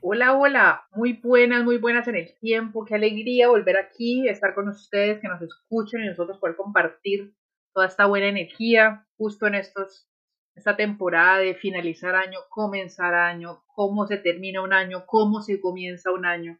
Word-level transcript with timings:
Hola, 0.00 0.34
hola, 0.34 0.86
muy 0.92 1.12
buenas, 1.12 1.64
muy 1.64 1.76
buenas 1.76 2.08
en 2.08 2.16
el 2.16 2.34
tiempo, 2.38 2.86
qué 2.86 2.94
alegría 2.94 3.48
volver 3.48 3.76
aquí, 3.76 4.26
estar 4.26 4.54
con 4.54 4.68
ustedes, 4.68 5.20
que 5.20 5.28
nos 5.28 5.42
escuchen 5.42 6.02
y 6.02 6.06
nosotros 6.06 6.38
poder 6.38 6.56
compartir 6.56 7.34
toda 7.74 7.88
esta 7.88 8.06
buena 8.06 8.28
energía 8.28 9.06
justo 9.18 9.46
en 9.46 9.56
estos, 9.56 10.08
esta 10.54 10.76
temporada 10.76 11.40
de 11.40 11.54
finalizar 11.54 12.14
año, 12.14 12.38
comenzar 12.48 13.12
año, 13.12 13.64
cómo 13.66 14.06
se 14.06 14.16
termina 14.16 14.62
un 14.62 14.72
año, 14.72 15.04
cómo 15.04 15.42
se 15.42 15.60
comienza 15.60 16.10
un 16.10 16.24
año. 16.24 16.58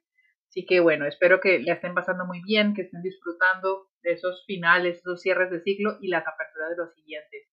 Así 0.55 0.67
que 0.67 0.79
bueno, 0.79 1.05
espero 1.05 1.41
que 1.41 1.59
la 1.59 1.73
estén 1.73 1.95
pasando 1.95 2.27
muy 2.27 2.41
bien, 2.41 2.75
que 2.75 2.83
estén 2.83 3.03
disfrutando 3.03 3.89
de 4.05 4.13
esos 4.13 4.45
finales, 4.47 4.99
esos 4.99 5.21
cierres 5.21 5.51
de 5.51 5.61
ciclo 5.61 5.99
y 6.01 6.07
las 6.07 6.25
aperturas 6.25 6.71
de 6.71 6.77
los 6.77 6.95
siguientes. 6.95 7.49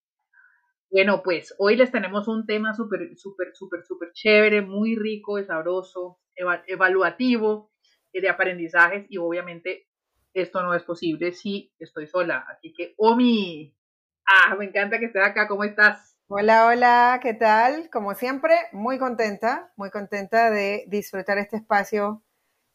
Bueno, 0.88 1.20
pues 1.24 1.52
hoy 1.58 1.74
les 1.74 1.90
tenemos 1.90 2.28
un 2.28 2.46
tema 2.46 2.74
súper, 2.74 3.16
súper, 3.16 3.56
súper, 3.56 3.82
súper 3.82 4.12
chévere, 4.12 4.62
muy 4.62 4.94
rico, 4.94 5.42
sabroso, 5.42 6.20
evaluativo, 6.68 7.72
eh, 8.12 8.20
de 8.20 8.28
aprendizajes 8.28 9.04
y 9.08 9.18
obviamente 9.18 9.88
esto 10.32 10.62
no 10.62 10.72
es 10.72 10.84
posible 10.84 11.32
si 11.32 11.74
estoy 11.80 12.06
sola. 12.06 12.46
Así 12.48 12.72
que, 12.72 12.94
Omi, 12.98 13.74
ah, 14.26 14.54
me 14.54 14.66
encanta 14.66 15.00
que 15.00 15.06
estés 15.06 15.24
acá, 15.24 15.48
¿cómo 15.48 15.64
estás? 15.64 16.16
Hola, 16.28 16.68
hola, 16.68 17.18
¿qué 17.20 17.34
tal? 17.34 17.90
Como 17.90 18.14
siempre, 18.14 18.54
muy 18.70 19.00
contenta, 19.00 19.72
muy 19.74 19.90
contenta 19.90 20.52
de 20.52 20.84
disfrutar 20.86 21.38
este 21.38 21.56
espacio 21.56 22.22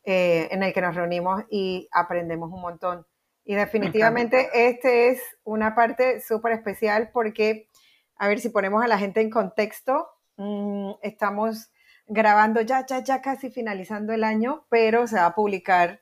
eh, 0.10 0.48
en 0.52 0.64
el 0.64 0.72
que 0.72 0.80
nos 0.80 0.96
reunimos 0.96 1.44
y 1.50 1.90
aprendemos 1.92 2.50
un 2.50 2.62
montón. 2.62 3.06
Y 3.44 3.56
definitivamente 3.56 4.48
este 4.54 5.10
es 5.10 5.22
una 5.44 5.76
parte 5.76 6.22
súper 6.22 6.54
especial 6.54 7.10
porque 7.12 7.68
a 8.16 8.30
ver 8.30 8.40
si 8.40 8.48
ponemos 8.48 8.82
a 8.82 8.88
la 8.88 8.98
gente 8.98 9.20
en 9.20 9.30
contexto. 9.30 10.08
Mm, 10.38 10.92
estamos 11.02 11.72
grabando 12.06 12.62
ya, 12.62 12.86
ya, 12.86 13.04
ya 13.04 13.22
casi 13.22 13.50
finalizando 13.50 14.14
el 14.14 14.24
año, 14.24 14.66
pero 14.70 15.08
se 15.08 15.18
va 15.18 15.26
a 15.26 15.36
publicar 15.36 16.00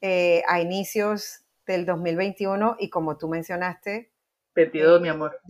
eh, 0.00 0.44
a 0.46 0.60
inicios 0.60 1.44
del 1.66 1.84
2021 1.84 2.76
y 2.78 2.90
como 2.90 3.18
tú 3.18 3.28
mencionaste... 3.28 4.12
22, 4.54 5.00
mi 5.00 5.08
amor. 5.08 5.40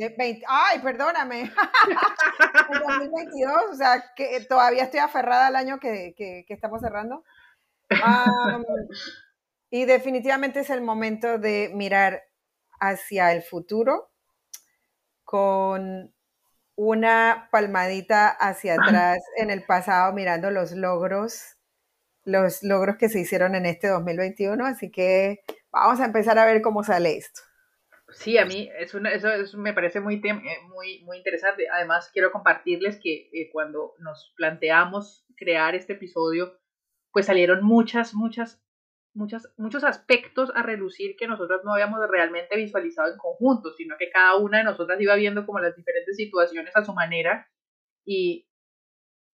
ay, 0.49 0.79
perdóname. 0.79 1.43
el 2.71 2.81
2022, 2.81 3.53
o 3.71 3.75
sea, 3.75 4.03
que 4.17 4.41
todavía 4.49 4.85
estoy 4.85 5.01
aferrada 5.01 5.49
al 5.49 5.57
año 5.57 5.79
que, 5.79 6.15
que, 6.17 6.47
estamos 6.49 6.81
cerrando. 6.81 7.23
Y 9.71 9.85
definitivamente 9.85 10.61
es 10.61 10.71
el 10.71 10.83
momento 10.83 11.39
de 11.39 11.71
mirar 11.75 12.23
hacia 12.81 13.33
el 13.33 13.43
futuro 13.43 14.11
con 15.25 16.13
una 16.75 17.49
palmadita 17.51 18.29
hacia 18.29 18.75
atrás 18.75 19.19
en 19.37 19.51
el 19.51 19.65
pasado 19.65 20.13
mirando 20.13 20.51
los 20.51 20.73
logros, 20.73 21.57
los 22.25 22.63
logros 22.63 22.97
que 22.97 23.09
se 23.09 23.21
hicieron 23.21 23.55
en 23.55 23.67
este 23.67 23.89
2021. 23.89 24.65
Así 24.67 24.91
que 24.91 25.41
vamos 25.71 26.01
a 26.01 26.07
empezar 26.07 26.39
a 26.39 26.45
ver 26.45 26.61
cómo 26.63 26.83
sale 26.83 27.17
esto. 27.17 27.41
Sí, 28.11 28.37
a 28.37 28.45
mí 28.45 28.71
es 28.79 28.95
una, 28.95 29.11
eso, 29.11 29.29
me 29.57 29.73
parece 29.73 30.01
muy, 30.01 30.17
eh, 30.17 30.35
muy, 30.69 31.03
muy 31.05 31.17
interesante. 31.17 31.67
Además, 31.73 32.11
quiero 32.13 32.31
compartirles 32.31 33.01
que 33.03 33.31
eh, 33.33 33.49
cuando 33.51 33.95
nos 33.99 34.33
planteamos 34.37 35.25
crear 35.37 35.75
este 35.75 35.95
episodio, 35.95 36.59
pues 37.13 37.27
salieron 37.27 37.65
muchas, 37.65 38.15
muchas 38.15 38.63
muchas, 39.15 39.53
muchos 39.57 39.85
aspectos 39.85 40.51
a 40.55 40.63
relucir 40.63 41.17
que 41.17 41.27
nosotros 41.27 41.63
no 41.65 41.73
habíamos 41.73 42.01
realmente 42.09 42.57
visualizado 42.57 43.13
en 43.13 43.19
conjunto, 43.19 43.73
sino 43.73 43.97
que 43.99 44.11
cada 44.11 44.37
una 44.37 44.59
de 44.59 44.65
nosotras 44.65 45.01
iba 45.01 45.15
viendo 45.17 45.47
como 45.47 45.61
las 45.61 45.77
diferentes 45.77 46.17
situaciones 46.17 46.75
a 46.77 46.85
su 46.85 46.93
manera. 46.93 47.49
Y, 48.05 48.49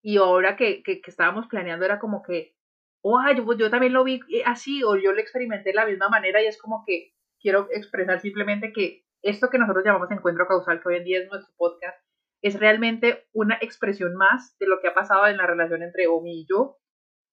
y 0.02 0.18
ahora 0.18 0.56
que, 0.56 0.82
que, 0.82 1.00
estábamos 1.06 1.46
planeando 1.46 1.84
era 1.84 1.98
como 1.98 2.22
que, 2.22 2.54
oh, 3.02 3.20
yo, 3.36 3.56
yo 3.56 3.70
también 3.70 3.92
lo 3.92 4.04
vi 4.04 4.20
así 4.44 4.82
o 4.84 4.96
yo 4.96 5.12
lo 5.12 5.20
experimenté 5.20 5.70
de 5.70 5.76
la 5.76 5.86
misma 5.86 6.08
manera 6.08 6.42
y 6.42 6.46
es 6.46 6.60
como 6.60 6.84
que 6.86 7.12
quiero 7.40 7.68
expresar 7.70 8.20
simplemente 8.20 8.72
que 8.72 9.04
esto 9.22 9.50
que 9.50 9.58
nosotros 9.58 9.84
llamamos 9.84 10.10
encuentro 10.10 10.46
causal, 10.46 10.80
que 10.80 10.88
hoy 10.88 10.96
en 10.96 11.04
día 11.04 11.20
es 11.20 11.28
nuestro 11.28 11.52
podcast, 11.56 11.98
es 12.42 12.58
realmente 12.58 13.26
una 13.32 13.58
expresión 13.60 14.14
más 14.14 14.56
de 14.58 14.66
lo 14.66 14.80
que 14.80 14.88
ha 14.88 14.94
pasado 14.94 15.26
en 15.26 15.36
la 15.36 15.46
relación 15.46 15.82
entre 15.82 16.06
Omi 16.06 16.42
y 16.42 16.46
yo 16.48 16.78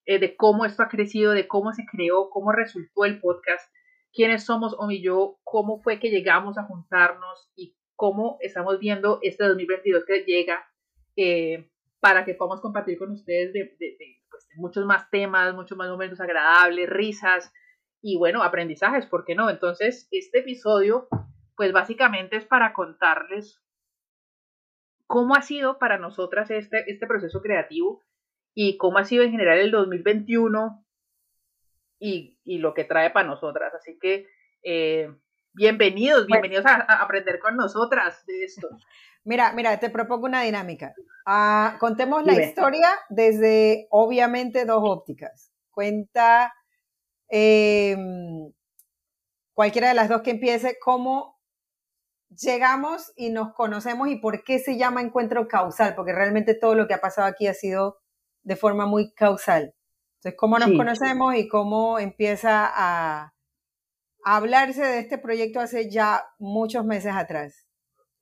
eh, 0.05 0.19
de 0.19 0.35
cómo 0.35 0.65
esto 0.65 0.83
ha 0.83 0.89
crecido, 0.89 1.31
de 1.31 1.47
cómo 1.47 1.73
se 1.73 1.85
creó, 1.85 2.29
cómo 2.29 2.51
resultó 2.51 3.05
el 3.05 3.19
podcast, 3.19 3.71
quiénes 4.13 4.45
somos 4.45 4.75
Omi 4.77 4.97
y 4.97 5.01
yo, 5.01 5.39
cómo 5.43 5.81
fue 5.81 5.99
que 5.99 6.09
llegamos 6.09 6.57
a 6.57 6.63
juntarnos 6.63 7.51
y 7.55 7.75
cómo 7.95 8.37
estamos 8.41 8.79
viendo 8.79 9.19
este 9.21 9.45
2022 9.45 10.05
que 10.05 10.23
llega 10.23 10.65
eh, 11.15 11.69
para 11.99 12.23
que 12.23 12.35
podamos 12.35 12.61
compartir 12.61 12.97
con 12.97 13.11
ustedes 13.11 13.51
de, 13.53 13.65
pues, 13.65 14.47
de, 14.47 14.57
muchos 14.57 14.85
más 14.85 15.09
temas, 15.09 15.53
muchos 15.55 15.77
más 15.77 15.89
momentos 15.89 16.19
agradables, 16.21 16.89
risas 16.89 17.51
y 18.01 18.17
bueno, 18.17 18.43
aprendizajes, 18.43 19.07
¿por 19.07 19.25
qué 19.25 19.33
no? 19.33 19.49
Entonces, 19.49 20.07
este 20.11 20.39
episodio, 20.39 21.07
pues 21.55 21.71
básicamente 21.71 22.37
es 22.37 22.45
para 22.45 22.73
contarles 22.73 23.59
cómo 25.07 25.35
ha 25.35 25.41
sido 25.41 25.79
para 25.79 25.97
nosotras 25.97 26.51
este, 26.51 26.83
este 26.91 27.07
proceso 27.07 27.41
creativo 27.41 28.03
y 28.55 28.77
cómo 28.77 28.97
ha 28.97 29.05
sido 29.05 29.23
en 29.23 29.31
general 29.31 29.59
el 29.59 29.69
2021 29.69 30.83
y, 31.99 32.39
y 32.43 32.57
lo 32.57 32.73
que 32.73 32.85
trae 32.85 33.11
para 33.11 33.27
nosotras. 33.27 33.73
Así 33.75 33.99
que 33.99 34.27
eh, 34.63 35.13
bienvenidos, 35.53 36.25
bienvenidos 36.25 36.65
a, 36.65 36.75
aprender 37.01 37.39
con 37.39 37.57
nosotras 37.57 38.25
de 38.25 38.45
esto. 38.45 38.67
Mira, 39.27 39.53
mira, 39.53 39.79
te 39.79 39.89
propongo 39.89 40.27
una 40.27 40.43
dinámica. 40.43 40.93
Ah, 41.25 41.77
contemos 41.79 42.23
la 42.23 42.39
historia 42.39 42.89
desde, 43.09 43.87
obviamente, 43.89 44.65
dos 44.65 44.83
ópticas. 44.83 45.51
Cuenta 45.71 46.53
em, 47.27 48.53
cualquiera 49.55 49.87
de 49.87 49.95
las 49.95 50.09
dos 50.09 50.21
que 50.21 50.29
empiece, 50.29 50.77
cómo 50.79 51.41
llegamos 52.29 53.13
y 53.15 53.31
nos 53.31 53.51
conocemos 53.55 54.09
y 54.09 54.17
por 54.17 54.43
qué 54.43 54.59
se 54.59 54.77
llama 54.77 55.01
encuentro 55.01 55.47
causal, 55.47 55.95
porque 55.95 56.13
realmente 56.13 56.53
todo 56.53 56.75
lo 56.75 56.87
que 56.87 56.93
ha 56.93 57.01
pasado 57.01 57.27
aquí 57.27 57.47
ha 57.47 57.55
sido 57.55 57.97
de 58.45 58.55
forma 58.55 58.85
muy 58.85 59.11
causal. 59.11 59.73
Entonces, 60.17 60.37
cómo 60.37 60.57
nos 60.57 60.71
conocemos 60.71 61.35
y 61.35 61.47
cómo 61.47 61.99
empieza 61.99 62.71
a, 62.73 63.33
hablarse 64.23 64.83
de 64.83 64.99
este 64.99 65.19
proyecto 65.19 65.59
hace 65.59 65.89
ya 65.89 66.23
muchos 66.39 66.85
meses 66.85 67.11
atrás. 67.13 67.67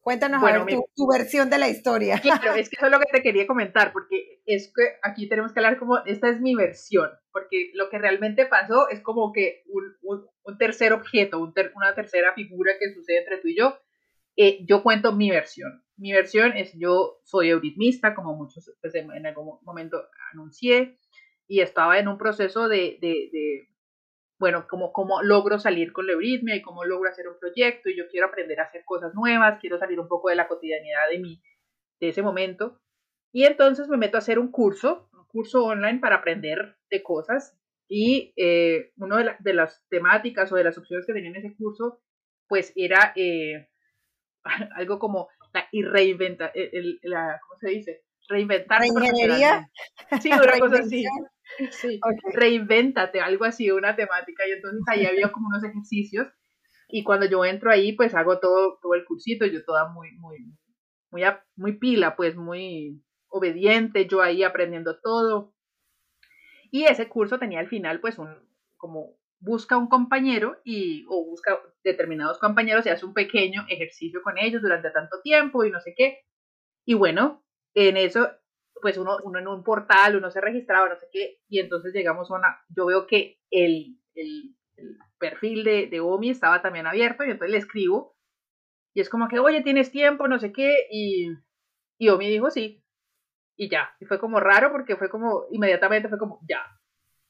Cuéntanos 0.01 0.43
a 0.43 0.63
ver 0.65 0.77
tu, 0.95 1.07
versión 1.07 1.49
de 1.49 1.57
la 1.57 1.69
historia. 1.69 2.19
Claro, 2.19 2.55
es 2.55 2.69
que 2.69 2.75
eso 2.75 2.87
es 2.87 2.91
lo 2.91 2.99
que 2.99 3.05
te 3.09 3.21
quería 3.21 3.47
comentar, 3.47 3.93
porque 3.93 4.41
es 4.45 4.73
que 4.75 4.97
aquí 5.01 5.29
tenemos 5.29 5.53
que 5.53 5.61
hablar 5.61 5.79
como, 5.79 5.99
esta 6.05 6.29
es 6.29 6.41
mi 6.41 6.55
versión, 6.55 7.09
porque 7.31 7.71
lo 7.73 7.89
que 7.89 7.99
realmente 7.99 8.45
pasó 8.45 8.89
es 8.89 8.99
como 8.99 9.31
que 9.31 9.63
un, 9.69 10.27
un, 10.43 10.57
tercer 10.57 10.91
objeto, 10.91 11.39
una 11.39 11.95
tercera 11.95 12.33
figura 12.33 12.73
que 12.77 12.93
sucede 12.93 13.19
entre 13.19 13.37
tú 13.37 13.47
y 13.47 13.57
yo. 13.57 13.77
Eh, 14.35 14.65
yo 14.67 14.83
cuento 14.83 15.13
mi 15.13 15.29
versión 15.29 15.83
mi 16.03 16.11
versión 16.11 16.51
es 16.57 16.73
yo 16.77 17.21
soy 17.23 17.49
euritmista, 17.49 18.13
como 18.13 18.35
muchos 18.35 18.69
pues, 18.81 18.93
en 18.93 19.25
algún 19.25 19.57
momento 19.61 20.03
anuncié, 20.33 20.99
y 21.47 21.61
estaba 21.61 21.97
en 21.97 22.09
un 22.09 22.17
proceso 22.17 22.67
de, 22.67 22.97
de, 22.99 23.69
bueno, 24.37 24.67
como, 24.67 24.91
como 24.91 25.23
logro 25.23 25.59
salir 25.59 25.93
con 25.93 26.05
la 26.05 26.11
euritmia 26.11 26.57
y 26.57 26.61
cómo 26.61 26.83
logro 26.83 27.09
hacer 27.09 27.29
un 27.29 27.39
proyecto, 27.39 27.89
y 27.89 27.95
yo 27.95 28.09
quiero 28.09 28.27
aprender 28.27 28.59
a 28.59 28.63
hacer 28.63 28.83
cosas 28.83 29.13
nuevas, 29.15 29.59
quiero 29.61 29.77
salir 29.77 29.97
un 29.97 30.09
poco 30.09 30.27
de 30.27 30.35
la 30.35 30.49
cotidianidad 30.49 31.09
de, 31.09 31.19
mi, 31.19 31.41
de 32.01 32.09
ese 32.09 32.21
momento. 32.21 32.81
Y 33.31 33.45
entonces 33.45 33.87
me 33.87 33.95
meto 33.95 34.17
a 34.17 34.19
hacer 34.19 34.39
un 34.39 34.51
curso, 34.51 35.07
un 35.13 35.25
curso 35.27 35.63
online 35.63 35.99
para 35.99 36.17
aprender 36.17 36.75
de 36.89 37.01
cosas. 37.01 37.57
Y 37.87 38.33
eh, 38.35 38.91
una 38.97 39.19
de, 39.19 39.35
de, 39.39 39.53
las 39.53 39.81
temáticas 39.87 40.51
o 40.51 40.57
de 40.57 40.65
las 40.65 40.77
opciones 40.77 41.05
que 41.05 41.13
tenía 41.13 41.29
en 41.29 41.37
ese 41.37 41.55
curso, 41.55 42.01
pues 42.49 42.73
era 42.75 43.13
eh, 43.15 43.69
algo 44.75 44.99
como 44.99 45.29
y 45.71 45.83
reinventa, 45.83 46.51
eh, 46.53 46.69
el, 46.73 46.99
la, 47.03 47.39
¿cómo 47.41 47.57
se 47.59 47.69
dice? 47.69 48.03
Reinventar. 48.27 48.81
¿Reingeniería? 48.81 49.69
Sí, 50.21 50.31
una 50.31 50.59
cosa 50.59 50.79
así. 50.79 51.05
Sí, 51.71 51.99
reinvéntate, 52.33 53.19
algo 53.19 53.45
así, 53.45 53.69
una 53.69 53.95
temática. 53.95 54.47
Y 54.47 54.51
entonces 54.51 54.81
ahí 54.87 55.05
había 55.05 55.31
como 55.31 55.47
unos 55.47 55.63
ejercicios. 55.63 56.27
Y 56.87 57.03
cuando 57.03 57.25
yo 57.25 57.43
entro 57.43 57.71
ahí, 57.71 57.93
pues 57.93 58.13
hago 58.15 58.39
todo, 58.39 58.79
todo 58.81 58.93
el 58.93 59.05
cursito, 59.05 59.45
yo 59.45 59.63
toda 59.65 59.89
muy, 59.89 60.11
muy, 60.13 60.37
muy, 61.11 61.23
muy 61.55 61.77
pila, 61.77 62.15
pues 62.15 62.35
muy 62.35 63.03
obediente, 63.27 64.07
yo 64.07 64.21
ahí 64.21 64.43
aprendiendo 64.43 64.99
todo. 64.99 65.53
Y 66.71 66.85
ese 66.85 67.09
curso 67.09 67.39
tenía 67.39 67.59
al 67.59 67.67
final, 67.67 67.99
pues, 67.99 68.17
un, 68.19 68.35
como 68.77 69.17
busca 69.43 69.77
un 69.77 69.87
compañero 69.87 70.57
y, 70.63 71.05
o 71.09 71.25
busca 71.25 71.59
determinados 71.83 72.39
compañeros 72.39 72.85
y 72.85 72.89
hace 72.89 73.05
un 73.05 73.13
pequeño 73.13 73.65
ejercicio 73.67 74.21
con 74.23 74.37
ellos 74.37 74.61
durante 74.61 74.89
tanto 74.91 75.21
tiempo 75.21 75.63
y 75.63 75.71
no 75.71 75.79
sé 75.81 75.93
qué. 75.95 76.19
Y 76.85 76.93
bueno, 76.93 77.43
en 77.73 77.97
eso, 77.97 78.29
pues 78.81 78.97
uno, 78.97 79.17
uno 79.23 79.39
en 79.39 79.47
un 79.47 79.63
portal, 79.63 80.15
uno 80.15 80.31
se 80.31 80.41
registraba, 80.41 80.89
no 80.89 80.97
sé 80.97 81.07
qué, 81.11 81.39
y 81.47 81.59
entonces 81.59 81.93
llegamos 81.93 82.31
a 82.31 82.35
una, 82.35 82.57
yo 82.69 82.85
veo 82.85 83.07
que 83.07 83.39
el, 83.51 83.97
el 84.15 84.55
perfil 85.19 85.63
de, 85.63 85.87
de 85.87 85.99
Omi 85.99 86.29
estaba 86.29 86.61
también 86.61 86.87
abierto 86.87 87.23
y 87.23 87.31
entonces 87.31 87.51
le 87.51 87.57
escribo 87.57 88.13
y 88.93 89.01
es 89.01 89.09
como 89.09 89.27
que, 89.27 89.39
oye, 89.39 89.61
¿tienes 89.61 89.91
tiempo? 89.91 90.27
No 90.27 90.39
sé 90.39 90.51
qué. 90.51 90.71
Y, 90.91 91.29
y 91.97 92.09
Omi 92.09 92.29
dijo 92.29 92.49
sí. 92.51 92.83
Y 93.55 93.69
ya. 93.69 93.95
Y 93.99 94.05
fue 94.05 94.19
como 94.19 94.39
raro 94.39 94.71
porque 94.71 94.95
fue 94.95 95.09
como, 95.09 95.45
inmediatamente 95.51 96.09
fue 96.09 96.19
como, 96.19 96.39
ya. 96.47 96.61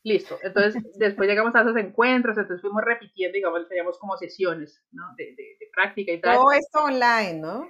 Listo. 0.03 0.37
Entonces, 0.43 0.83
después 0.97 1.29
llegamos 1.29 1.55
a 1.55 1.61
esos 1.61 1.77
encuentros, 1.77 2.37
entonces 2.37 2.61
fuimos 2.61 2.83
repitiendo, 2.83 3.35
digamos, 3.35 3.67
teníamos 3.67 3.97
como 3.97 4.17
sesiones, 4.17 4.83
¿no? 4.91 5.03
De, 5.17 5.25
de, 5.35 5.57
de 5.59 5.69
práctica 5.73 6.11
y 6.11 6.21
tal. 6.21 6.37
Todo 6.37 6.51
esto 6.51 6.83
online, 6.83 7.39
¿no? 7.39 7.69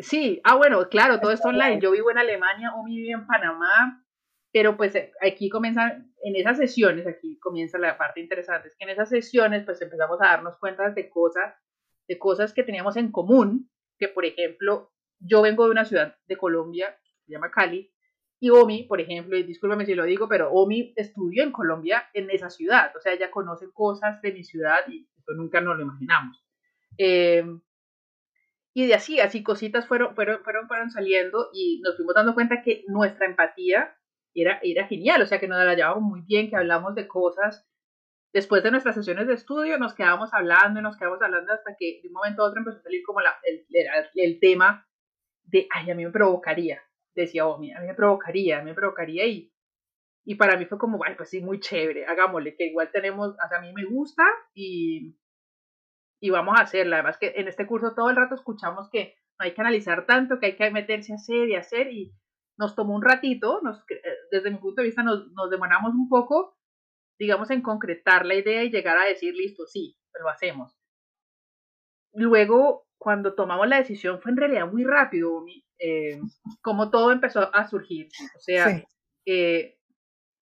Sí, 0.00 0.40
ah, 0.44 0.56
bueno, 0.56 0.88
claro, 0.88 1.20
todo 1.20 1.32
esto 1.32 1.48
online. 1.48 1.80
Yo 1.80 1.90
vivo 1.90 2.10
en 2.10 2.18
Alemania, 2.18 2.72
Omi 2.74 2.96
vive 2.96 3.12
en 3.12 3.26
Panamá, 3.26 4.04
pero 4.52 4.76
pues 4.76 4.94
eh, 4.94 5.12
aquí 5.20 5.48
comienzan, 5.48 6.12
en 6.22 6.36
esas 6.36 6.56
sesiones, 6.56 7.06
aquí 7.06 7.38
comienza 7.40 7.78
la 7.78 7.98
parte 7.98 8.20
interesante, 8.20 8.68
es 8.68 8.76
que 8.76 8.84
en 8.84 8.90
esas 8.90 9.08
sesiones 9.08 9.64
pues 9.64 9.80
empezamos 9.82 10.20
a 10.20 10.28
darnos 10.28 10.56
cuenta 10.58 10.90
de 10.90 11.10
cosas, 11.10 11.54
de 12.08 12.18
cosas 12.18 12.52
que 12.52 12.62
teníamos 12.62 12.96
en 12.96 13.10
común, 13.10 13.70
que 13.98 14.08
por 14.08 14.24
ejemplo, 14.24 14.92
yo 15.18 15.42
vengo 15.42 15.64
de 15.64 15.72
una 15.72 15.84
ciudad 15.84 16.16
de 16.26 16.36
Colombia, 16.36 16.96
se 17.26 17.32
llama 17.32 17.50
Cali, 17.50 17.92
y 18.38 18.50
Omi, 18.50 18.84
por 18.84 19.00
ejemplo, 19.00 19.36
y 19.36 19.42
discúlpame 19.42 19.86
si 19.86 19.94
lo 19.94 20.04
digo, 20.04 20.28
pero 20.28 20.50
Omi 20.50 20.92
estudió 20.96 21.42
en 21.42 21.52
Colombia, 21.52 22.08
en 22.12 22.30
esa 22.30 22.50
ciudad, 22.50 22.92
o 22.96 23.00
sea, 23.00 23.12
ella 23.12 23.30
conoce 23.30 23.70
cosas 23.72 24.20
de 24.22 24.32
mi 24.32 24.44
ciudad 24.44 24.80
y 24.88 25.08
eso 25.16 25.32
nunca 25.32 25.60
nos 25.60 25.76
lo 25.76 25.82
imaginamos. 25.84 26.44
Eh, 26.98 27.44
y 28.74 28.86
de 28.86 28.94
así, 28.94 29.20
así 29.20 29.42
cositas 29.42 29.86
fueron, 29.86 30.14
fueron, 30.14 30.44
fueron, 30.44 30.68
fueron 30.68 30.90
saliendo 30.90 31.48
y 31.54 31.80
nos 31.82 31.96
fuimos 31.96 32.14
dando 32.14 32.34
cuenta 32.34 32.60
que 32.62 32.84
nuestra 32.88 33.24
empatía 33.24 33.96
era, 34.34 34.60
era 34.62 34.86
genial, 34.86 35.22
o 35.22 35.26
sea 35.26 35.40
que 35.40 35.48
nos 35.48 35.64
la 35.64 35.74
llevábamos 35.74 36.02
muy 36.02 36.20
bien, 36.20 36.50
que 36.50 36.56
hablamos 36.56 36.94
de 36.94 37.08
cosas. 37.08 37.66
Después 38.34 38.62
de 38.62 38.70
nuestras 38.70 38.94
sesiones 38.94 39.28
de 39.28 39.32
estudio 39.32 39.78
nos 39.78 39.94
quedábamos 39.94 40.34
hablando 40.34 40.78
y 40.78 40.82
nos 40.82 40.98
quedábamos 40.98 41.22
hablando 41.22 41.54
hasta 41.54 41.74
que 41.74 42.00
de 42.02 42.08
un 42.08 42.12
momento 42.12 42.42
a 42.42 42.48
otro 42.48 42.58
empezó 42.58 42.80
a 42.80 42.82
salir 42.82 43.02
como 43.02 43.22
la, 43.22 43.34
el, 43.44 43.66
el, 44.14 44.40
tema 44.40 44.86
de, 45.44 45.66
ay, 45.70 45.90
a 45.90 45.94
mí 45.94 46.04
me 46.04 46.10
provocaría, 46.10 46.82
decía 47.22 47.46
Omi, 47.46 47.72
a 47.72 47.80
mí 47.80 47.86
me 47.86 47.94
provocaría, 47.94 48.62
me 48.62 48.74
provocaría 48.74 49.26
y, 49.26 49.52
y 50.24 50.34
para 50.36 50.56
mí 50.56 50.66
fue 50.66 50.78
como, 50.78 51.02
ay, 51.04 51.14
pues 51.16 51.30
sí, 51.30 51.40
muy 51.40 51.60
chévere, 51.60 52.06
hagámosle, 52.06 52.56
que 52.56 52.66
igual 52.66 52.90
tenemos, 52.92 53.34
a 53.38 53.60
mí 53.60 53.72
me 53.72 53.84
gusta 53.84 54.22
y, 54.54 55.16
y 56.20 56.30
vamos 56.30 56.58
a 56.58 56.62
hacerla. 56.62 56.96
Además 56.96 57.18
que 57.18 57.32
en 57.36 57.48
este 57.48 57.66
curso 57.66 57.94
todo 57.94 58.10
el 58.10 58.16
rato 58.16 58.34
escuchamos 58.34 58.88
que 58.90 59.14
no 59.38 59.44
hay 59.44 59.54
que 59.54 59.60
analizar 59.60 60.06
tanto, 60.06 60.38
que 60.38 60.46
hay 60.46 60.56
que 60.56 60.70
meterse 60.70 61.12
a 61.12 61.16
hacer 61.16 61.48
y 61.48 61.56
hacer 61.56 61.92
y 61.92 62.14
nos 62.58 62.74
tomó 62.74 62.94
un 62.94 63.02
ratito, 63.02 63.60
nos, 63.62 63.78
eh, 63.90 64.02
desde 64.30 64.50
mi 64.50 64.58
punto 64.58 64.80
de 64.80 64.86
vista 64.86 65.02
nos, 65.02 65.30
nos 65.32 65.50
demoramos 65.50 65.92
un 65.94 66.08
poco, 66.08 66.56
digamos, 67.18 67.50
en 67.50 67.62
concretar 67.62 68.24
la 68.24 68.34
idea 68.34 68.64
y 68.64 68.70
llegar 68.70 68.98
a 68.98 69.04
decir, 69.04 69.34
listo, 69.34 69.66
sí, 69.66 69.96
lo 70.20 70.28
hacemos. 70.28 70.78
Luego, 72.14 72.86
cuando 72.98 73.34
tomamos 73.34 73.68
la 73.68 73.76
decisión, 73.76 74.20
fue 74.20 74.32
en 74.32 74.38
realidad 74.38 74.66
muy 74.72 74.84
rápido, 74.84 75.44
eh, 75.78 76.20
como 76.62 76.90
todo 76.90 77.12
empezó 77.12 77.54
a 77.54 77.68
surgir. 77.68 78.08
O 78.36 78.40
sea, 78.40 78.82
eh, 79.26 79.78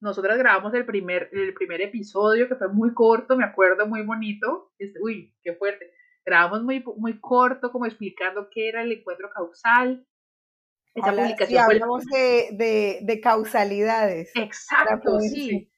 nosotras 0.01 0.39
grabamos 0.39 0.75
el 0.75 0.85
primer, 0.85 1.31
el 1.33 1.55
primer 1.55 1.81
episodio 1.81 2.49
que 2.49 2.57
fue 2.57 2.69
muy 2.69 2.93
corto, 2.93 3.37
me 3.37 3.45
acuerdo, 3.45 3.87
muy 3.87 4.03
bonito. 4.03 4.73
Este, 4.79 5.01
uy, 5.01 5.35
qué 5.43 5.55
fuerte. 5.55 5.91
Grabamos 6.25 6.63
muy, 6.63 6.85
muy 6.97 7.21
corto, 7.21 7.71
como 7.71 7.87
explicando 7.87 8.49
qué 8.51 8.69
era 8.69 8.83
el 8.83 8.93
encuentro 8.93 9.31
causal. 9.31 10.07
Esa 10.95 11.11
publicación 11.11 11.49
sí, 11.49 11.57
hablamos 11.57 12.05
de, 12.07 12.49
de, 12.53 12.99
de, 13.03 13.21
causalidades. 13.21 14.31
Exacto, 14.37 15.21
sí. 15.21 15.71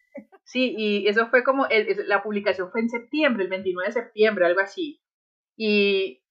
Sí, 0.44 0.74
y 0.78 1.08
eso 1.08 1.28
fue 1.28 1.42
como, 1.42 1.66
el, 1.66 2.06
la 2.06 2.22
publicación 2.22 2.70
fue 2.70 2.80
en 2.80 2.88
septiembre, 2.88 3.44
el 3.44 3.50
29 3.50 3.88
de 3.88 3.92
septiembre, 3.92 4.46
algo 4.46 4.60
así. 4.60 5.02
Y, 5.56 6.22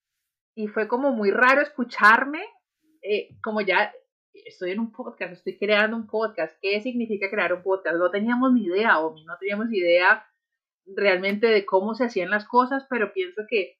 y 0.55 0.67
fue 0.67 0.87
como 0.87 1.11
muy 1.11 1.31
raro 1.31 1.61
escucharme, 1.61 2.41
eh, 3.07 3.29
como 3.43 3.61
ya 3.61 3.93
estoy 4.33 4.71
en 4.71 4.79
un 4.79 4.91
podcast, 4.91 5.33
estoy 5.33 5.57
creando 5.57 5.95
un 5.95 6.07
podcast. 6.07 6.57
¿Qué 6.61 6.81
significa 6.81 7.29
crear 7.29 7.53
un 7.53 7.63
podcast? 7.63 7.97
No 7.97 8.09
teníamos 8.09 8.51
ni 8.53 8.65
idea, 8.65 8.99
Omi, 8.99 9.23
no 9.25 9.37
teníamos 9.39 9.71
idea 9.71 10.25
realmente 10.85 11.47
de 11.47 11.65
cómo 11.65 11.93
se 11.95 12.05
hacían 12.05 12.29
las 12.29 12.47
cosas, 12.47 12.85
pero 12.89 13.13
pienso 13.13 13.43
que 13.47 13.77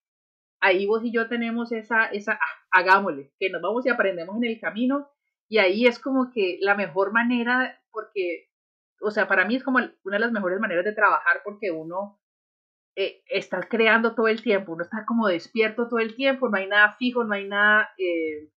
ahí 0.62 0.86
vos 0.86 1.04
y 1.04 1.12
yo 1.12 1.28
tenemos 1.28 1.72
esa, 1.72 2.06
esa, 2.06 2.34
ah, 2.34 2.68
hagámosle, 2.72 3.32
que 3.40 3.50
nos 3.50 3.62
vamos 3.62 3.86
y 3.86 3.90
aprendemos 3.90 4.38
en 4.38 4.46
el 4.46 4.60
camino, 4.60 5.10
y 5.48 5.60
ahí 5.60 5.86
es 5.86 6.00
como 6.00 6.32
que 6.32 6.58
la 6.62 6.76
mejor 6.76 7.12
manera, 7.12 7.80
porque, 7.92 8.50
o 9.02 9.12
sea, 9.12 9.28
para 9.28 9.46
mí 9.46 9.56
es 9.56 9.64
como 9.64 9.78
una 9.78 10.16
de 10.16 10.20
las 10.20 10.32
mejores 10.32 10.60
maneras 10.60 10.86
de 10.86 10.94
trabajar, 10.94 11.42
porque 11.44 11.72
uno 11.72 12.20
eh, 12.96 13.24
está 13.28 13.62
creando 13.62 14.16
todo 14.16 14.28
el 14.28 14.42
tiempo, 14.42 14.74
uno 14.74 14.84
está 14.84 15.06
como 15.06 15.28
despierto 15.28 15.88
todo 15.88 16.00
el 16.00 16.16
tiempo, 16.16 16.50
no 16.50 16.58
hay 16.58 16.68
nada 16.68 16.96
fijo, 16.98 17.24
no 17.24 17.34
hay 17.34 17.48
nada... 17.48 17.90
Eh, 17.98 18.50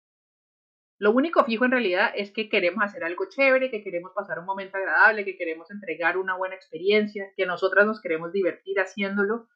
lo 0.98 1.10
único 1.10 1.44
fijo 1.44 1.64
en 1.66 1.72
realidad 1.72 2.10
es 2.14 2.30
que 2.30 2.48
queremos 2.48 2.82
hacer 2.82 3.04
algo 3.04 3.26
chévere, 3.28 3.70
que 3.70 3.82
queremos 3.82 4.12
pasar 4.14 4.38
un 4.38 4.46
momento 4.46 4.78
agradable, 4.78 5.24
que 5.24 5.36
queremos 5.36 5.70
entregar 5.70 6.16
una 6.16 6.36
buena 6.36 6.54
experiencia, 6.54 7.32
que 7.36 7.44
nosotras 7.44 7.86
nos 7.86 8.00
queremos 8.00 8.32
divertir 8.32 8.80
haciéndolo. 8.80 9.48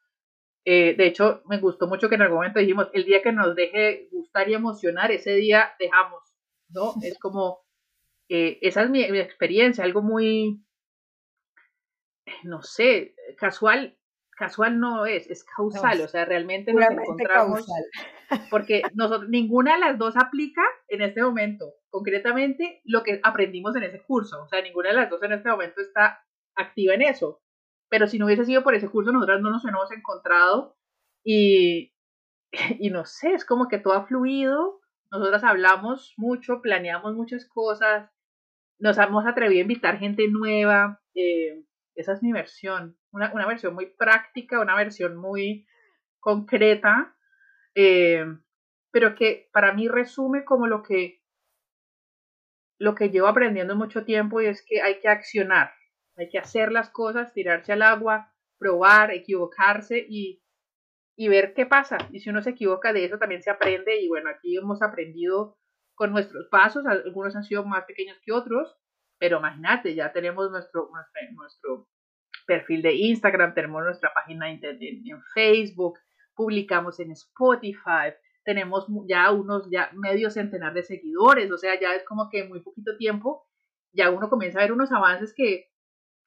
Eh, 0.67 0.95
de 0.97 1.07
hecho, 1.07 1.43
me 1.47 1.59
gustó 1.59 1.87
mucho 1.87 2.11
que 2.11 2.17
en 2.17 2.23
algún 2.23 2.39
momento 2.39 2.61
dijimos, 2.61 2.91
el 2.93 3.05
día 3.05 3.23
que 3.23 3.33
nos 3.33 3.57
deje 3.57 4.09
gustar 4.13 4.51
y 4.51 4.55
emocionar, 4.55 5.11
ese 5.11 5.35
día 5.35 5.73
dejamos, 5.79 6.23
¿no? 6.69 6.93
Es 7.03 7.19
como, 7.19 7.61
eh, 8.29 8.59
esa 8.61 8.83
es 8.83 8.91
mi, 8.91 9.11
mi, 9.11 9.19
experiencia, 9.19 9.85
algo 9.85 10.03
muy, 10.03 10.63
no 12.45 12.63
sé, 12.63 13.15
casual, 13.39 13.97
casual 14.41 14.81
no 14.81 15.05
es, 15.05 15.31
es 15.31 15.45
causal, 15.45 16.01
o 16.01 16.09
sea, 16.09 16.25
realmente 16.25 16.73
nos 16.73 16.91
encontramos, 16.91 17.67
porque 18.51 18.83
nosotros, 18.95 19.29
ninguna 19.29 19.75
de 19.75 19.81
las 19.81 19.99
dos 19.99 20.17
aplica 20.17 20.63
en 20.89 21.03
este 21.03 21.23
momento, 21.23 21.75
concretamente 21.91 22.81
lo 22.85 23.03
que 23.03 23.21
aprendimos 23.23 23.77
en 23.77 23.83
ese 23.83 24.03
curso, 24.03 24.43
o 24.43 24.49
sea, 24.49 24.63
ninguna 24.63 24.89
de 24.89 24.95
las 24.97 25.11
dos 25.11 25.23
en 25.23 25.33
este 25.33 25.51
momento 25.51 25.83
está 25.83 26.25
activa 26.57 26.95
en 26.95 27.03
eso, 27.03 27.43
pero 27.91 28.07
si 28.07 28.19
no 28.19 28.25
hubiese 28.25 28.47
sido 28.47 28.65
por 28.65 28.75
ese 28.75 28.89
curso, 28.89 29.13
nosotras 29.13 29.43
no 29.43 29.51
nos 29.51 29.65
hemos 29.67 29.93
encontrado 29.93 30.79
y, 31.23 31.93
y 32.79 32.89
no 32.89 33.05
sé, 33.05 33.35
es 33.35 33.45
como 33.45 33.69
que 33.69 33.79
todo 33.79 33.93
ha 33.93 34.07
fluido, 34.07 34.81
nosotras 35.13 35.45
hablamos 35.45 36.15
mucho, 36.17 36.63
planeamos 36.63 37.15
muchas 37.15 37.47
cosas, 37.47 38.11
nos 38.79 38.97
hemos 38.97 39.27
atrevido 39.27 39.59
a 39.59 39.63
invitar 39.63 39.99
gente 39.99 40.27
nueva, 40.29 41.03
eh, 41.15 41.63
esa 41.95 42.15
es 42.15 42.23
mi 42.23 42.33
versión, 42.33 42.97
una, 43.13 43.33
una, 43.33 43.47
versión 43.47 43.75
muy 43.75 43.87
práctica, 43.87 44.61
una 44.61 44.77
versión 44.77 45.17
muy 45.17 45.67
concreta, 46.21 47.17
eh, 47.75 48.25
pero 48.91 49.15
que 49.15 49.49
para 49.53 49.73
mí 49.73 49.89
resume 49.89 50.45
como 50.45 50.67
lo 50.67 50.83
que, 50.83 51.23
lo 52.79 52.95
que 52.95 53.11
llevo 53.11 53.29
aprendiendo 53.29 53.77
mucho 53.77 54.05
tiempo 54.05 54.41
y 54.41 54.47
es 54.47 54.65
que 54.67 54.83
hay 54.83 55.01
que 55.01 55.09
accionar, 55.09 55.73
hay 56.17 56.29
que 56.29 56.39
hacer 56.39 56.73
las 56.73 56.91
cosas, 56.91 57.33
tirarse 57.33 57.73
al 57.73 57.83
agua, 57.83 58.33
probar, 58.59 59.11
equivocarse 59.13 60.05
y, 60.09 60.43
y 61.17 61.29
ver 61.29 61.55
qué 61.55 61.67
pasa. 61.67 61.99
Y 62.13 62.21
si 62.21 62.31
uno 62.31 62.43
se 62.43 62.51
equivoca 62.51 62.93
de 62.93 63.05
eso 63.05 63.19
también 63.19 63.43
se 63.43 63.51
aprende 63.51 64.01
y 64.01 64.09
bueno, 64.09 64.31
aquí 64.31 64.57
hemos 64.57 64.83
aprendido 64.83 65.57
con 65.95 66.13
nuestros 66.13 66.49
pasos, 66.49 66.87
algunos 66.87 67.37
han 67.37 67.45
sido 67.45 67.65
más 67.65 67.85
pequeños 67.85 68.19
que 68.25 68.33
otros, 68.33 68.75
pero 69.19 69.39
imagínate, 69.39 69.95
ya 69.95 70.13
tenemos 70.13 70.51
nuestro, 70.51 70.89
nuestro, 70.91 71.21
nuestro 71.35 71.89
perfil 72.51 72.83
de 72.83 72.95
Instagram, 72.97 73.55
tenemos 73.55 73.85
nuestra 73.85 74.13
página 74.13 74.51
en, 74.51 74.61
Facebook, 75.33 76.01
publicamos 76.35 76.99
en 76.99 77.13
Spotify, 77.13 78.13
tenemos 78.43 78.89
ya 79.07 79.31
unos 79.31 79.71
ya 79.71 79.89
medio 79.95 80.31
centenar 80.31 80.75
de 80.75 80.83
seguidores, 80.83 81.49
o 81.53 81.59
sea, 81.59 81.79
ya 81.79 81.95
es 81.95 82.03
como 82.03 82.29
que 82.29 82.49
muy 82.49 82.61
poquito 82.61 82.97
tiempo 82.97 83.47
ya 83.93 84.11
uno 84.11 84.29
comienza 84.29 84.59
a 84.59 84.63
ver 84.63 84.73
unos 84.73 84.91
avances 84.91 85.33
que, 85.33 85.71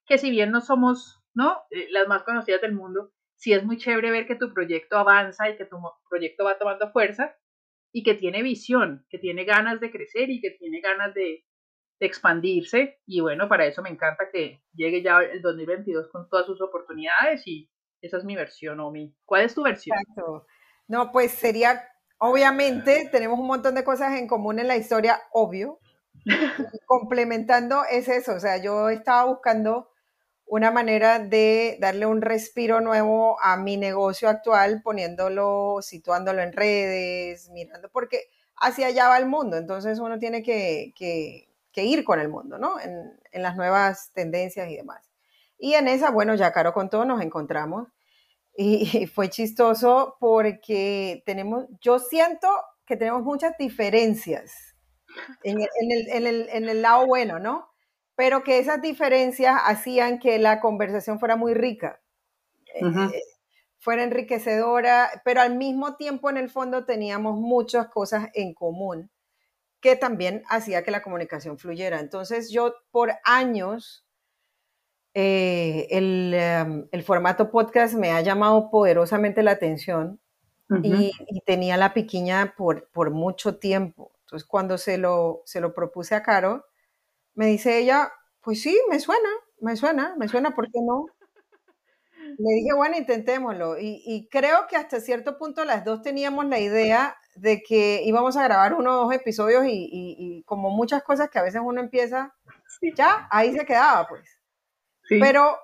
que 0.06 0.18
si 0.18 0.32
bien 0.32 0.52
no 0.52 0.62
somos, 0.62 1.22
¿no? 1.34 1.58
Eh, 1.72 1.88
las 1.92 2.08
más 2.08 2.24
conocidas 2.24 2.62
del 2.62 2.74
mundo, 2.74 3.12
sí 3.36 3.52
es 3.52 3.66
muy 3.66 3.76
chévere 3.76 4.10
ver 4.10 4.26
que 4.26 4.36
tu 4.36 4.54
proyecto 4.54 4.98
avanza 4.98 5.50
y 5.50 5.58
que 5.58 5.66
tu 5.66 5.76
proyecto 6.10 6.46
va 6.46 6.58
tomando 6.58 6.90
fuerza 6.92 7.36
y 7.92 8.04
que 8.04 8.14
tiene 8.14 8.44
visión, 8.44 9.06
que 9.10 9.20
tiene 9.20 9.44
ganas 9.44 9.82
de 9.82 9.92
crecer 9.92 10.30
y 10.30 10.40
que 10.40 10.52
tiene 10.52 10.80
ganas 10.80 11.14
de 11.14 11.44
expandirse 12.06 13.00
y 13.06 13.20
bueno, 13.22 13.48
para 13.48 13.66
eso 13.66 13.82
me 13.82 13.90
encanta 13.90 14.30
que 14.32 14.62
llegue 14.74 15.02
ya 15.02 15.20
el 15.20 15.42
2022 15.42 16.10
con 16.10 16.28
todas 16.30 16.46
sus 16.46 16.62
oportunidades 16.62 17.46
y 17.48 17.70
esa 18.02 18.18
es 18.18 18.26
mi 18.26 18.36
versión, 18.36 18.80
Omi. 18.80 19.16
¿Cuál 19.26 19.44
es 19.44 19.56
tu 19.56 19.64
versión? 19.64 19.98
Exacto. 19.98 20.46
No, 20.88 21.12
pues 21.12 21.32
sería, 21.32 21.88
obviamente, 22.18 23.10
tenemos 23.12 23.40
un 23.40 23.48
montón 23.48 23.76
de 23.76 23.84
cosas 23.84 24.20
en 24.20 24.28
común 24.28 24.60
en 24.60 24.68
la 24.68 24.76
historia, 24.76 25.22
obvio. 25.32 25.80
Complementando 26.86 27.84
es 27.90 28.08
eso, 28.08 28.34
o 28.34 28.40
sea, 28.40 28.62
yo 28.62 28.90
estaba 28.90 29.26
buscando 29.26 29.90
una 30.46 30.72
manera 30.72 31.20
de 31.20 31.78
darle 31.80 32.06
un 32.06 32.22
respiro 32.22 32.82
nuevo 32.82 33.42
a 33.42 33.58
mi 33.58 33.78
negocio 33.78 34.30
actual, 34.30 34.82
poniéndolo, 34.84 35.78
situándolo 35.82 36.42
en 36.42 36.54
redes, 36.54 37.50
mirando, 37.50 37.90
porque 37.90 38.30
hacia 38.58 38.88
allá 38.88 39.08
va 39.08 39.18
el 39.18 39.26
mundo, 39.26 39.58
entonces 39.58 40.00
uno 40.00 40.20
tiene 40.20 40.44
que, 40.44 40.94
que 40.96 41.53
que 41.74 41.84
ir 41.84 42.04
con 42.04 42.20
el 42.20 42.30
mundo, 42.30 42.58
¿no? 42.58 42.80
En, 42.80 43.20
las 43.34 43.56
nuevas 43.58 44.12
tendencias 44.14 44.70
y 44.70 44.78
demás. 44.78 45.10
Y 45.58 45.74
en 45.74 45.88
esa, 45.88 46.12
bueno, 46.12 46.36
ya 46.36 46.54
Caro 46.54 46.72
con 46.72 46.90
todo 46.90 47.04
nos 47.04 47.22
encontramos. 47.22 47.90
Y, 48.56 49.08
fue 49.14 49.30
chistoso 49.30 50.16
porque 50.20 51.24
tenemos, 51.26 51.66
yo 51.82 52.00
siento 52.00 52.48
que 52.86 52.96
tenemos 52.96 53.24
muchas 53.24 53.58
diferencias 53.58 54.76
en 55.44 55.60
el, 55.62 56.82
lado 56.82 57.08
bueno, 57.08 57.40
¿no? 57.40 57.70
Pero 58.16 58.44
que 58.44 58.60
esas 58.60 58.82
diferencias 58.82 59.56
hacían 59.66 60.20
que 60.20 60.38
la 60.38 60.60
conversación 60.60 61.20
fuera 61.20 61.36
muy 61.36 61.54
rica, 61.54 62.02
eh, 62.76 63.22
fuera 63.80 64.04
enriquecedora, 64.04 65.10
pero 65.26 65.42
al 65.42 65.56
mismo 65.56 65.96
tiempo 65.96 66.30
en 66.30 66.38
el 66.38 66.50
fondo 66.50 66.86
teníamos 66.86 67.40
muchas 67.40 67.88
cosas 67.90 68.30
en 68.34 68.54
común 68.54 69.12
que 69.84 69.98
también 69.98 70.44
hacía 70.48 70.82
que 70.82 70.92
la 70.92 71.04
comunicación 71.04 71.60
fluyera. 71.60 72.00
Entonces 72.00 72.50
yo 72.50 72.74
por 72.90 73.12
años 73.26 74.06
eh, 75.14 75.88
em, 75.92 76.88
el, 76.90 77.04
formato 77.04 77.52
podcast 77.52 77.94
me 77.94 78.12
ha 78.12 78.22
llamado 78.22 78.72
poderosamente 78.72 79.44
la 79.44 79.52
atención 79.52 80.22
y, 80.82 81.12
tenía 81.46 81.76
la 81.76 81.94
piquiña 81.94 82.56
por, 82.58 82.88
por 82.92 83.12
mucho 83.12 83.58
tiempo. 83.58 84.14
Entonces, 84.22 84.48
cuando 84.48 84.78
se 84.78 84.98
lo, 84.98 85.44
se 85.46 85.60
lo 85.60 85.74
propuse 85.74 86.16
a 86.16 86.24
Caro, 86.24 86.66
me 87.36 87.48
dice 87.48 87.78
ella, 87.78 88.12
pues 88.40 88.62
sí, 88.62 88.80
me 88.90 89.02
suena, 89.02 89.30
me 89.60 89.76
suena, 89.76 90.16
me 90.18 90.30
suena, 90.30 90.56
¿por 90.56 90.72
qué 90.72 90.80
no? 90.82 91.08
Le 92.38 92.56
dije, 92.56 92.74
bueno, 92.74 92.98
intentémoslo. 92.98 93.78
Y, 93.78 94.02
y, 94.06 94.30
creo 94.30 94.66
que 94.68 94.78
hasta 94.78 95.02
cierto 95.02 95.38
punto 95.38 95.66
las 95.66 95.84
dos 95.84 96.02
teníamos 96.02 96.46
la 96.46 96.60
idea 96.60 97.18
de 97.36 97.62
que 97.62 98.02
íbamos 98.04 98.38
a 98.38 98.44
grabar 98.44 98.74
uno 98.74 98.92
o 98.92 99.04
dos 99.06 99.14
episodios 99.14 99.66
y, 99.66 99.90
y, 99.92 100.44
como 100.44 100.70
muchas 100.70 101.04
cosas 101.04 101.30
que 101.30 101.40
a 101.40 101.44
veces 101.44 101.62
uno 101.64 101.82
empieza, 101.82 102.34
ya, 102.96 103.28
ahí 103.32 103.54
se 103.54 103.66
quedaba, 103.66 104.08
pues. 104.08 104.28
Pero 105.10 105.58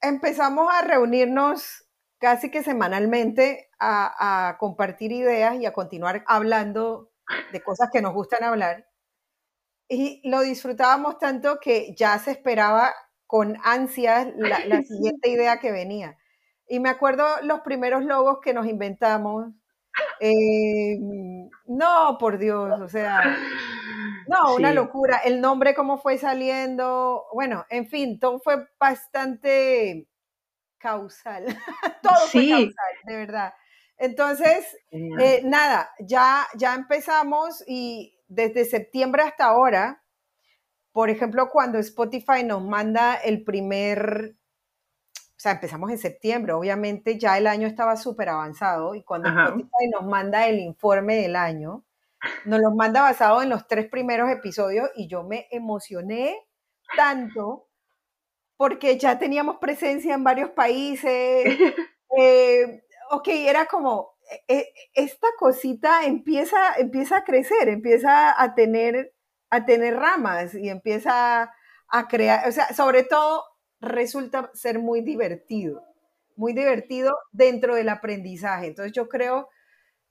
empezamos 0.00 0.72
a 0.72 0.82
reunirnos 0.82 1.84
casi 2.18 2.50
que 2.50 2.62
semanalmente 2.62 3.70
a, 3.78 4.56
compartir 4.58 5.10
ideas 5.10 5.56
y 5.56 5.66
a 5.66 5.72
continuar 5.72 6.22
hablando 6.26 7.10
de 7.52 7.62
cosas 7.62 7.88
que 7.92 8.02
nos 8.02 8.12
gustan 8.12 8.44
hablar. 8.44 8.86
Y 9.88 10.20
lo 10.28 10.42
disfrutábamos 10.42 11.18
tanto 11.18 11.58
que 11.60 11.94
ya 11.96 12.18
se 12.18 12.30
esperaba 12.30 12.92
con 13.26 13.56
ansias 13.64 14.28
la, 14.36 14.56
siguiente 14.82 15.30
idea 15.30 15.58
que 15.58 15.72
venía. 15.72 16.18
Y 16.68 16.78
me 16.78 16.90
acuerdo 16.90 17.26
los 17.42 17.60
primeros 17.60 18.04
logos 18.04 18.38
que 18.40 18.54
nos 18.54 18.66
inventamos. 18.66 19.46
Eh, 20.20 20.98
no, 21.66 22.16
por 22.18 22.38
Dios, 22.38 22.78
o 22.80 22.88
sea, 22.88 23.36
no, 24.28 24.54
una 24.54 24.72
locura. 24.72 25.18
El 25.24 25.40
nombre, 25.40 25.74
cómo 25.74 25.98
fue 25.98 26.18
saliendo. 26.18 27.24
Bueno, 27.32 27.64
en 27.70 27.86
fin, 27.86 28.18
todo 28.18 28.38
fue 28.40 28.68
bastante 28.78 30.06
causal. 30.78 31.44
todo 32.02 32.26
fue 32.30 32.48
causal, 32.48 32.94
de 33.04 33.16
verdad. 33.16 33.54
Entonces, 33.96 34.78
eh, 34.92 35.42
nada, 35.44 35.90
ya, 35.98 36.46
ya 36.56 36.74
empezamos 36.74 37.62
y 37.66 38.18
desde 38.28 38.64
septiembre 38.64 39.22
hasta 39.22 39.44
ahora, 39.44 40.02
por 40.92 41.10
ejemplo, 41.10 41.50
cuando 41.50 41.78
Spotify 41.78 42.42
nos 42.44 42.64
manda 42.64 43.14
el 43.14 43.44
primer, 43.44 44.36
o 45.40 45.42
sea, 45.42 45.52
empezamos 45.52 45.90
en 45.90 45.96
septiembre, 45.96 46.52
obviamente 46.52 47.18
ya 47.18 47.38
el 47.38 47.46
año 47.46 47.66
estaba 47.66 47.96
súper 47.96 48.28
avanzado 48.28 48.94
y 48.94 49.02
cuando 49.02 49.30
Spotify 49.30 49.88
nos 49.90 50.04
manda 50.04 50.46
el 50.46 50.58
informe 50.58 51.16
del 51.16 51.34
año, 51.34 51.82
nos 52.44 52.60
los 52.60 52.74
manda 52.74 53.00
basado 53.00 53.40
en 53.40 53.48
los 53.48 53.66
tres 53.66 53.88
primeros 53.88 54.30
episodios 54.30 54.90
y 54.96 55.08
yo 55.08 55.24
me 55.24 55.48
emocioné 55.50 56.46
tanto 56.94 57.70
porque 58.58 58.98
ya 58.98 59.18
teníamos 59.18 59.56
presencia 59.56 60.12
en 60.14 60.24
varios 60.24 60.50
países. 60.50 61.46
Eh, 62.18 62.82
ok, 63.12 63.28
era 63.28 63.66
como, 63.66 64.16
e, 64.48 64.56
e, 64.56 64.74
esta 64.94 65.28
cosita 65.38 66.04
empieza, 66.04 66.74
empieza 66.76 67.18
a 67.18 67.24
crecer, 67.24 67.68
empieza 67.68 68.34
a 68.36 68.56
tener, 68.56 69.14
a 69.48 69.64
tener 69.64 69.94
ramas 69.94 70.56
y 70.56 70.70
empieza 70.70 71.54
a 71.86 72.08
crear, 72.08 72.48
o 72.48 72.50
sea, 72.52 72.74
sobre 72.74 73.04
todo 73.04 73.44
resulta 73.80 74.50
ser 74.54 74.78
muy 74.78 75.00
divertido, 75.00 75.84
muy 76.36 76.52
divertido 76.52 77.16
dentro 77.32 77.74
del 77.74 77.88
aprendizaje. 77.88 78.66
Entonces 78.66 78.92
yo 78.92 79.08
creo 79.08 79.48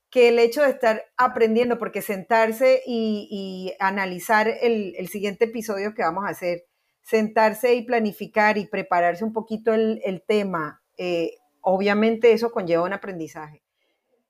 que 0.10 0.30
el 0.30 0.40
hecho 0.40 0.64
de 0.64 0.70
estar 0.70 1.06
aprendiendo, 1.18 1.78
porque 1.78 2.02
sentarse 2.02 2.82
y, 2.86 3.74
analizar 3.80 4.48
el, 4.48 5.08
siguiente 5.08 5.46
episodio 5.46 5.94
que 5.94 6.02
vamos 6.02 6.26
a 6.26 6.30
hacer, 6.30 6.66
sentarse 7.02 7.76
y 7.76 7.84
planificar 7.84 8.58
y 8.58 8.66
prepararse 8.66 9.24
un 9.24 9.34
poquito 9.34 9.74
el, 9.74 10.24
tema, 10.28 10.82
eh, 10.98 11.38
obviamente 11.62 12.32
eso 12.32 12.52
conlleva 12.52 12.84
un 12.84 12.94
aprendizaje. 12.94 13.64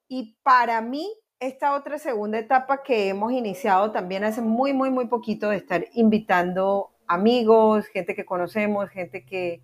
Y 0.08 0.38
para 0.44 0.82
mí, 0.82 1.10
esta 1.40 1.74
otra 1.74 1.98
segunda 2.00 2.40
etapa 2.40 2.84
que 2.84 3.08
hemos 3.08 3.32
iniciado 3.32 3.92
también 3.92 4.26
hace 4.26 4.42
muy, 4.42 4.74
muy, 4.74 4.90
muy 4.90 5.08
poquito 5.08 5.50
de 5.50 5.58
estar 5.58 5.86
invitando 5.94 6.92
amigos, 7.10 7.88
gente 7.88 8.16
que 8.16 8.24
conocemos, 8.24 8.90
gente 8.90 9.26
que, 9.26 9.62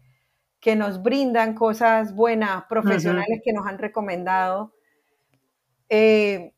que 0.60 0.76
nos 0.76 1.02
brindan 1.02 1.54
cosas 1.54 2.14
buenas, 2.14 2.66
profesionales 2.66 3.40
que 3.46 3.54
nos 3.54 3.66
han 3.66 3.78
recomendado 3.78 4.74
eh, 5.90 6.54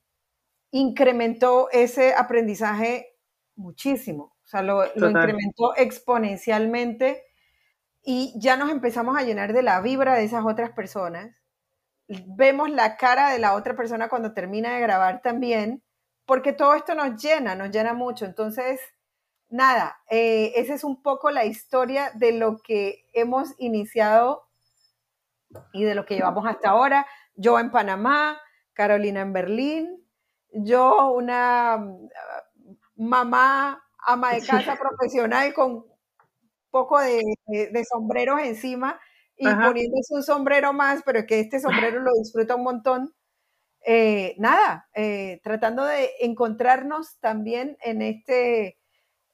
incrementó 0.72 1.70
ese 1.72 2.14
aprendizaje 2.14 3.18
muchísimo, 3.56 4.36
o 4.44 4.48
sea, 4.48 4.62
lo, 4.62 4.86
incrementó 4.86 5.76
exponencialmente 5.76 7.24
y 8.04 8.34
ya 8.40 8.56
nos 8.56 8.70
empezamos 8.70 9.18
a 9.18 9.24
llenar 9.24 9.54
de 9.54 9.64
la 9.64 9.82
vibra 9.82 10.16
de 10.16 10.24
esas 10.24 10.46
otras 10.46 10.72
personas. 10.72 11.36
Vemos 12.08 12.70
la 12.70 12.96
cara 12.96 13.32
de 13.32 13.40
la 13.40 13.54
otra 13.56 13.76
persona 13.76 14.08
cuando 14.08 14.34
termina 14.34 14.76
de 14.76 14.82
grabar 14.82 15.22
también, 15.22 15.84
porque 16.26 16.54
todo 16.54 16.76
esto 16.76 16.96
nos 16.96 17.22
llena, 17.22 17.56
nos 17.56 17.72
llena 17.72 17.94
mucho. 17.94 18.26
Entonces, 18.26 18.80
nada, 19.50 19.98
eh, 20.10 20.54
esa 20.56 20.74
es 20.74 20.84
un 20.84 21.02
poco 21.02 21.32
la 21.32 21.46
historia 21.46 22.12
de 22.16 22.32
lo 22.34 22.58
que 22.60 23.06
hemos 23.14 23.54
iniciado 23.58 24.48
y 25.74 25.84
de 25.84 25.96
lo 25.96 26.06
que 26.06 26.16
llevamos 26.16 26.46
hasta 26.46 26.70
ahora. 26.70 27.06
Yo 27.36 27.60
en 27.60 27.72
Panamá, 27.72 28.40
Carolina 28.74 29.22
en 29.22 29.34
Berlín, 29.34 30.08
yo 30.52 31.12
una 31.12 31.78
mm, 31.78 32.10
mamá 32.96 33.84
ama 34.00 34.34
de 34.34 34.46
casa 34.46 34.78
profesional 34.78 35.54
con 35.54 35.86
poco 36.72 37.00
de, 37.00 37.24
sombreros 37.90 38.42
encima 38.42 39.00
y 39.36 39.46
poniéndose 39.46 40.14
un 40.14 40.24
sombrero 40.24 40.74
más, 40.74 41.04
pero 41.06 41.26
que 41.26 41.40
este 41.40 41.60
sombrero 41.60 42.00
lo 42.02 42.12
disfruta 42.18 42.56
un 42.56 42.64
montón. 42.64 43.14
Eh, 43.86 44.36
nada, 44.38 44.90
eh, 44.94 45.40
tratando 45.44 45.86
de 45.86 46.10
encontrarnos 46.20 47.20
también 47.20 47.78
en 47.82 48.02
este, 48.02 48.80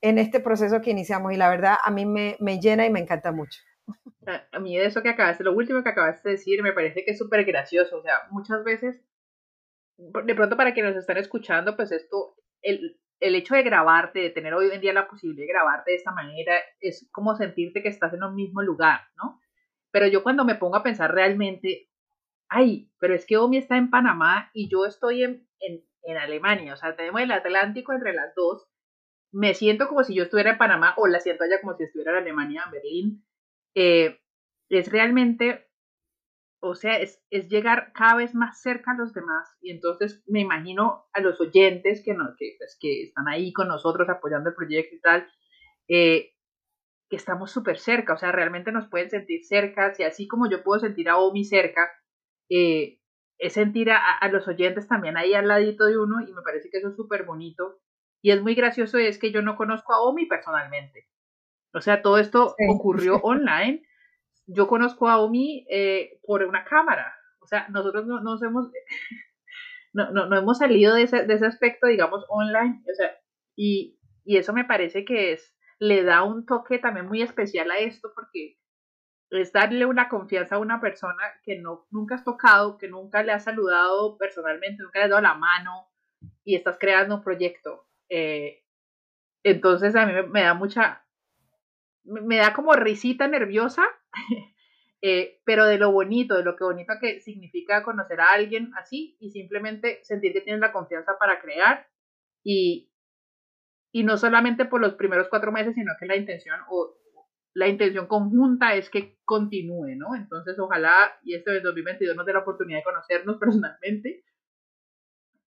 en 0.03 0.17
este 0.17 0.41
proceso 0.41 0.81
que 0.81 0.91
iniciamos 0.91 1.31
y 1.31 1.37
la 1.37 1.49
verdad 1.49 1.77
a 1.81 1.89
mí 1.89 2.05
me, 2.05 2.35
me 2.39 2.59
llena 2.59 2.85
y 2.85 2.89
me 2.89 2.99
encanta 2.99 3.31
mucho. 3.31 3.61
A, 4.51 4.59
mí 4.59 4.77
de 4.77 4.85
eso 4.85 5.01
que 5.01 5.09
acabaste, 5.09 5.45
lo 5.45 5.53
último 5.53 5.81
que 5.81 5.89
acabaste 5.89 6.27
de 6.27 6.35
decir 6.35 6.61
me 6.61 6.73
parece 6.73 7.05
que 7.05 7.11
es 7.11 7.17
súper 7.17 7.45
gracioso, 7.45 7.97
o 7.97 8.01
sea, 8.01 8.19
muchas 8.29 8.63
veces 8.65 9.01
de 9.97 10.35
pronto 10.35 10.57
para 10.57 10.73
quienes 10.73 10.93
nos 10.93 11.01
están 11.01 11.17
escuchando, 11.17 11.77
pues 11.77 11.93
esto, 11.93 12.35
el, 12.61 12.99
el 13.21 13.35
hecho 13.35 13.55
de 13.55 13.63
grabarte, 13.63 14.19
de 14.19 14.29
tener 14.29 14.53
hoy 14.53 14.69
en 14.71 14.81
día 14.81 14.91
la 14.91 15.07
posibilidad 15.07 15.45
de 15.45 15.53
grabarte 15.53 15.91
de 15.91 15.97
esta 15.97 16.11
manera, 16.11 16.57
es 16.81 17.07
como 17.11 17.35
sentirte 17.35 17.81
que 17.81 17.89
estás 17.89 18.13
en 18.13 18.23
un 18.23 18.35
mismo 18.35 18.61
lugar, 18.61 19.01
¿no? 19.15 19.39
Pero 19.91 20.07
yo 20.07 20.21
cuando 20.21 20.43
me 20.43 20.55
pongo 20.55 20.75
a 20.75 20.83
pensar 20.83 21.13
realmente, 21.13 21.89
ay, 22.49 22.91
pero 22.99 23.13
es 23.13 23.25
que 23.25 23.37
Omi 23.37 23.57
está 23.57 23.77
en 23.77 23.89
Panamá 23.89 24.49
y 24.53 24.69
yo 24.69 24.85
estoy 24.85 25.23
en, 25.23 25.47
en, 25.59 25.85
en 26.03 26.17
Alemania, 26.17 26.73
o 26.73 26.77
sea, 26.77 26.95
tenemos 26.97 27.21
el 27.21 27.31
Atlántico 27.31 27.93
entre 27.93 28.13
las 28.13 28.35
dos, 28.35 28.67
me 29.33 29.53
siento 29.53 29.87
como 29.87 30.03
si 30.03 30.15
yo 30.15 30.23
estuviera 30.23 30.51
en 30.51 30.57
Panamá 30.57 30.93
o 30.97 31.07
la 31.07 31.19
siento 31.19 31.43
allá 31.43 31.59
como 31.59 31.75
si 31.75 31.83
estuviera 31.83 32.11
en 32.11 32.17
Alemania, 32.19 32.63
en 32.65 32.71
Berlín. 32.71 33.25
Eh, 33.75 34.21
es 34.69 34.91
realmente 34.91 35.67
o 36.65 36.75
sea, 36.75 36.97
es, 36.97 37.21
llegar 37.29 37.91
cada 37.93 38.15
vez 38.15 38.33
más 38.33 38.61
cerca 38.61 38.91
a 38.91 38.97
los 38.97 39.13
demás 39.13 39.53
y 39.61 39.71
entonces 39.71 40.23
me 40.27 40.39
imagino 40.39 41.07
a 41.11 41.19
los 41.19 41.41
oyentes 41.41 42.01
que, 42.05 42.13
no, 42.13 42.35
que, 42.37 42.55
pues, 42.57 42.77
que 42.79 43.03
están 43.03 43.27
ahí 43.27 43.51
con 43.51 43.67
nosotros 43.67 44.07
apoyando 44.07 44.49
el 44.49 44.55
proyecto 44.55 44.95
y 44.95 45.01
tal, 45.01 45.27
eh, 45.89 46.31
que 47.09 47.17
estamos 47.17 47.51
súper 47.51 47.77
cerca, 47.77 48.13
o 48.13 48.17
sea, 48.17 48.31
realmente 48.31 48.71
nos 48.71 48.87
pueden 48.87 49.09
sentir 49.09 49.43
cerca, 49.43 49.93
si 49.93 50.03
así 50.03 50.25
como 50.25 50.49
yo 50.49 50.63
puedo 50.63 50.79
sentir 50.79 51.09
a 51.09 51.17
Omi 51.17 51.43
cerca, 51.43 51.91
eh, 52.49 53.01
es 53.39 53.51
sentir 53.51 53.91
a, 53.91 54.25
los 54.29 54.47
oyentes 54.47 54.87
también 54.87 55.17
ahí 55.17 55.33
al 55.33 55.49
ladito 55.49 55.83
de 55.83 55.97
uno 55.97 56.21
y 56.21 56.31
me 56.31 56.43
parece 56.43 56.69
que 56.69 56.77
eso 56.77 56.89
es 56.89 56.95
súper 56.95 57.25
bonito 57.25 57.81
y 58.23 58.31
es 58.31 58.41
muy 58.41 58.55
gracioso 58.55 58.97
es 58.97 59.19
que 59.19 59.31
yo 59.31 59.43
no 59.43 59.55
conozco 59.55 59.93
a 59.93 60.01
Omi 60.01 60.25
personalmente. 60.25 61.07
O 61.75 61.81
sea, 61.81 62.01
todo 62.01 62.17
esto 62.17 62.55
ocurrió 62.69 63.17
online 63.23 63.83
yo 64.47 64.67
conozco 64.67 65.09
a 65.09 65.19
Omi 65.19 65.65
eh, 65.69 66.19
por 66.25 66.43
una 66.43 66.63
cámara. 66.65 67.15
O 67.39 67.47
sea, 67.47 67.67
nosotros 67.69 68.05
no, 68.05 68.21
nos 68.21 68.41
hemos, 68.43 68.71
no, 69.93 70.11
no, 70.11 70.25
no, 70.27 70.37
hemos 70.37 70.57
salido 70.57 70.95
de 70.95 71.03
ese, 71.03 71.25
de 71.25 71.33
ese 71.33 71.45
aspecto, 71.45 71.87
digamos, 71.87 72.25
online. 72.29 72.81
O 72.91 72.95
sea, 72.95 73.11
y, 73.55 73.99
y 74.23 74.37
eso 74.37 74.53
me 74.53 74.65
parece 74.65 75.05
que 75.05 75.33
es, 75.33 75.55
le 75.79 76.03
da 76.03 76.23
un 76.23 76.45
toque 76.45 76.79
también 76.79 77.07
muy 77.07 77.21
especial 77.21 77.69
a 77.71 77.79
esto 77.79 78.11
porque 78.15 78.57
es 79.31 79.51
darle 79.51 79.85
una 79.85 80.09
confianza 80.09 80.55
a 80.55 80.59
una 80.59 80.79
persona 80.79 81.23
que 81.43 81.59
no, 81.59 81.87
nunca 81.89 82.15
has 82.15 82.23
tocado, 82.23 82.77
que 82.77 82.87
nunca 82.87 83.23
le 83.23 83.31
has 83.31 83.43
saludado 83.43 84.17
personalmente, 84.17 84.83
nunca 84.83 84.99
le 84.99 85.05
has 85.05 85.09
dado 85.09 85.21
la 85.21 85.33
mano 85.33 85.87
y 86.43 86.55
estás 86.55 86.77
creando 86.79 87.15
un 87.15 87.23
proyecto. 87.23 87.87
Eh, 88.09 88.63
entonces 89.43 89.95
a 89.95 90.05
mí 90.05 90.13
me, 90.29 90.41
da 90.41 90.53
mucha, 90.53 91.05
me, 92.03 92.37
da 92.37 92.53
como 92.53 92.73
risita 92.73 93.27
nerviosa, 93.27 93.83
eh, 95.01 95.41
pero 95.45 95.65
de 95.65 95.77
lo 95.77 95.91
bonito, 95.91 96.35
de 96.35 96.43
lo 96.43 96.55
que 96.55 96.63
bonito 96.63 96.93
que 97.01 97.19
significa 97.21 97.83
conocer 97.83 98.21
a 98.21 98.31
alguien 98.31 98.71
así 98.77 99.17
y 99.19 99.31
simplemente 99.31 99.99
sentir 100.03 100.33
que 100.33 100.41
tienes 100.41 100.61
la 100.61 100.71
confianza 100.71 101.17
para 101.19 101.41
crear 101.41 101.87
y, 102.43 102.91
y 103.91 104.03
no 104.03 104.17
solamente 104.17 104.65
por 104.65 104.81
los 104.81 104.93
primeros 104.95 105.27
cuatro 105.29 105.51
meses, 105.51 105.75
sino 105.75 105.93
que 105.99 106.05
la 106.05 106.15
intención 106.15 106.59
o 106.69 106.95
la 107.53 107.67
intención 107.67 108.07
conjunta 108.07 108.75
es 108.75 108.89
que 108.89 109.17
continúe, 109.25 109.95
¿no? 109.95 110.15
Entonces, 110.15 110.57
ojalá 110.57 111.13
y 111.23 111.35
este 111.35 111.59
2022 111.61 112.15
nos 112.15 112.25
dé 112.25 112.33
la 112.33 112.39
oportunidad 112.39 112.79
de 112.79 112.83
conocernos 112.83 113.37
personalmente. 113.39 114.23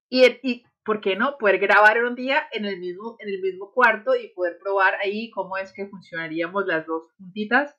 Y, 0.08 0.24
y, 0.42 0.64
¿por 0.86 1.00
qué 1.00 1.16
no? 1.16 1.36
Poder 1.36 1.58
grabar 1.58 2.02
un 2.04 2.14
día 2.14 2.44
en 2.52 2.64
el, 2.64 2.78
mismo, 2.78 3.16
en 3.18 3.28
el 3.28 3.42
mismo 3.42 3.72
cuarto 3.72 4.14
y 4.14 4.28
poder 4.28 4.56
probar 4.58 4.94
ahí 4.94 5.30
cómo 5.30 5.58
es 5.58 5.72
que 5.72 5.88
funcionaríamos 5.88 6.64
las 6.66 6.86
dos 6.86 7.12
juntitas. 7.18 7.76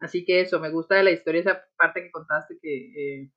Así 0.00 0.24
que 0.24 0.40
eso, 0.40 0.60
me 0.60 0.70
gusta 0.70 0.96
de 0.96 1.04
la 1.04 1.12
historia, 1.12 1.40
esa 1.40 1.64
parte 1.76 2.02
que 2.02 2.10
contaste 2.10 2.58
que 2.60 2.76
eh, 3.22 3.30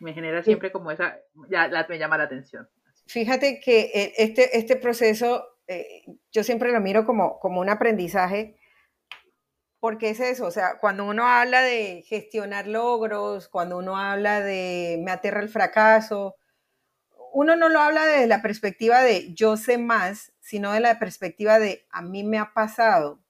me 0.00 0.14
genera 0.14 0.42
siempre 0.42 0.72
como 0.72 0.90
esa, 0.90 1.18
ya 1.50 1.68
la, 1.68 1.86
me 1.88 1.98
llama 1.98 2.16
la 2.16 2.24
atención. 2.24 2.68
Fíjate 3.06 3.60
que 3.60 3.90
eh, 3.92 4.12
este, 4.16 4.56
este 4.56 4.76
proceso, 4.76 5.44
eh, 5.66 6.04
yo 6.30 6.42
siempre 6.44 6.72
lo 6.72 6.80
miro 6.80 7.04
como, 7.04 7.38
como 7.40 7.60
un 7.60 7.68
aprendizaje 7.68 8.56
porque 9.80 10.10
es 10.10 10.20
eso, 10.20 10.46
o 10.46 10.50
sea, 10.52 10.78
cuando 10.80 11.04
uno 11.04 11.26
habla 11.26 11.60
de 11.60 12.04
gestionar 12.06 12.68
logros, 12.68 13.48
cuando 13.48 13.78
uno 13.78 13.96
habla 13.96 14.40
de 14.40 15.00
me 15.02 15.10
aterra 15.10 15.40
el 15.40 15.48
fracaso, 15.48 16.36
uno 17.32 17.56
no 17.56 17.68
lo 17.68 17.80
habla 17.80 18.04
desde 18.04 18.26
la 18.26 18.42
perspectiva 18.42 19.00
de 19.00 19.32
yo 19.34 19.56
sé 19.56 19.78
más, 19.78 20.32
sino 20.40 20.72
de 20.72 20.80
la 20.80 20.98
perspectiva 20.98 21.58
de 21.58 21.86
a 21.90 22.02
mí 22.02 22.24
me 22.24 22.38
ha 22.38 22.52
pasado. 22.52 23.20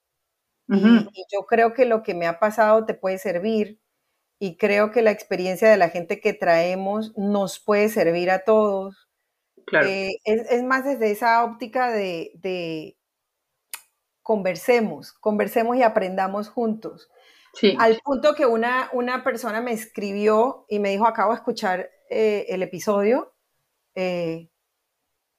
y, 0.68 1.06
yo 1.32 1.46
creo 1.46 1.74
que 1.74 1.84
lo 1.84 2.02
que 2.02 2.14
me 2.14 2.26
ha 2.26 2.38
pasado 2.38 2.84
te 2.86 2.94
puede 2.94 3.18
servir 3.18 3.80
y 4.38 4.56
creo 4.56 4.90
que 4.90 5.02
la 5.02 5.10
experiencia 5.10 5.70
de 5.70 5.76
la 5.76 5.90
gente 5.90 6.20
que 6.20 6.32
traemos 6.32 7.16
nos 7.16 7.60
puede 7.60 7.88
servir 7.88 8.30
a 8.30 8.44
todos. 8.44 9.08
Claro. 9.66 9.86
Eh, 9.86 10.16
es, 10.24 10.62
más 10.64 10.84
desde 10.84 11.10
esa 11.10 11.44
óptica 11.44 11.90
de, 11.92 12.96
conversemos, 14.22 15.12
conversemos 15.12 15.76
y 15.76 15.82
aprendamos 15.82 16.48
juntos. 16.48 17.08
Al 17.78 18.00
punto 18.02 18.34
que 18.34 18.46
una, 18.46 18.88
una 18.94 19.22
persona 19.22 19.60
me 19.60 19.72
escribió 19.72 20.64
y 20.68 20.78
me 20.78 20.90
dijo, 20.90 21.06
acabo 21.06 21.32
de 21.32 21.36
escuchar 21.36 21.90
eh, 22.08 22.46
el 22.48 22.62
episodio 22.62 23.31
eh, 23.94 24.48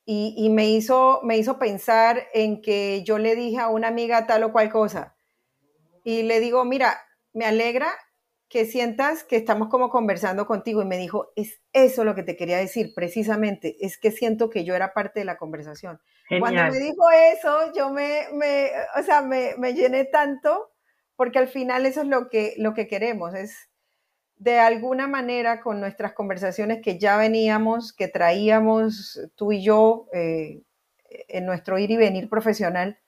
y, 0.06 0.50
me, 0.50 0.70
hizo, 0.70 1.22
me 1.24 1.38
hizo 1.38 1.58
pensar 1.58 2.28
en 2.34 2.62
que 2.62 3.04
yo 3.04 3.18
le 3.18 3.36
dije 3.36 3.60
a 3.60 3.70
una 3.70 3.88
amiga 3.88 4.28
tal 4.28 4.44
o 4.44 4.52
cual 4.52 4.70
cosa. 4.70 5.16
Y 6.04 6.24
le 6.24 6.42
digo, 6.42 6.66
mira, 6.66 7.00
me 7.32 7.46
alegra 7.46 7.88
que 8.50 8.66
sientas 8.66 9.24
que 9.24 9.38
estamos 9.38 9.70
como 9.70 9.90
conversando 9.90 10.46
contigo. 10.46 10.82
Y 10.82 10.86
me 10.86 10.98
dijo, 10.98 11.32
es 11.38 11.62
eso 11.72 12.04
lo 12.04 12.16
que 12.16 12.24
te 12.24 12.36
quería 12.36 12.58
decir, 12.58 12.94
precisamente, 12.94 13.78
es 13.80 13.98
que 13.98 14.12
siento 14.12 14.50
que 14.50 14.66
yo 14.66 14.76
era 14.76 14.94
parte 14.94 15.22
de 15.22 15.26
la 15.26 15.38
conversación. 15.38 16.02
Cuando 16.40 16.64
me 16.64 16.80
dijo 16.80 17.10
eso, 17.12 17.74
yo 17.74 17.90
me, 17.90 18.28
me 18.34 18.72
o 19.00 19.04
sea, 19.04 19.22
me, 19.22 19.56
me, 19.58 19.74
llené 19.74 20.06
tanto, 20.06 20.72
porque 21.16 21.40
al 21.40 21.48
final 21.48 21.86
eso 21.86 22.02
es 22.02 22.08
lo 22.08 22.30
que, 22.30 22.56
lo 22.58 22.74
que 22.74 22.88
queremos, 22.88 23.34
es 23.34 23.70
de 24.38 24.60
alguna 24.60 25.08
manera 25.08 25.62
con 25.62 25.80
nuestras 25.80 26.14
conversaciones 26.14 26.82
que 26.82 27.00
ya 27.00 27.18
veníamos, 27.18 27.94
que 27.94 28.08
traíamos 28.08 29.20
tú 29.36 29.52
y 29.52 29.64
yo 29.64 30.08
eh, 30.14 30.64
en 31.28 31.46
nuestro 31.46 31.78
ir 31.78 31.92
y 31.92 31.98
venir 31.98 32.30
profesional, 32.30 33.00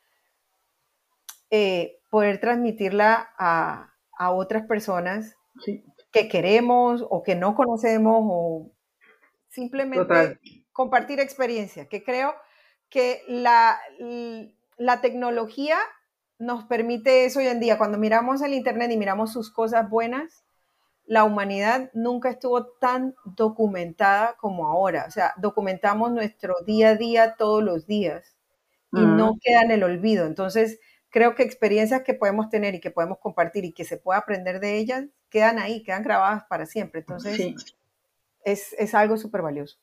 eh, 1.50 2.00
poder 2.10 2.40
transmitirla 2.40 3.30
a, 3.38 3.94
a 4.18 4.32
otras 4.32 4.66
personas 4.66 5.36
que 6.12 6.28
queremos 6.30 7.06
o 7.10 7.24
que 7.24 7.36
no 7.36 7.56
conocemos 7.56 8.22
o 8.22 8.72
simplemente 9.50 10.40
compartir 10.72 11.20
experiencia, 11.20 11.88
que 11.88 12.04
creo 12.04 12.34
que 12.90 13.22
la, 13.28 13.78
la 14.78 15.02
tecnología 15.02 15.78
nos 16.38 16.66
permite 16.66 17.26
eso 17.26 17.40
hoy 17.40 17.48
en 17.48 17.60
día. 17.60 17.78
Cuando 17.78 17.98
miramos 17.98 18.42
el 18.42 18.54
Internet 18.54 18.92
y 18.92 18.98
miramos 18.98 19.34
sus 19.34 19.52
cosas 19.52 19.90
buenas, 19.90 20.45
la 21.08 21.24
humanidad 21.24 21.92
nunca 21.94 22.30
estuvo 22.30 22.66
tan 22.66 23.16
documentada 23.24 24.36
como 24.38 24.68
ahora. 24.68 25.06
O 25.08 25.12
sea, 25.12 25.34
documentamos 25.38 26.12
nuestro 26.12 26.56
día 26.66 26.90
a 26.90 26.96
día 26.96 27.36
todos 27.38 27.64
los 27.64 27.86
días 27.86 28.36
y 28.92 29.02
no 29.02 29.38
queda 29.42 29.62
en 29.62 29.72
el 29.72 29.84
olvido. 29.84 30.26
Entonces, 30.26 30.80
creo 31.10 31.36
que 31.36 31.44
experiencias 31.44 32.04
que 32.04 32.14
podemos 32.14 32.50
tener 32.50 32.76
y 32.76 32.80
que 32.80 32.92
podemos 32.92 33.20
compartir 33.20 33.66
y 33.66 33.74
que 33.74 33.84
se 33.84 33.98
pueda 33.98 34.20
aprender 34.20 34.60
de 34.60 34.78
ellas, 34.78 35.06
quedan 35.30 35.60
ahí, 35.60 35.84
quedan 35.84 36.04
grabadas 36.04 36.46
para 36.50 36.66
siempre. 36.66 37.02
Entonces, 37.02 37.76
es, 38.44 38.74
es 38.78 38.96
algo 38.96 39.18
súper 39.18 39.42
valioso. 39.42 39.78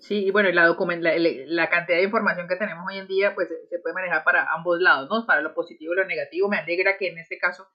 Sí, 0.00 0.26
y 0.26 0.30
bueno, 0.32 0.50
la, 0.50 0.74
la, 0.74 1.18
la, 1.18 1.70
cantidad 1.70 1.98
de 1.98 2.04
información 2.04 2.48
que 2.48 2.56
tenemos 2.56 2.84
hoy 2.86 2.98
en 2.98 3.06
día, 3.06 3.34
pues 3.34 3.48
se 3.70 3.78
puede 3.78 3.94
manejar 3.94 4.24
para 4.24 4.52
ambos 4.52 4.80
lados, 4.80 5.08
¿no? 5.08 5.24
Para 5.24 5.40
lo 5.40 5.54
positivo 5.54 5.92
y 5.92 5.96
lo 5.96 6.04
negativo. 6.04 6.48
Me 6.48 6.58
alegra 6.58 6.96
que 6.98 7.08
en 7.08 7.18
este 7.18 7.38
caso 7.38 7.68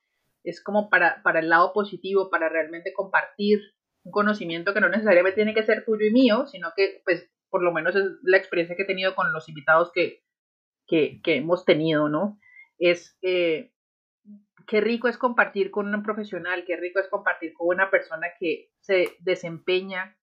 es 0.49 0.63
como 0.63 0.89
para, 0.89 1.21
para 1.23 1.39
el 1.39 1.49
lado 1.49 1.73
positivo, 1.73 2.29
para 2.29 2.49
realmente 2.49 2.93
compartir 2.93 3.59
un 4.03 4.11
conocimiento 4.11 4.73
que 4.73 4.81
no 4.81 4.89
necesariamente 4.89 5.35
tiene 5.35 5.53
que 5.53 5.63
ser 5.63 5.85
tuyo 5.85 6.05
y 6.05 6.11
mío, 6.11 6.47
sino 6.47 6.69
que, 6.75 7.01
pues, 7.05 7.29
por 7.49 7.63
lo 7.63 7.71
menos 7.71 7.95
es 7.95 8.05
la 8.23 8.37
experiencia 8.37 8.75
que 8.75 8.83
he 8.83 8.87
tenido 8.87 9.15
con 9.15 9.33
los 9.33 9.49
invitados 9.49 9.91
que, 9.91 10.23
que, 10.87 11.21
que 11.23 11.35
hemos 11.35 11.65
tenido, 11.65 12.09
¿no? 12.09 12.39
Es, 12.77 13.17
eh, 13.21 13.71
qué 14.67 14.81
rico 14.81 15.07
es 15.07 15.17
compartir 15.17 15.71
con 15.71 15.93
un 15.93 16.03
profesional, 16.03 16.63
qué 16.65 16.77
rico 16.77 16.99
es 16.99 17.07
compartir 17.07 17.53
con 17.53 17.67
una 17.67 17.89
persona 17.89 18.27
que 18.39 18.71
se 18.79 19.17
desempeña 19.19 20.17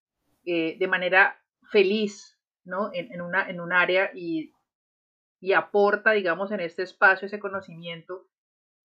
eh, 0.45 0.77
de 0.79 0.87
manera 0.87 1.41
feliz, 1.71 2.39
¿no? 2.63 2.91
En, 2.93 3.11
en, 3.11 3.21
una, 3.21 3.49
en 3.49 3.59
un 3.59 3.73
área 3.73 4.11
y, 4.15 4.53
y 5.39 5.53
aporta, 5.53 6.11
digamos, 6.11 6.51
en 6.51 6.61
este 6.61 6.83
espacio 6.83 7.27
ese 7.27 7.39
conocimiento 7.39 8.27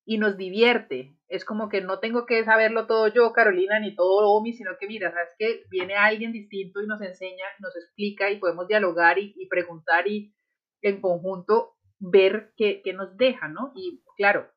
y 0.04 0.18
nos 0.18 0.36
divierte. 0.36 1.16
Es 1.28 1.44
como 1.44 1.68
que 1.68 1.80
no 1.80 1.98
tengo 2.00 2.26
que 2.26 2.44
saberlo 2.44 2.86
todo 2.86 3.08
yo, 3.08 3.32
Carolina, 3.32 3.78
ni 3.80 3.94
todo 3.94 4.30
Omi, 4.30 4.52
sino 4.52 4.72
que 4.78 4.86
mira, 4.86 5.10
sabes 5.12 5.34
que 5.38 5.64
viene 5.70 5.94
alguien 5.94 6.32
distinto 6.32 6.82
y 6.82 6.86
nos 6.86 7.00
enseña, 7.00 7.44
nos 7.60 7.74
explica 7.76 8.30
y 8.30 8.38
podemos 8.38 8.66
dialogar 8.68 9.18
y, 9.18 9.46
preguntar 9.48 10.08
y 10.08 10.34
en 10.82 11.00
conjunto 11.00 11.76
ver 11.98 12.52
qué, 12.56 12.82
nos 12.94 13.16
deja, 13.16 13.48
¿no? 13.48 13.72
Y 13.76 14.02
claro, 14.16 14.50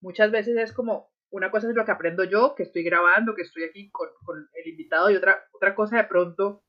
muchas 0.00 0.30
veces 0.30 0.56
es 0.56 0.72
como, 0.72 1.10
una 1.30 1.50
cosa 1.50 1.68
es 1.68 1.76
lo 1.76 1.84
que 1.84 1.92
aprendo 1.92 2.24
yo, 2.24 2.54
que 2.56 2.64
estoy 2.64 2.82
grabando, 2.82 3.34
que 3.34 3.42
estoy 3.42 3.64
aquí 3.64 3.90
con, 3.90 4.08
el 4.52 4.68
invitado 4.68 5.10
y 5.10 5.16
otra, 5.16 5.44
otra 5.52 5.74
cosa 5.74 5.96
de 5.96 6.04
pronto 6.04 6.64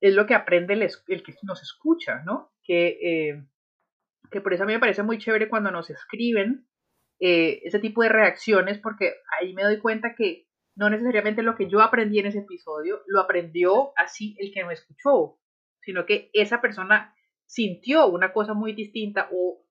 es 0.00 0.14
lo 0.14 0.26
que 0.26 0.34
aprende 0.34 0.74
el, 0.74 0.82
el 0.82 1.22
que 1.22 1.34
nos 1.42 1.62
escucha, 1.62 2.22
¿no? 2.24 2.52
Que, 2.62 2.98
eh, 3.02 3.46
que 4.30 4.40
por 4.40 4.52
eso 4.52 4.64
a 4.64 4.66
mí 4.66 4.74
me 4.74 4.80
parece 4.80 5.02
muy 5.02 5.18
chévere 5.18 5.48
cuando 5.48 5.70
nos 5.70 5.90
escriben 5.90 6.66
eh, 7.24 7.60
ese 7.62 7.78
tipo 7.78 8.02
de 8.02 8.08
reacciones, 8.08 8.78
porque 8.78 9.14
ahí 9.38 9.54
me 9.54 9.62
doy 9.62 9.78
cuenta 9.78 10.16
que 10.16 10.48
no 10.74 10.90
necesariamente 10.90 11.44
lo 11.44 11.54
que 11.54 11.70
yo 11.70 11.80
aprendí 11.80 12.18
en 12.18 12.26
ese 12.26 12.40
episodio 12.40 13.00
lo 13.06 13.20
aprendió 13.20 13.92
así 13.96 14.34
el 14.40 14.52
que 14.52 14.64
me 14.64 14.72
escuchó, 14.72 15.38
sino 15.82 16.04
que 16.04 16.30
esa 16.32 16.60
persona 16.60 17.14
sintió 17.46 18.08
una 18.08 18.32
cosa 18.32 18.54
muy 18.54 18.72
distinta 18.72 19.28
o 19.30 19.64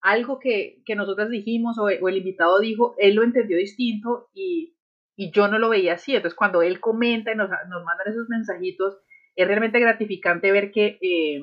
algo 0.00 0.40
que, 0.40 0.82
que 0.84 0.96
nosotros 0.96 1.30
dijimos 1.30 1.78
o, 1.78 1.88
el 1.88 2.16
invitado 2.16 2.58
dijo, 2.58 2.96
él 2.98 3.14
lo 3.14 3.22
entendió 3.22 3.56
distinto 3.58 4.28
y, 4.34 4.74
y, 5.14 5.30
yo 5.30 5.46
no 5.46 5.60
lo 5.60 5.68
veía 5.68 5.94
así. 5.94 6.16
Entonces 6.16 6.36
cuando 6.36 6.62
él 6.62 6.80
comenta 6.80 7.30
y 7.30 7.36
nos, 7.36 7.48
nos 7.48 7.84
mandan 7.84 8.08
esos 8.08 8.28
mensajitos, 8.28 8.98
es 9.36 9.46
realmente 9.46 9.78
gratificante 9.78 10.50
ver 10.50 10.72
que, 10.72 10.98
eh, 11.00 11.42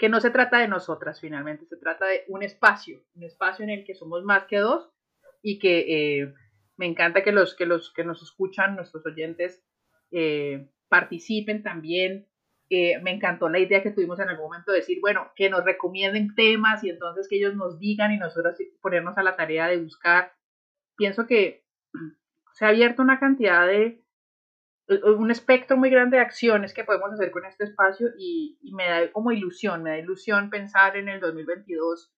que 0.00 0.08
no 0.08 0.18
se 0.22 0.30
trata 0.30 0.56
de 0.56 0.66
nosotras 0.66 1.20
finalmente, 1.20 1.66
se 1.66 1.76
trata 1.76 2.06
de 2.06 2.24
un 2.28 2.42
espacio, 2.42 3.04
un 3.14 3.22
espacio 3.22 3.64
en 3.64 3.70
el 3.70 3.84
que 3.84 3.94
somos 3.94 4.24
más 4.24 4.46
que 4.46 4.56
dos 4.56 4.90
y 5.42 5.58
que 5.58 6.22
eh, 6.22 6.34
me 6.78 6.86
encanta 6.86 7.22
que 7.22 7.32
los, 7.32 7.54
que 7.54 7.66
los 7.66 7.92
que 7.92 8.02
nos 8.02 8.22
escuchan, 8.22 8.76
nuestros 8.76 9.04
oyentes, 9.04 9.62
eh, 10.10 10.70
participen 10.88 11.62
también. 11.62 12.28
me 12.70 13.10
encantó 13.10 13.50
la 13.50 13.58
idea 13.58 13.82
que 13.82 13.90
tuvimos 13.90 14.18
en 14.20 14.30
algún 14.30 14.46
momento 14.46 14.72
de 14.72 14.78
decir, 14.78 15.00
bueno, 15.02 15.32
que 15.36 15.50
nos 15.50 15.66
recomienden 15.66 16.34
temas 16.34 16.82
y 16.82 16.88
entonces 16.88 17.28
que 17.28 17.36
ellos 17.36 17.54
nos 17.54 17.78
digan 17.78 18.10
y 18.10 18.16
nosotros 18.16 18.56
ponernos 18.80 19.18
a 19.18 19.22
la 19.22 19.36
tarea 19.36 19.68
de 19.68 19.82
buscar. 19.82 20.32
Pienso 20.96 21.26
que 21.26 21.66
se 22.54 22.64
ha 22.64 22.68
abierto 22.68 23.02
una 23.02 23.20
cantidad 23.20 23.66
de, 23.66 24.02
un 24.90 25.30
espectro 25.30 25.76
muy 25.76 25.90
grande 25.90 26.16
de 26.16 26.22
acciones 26.22 26.74
que 26.74 26.84
podemos 26.84 27.12
hacer 27.12 27.30
con 27.30 27.44
este 27.44 27.64
espacio 27.64 28.08
y, 28.18 28.58
me 28.74 28.88
da 28.88 29.12
como 29.12 29.32
ilusión, 29.32 29.82
me 29.82 29.90
da 29.90 29.98
ilusión 29.98 30.50
pensar 30.50 30.96
en 30.96 31.08
el 31.08 31.20
2022 31.20 32.12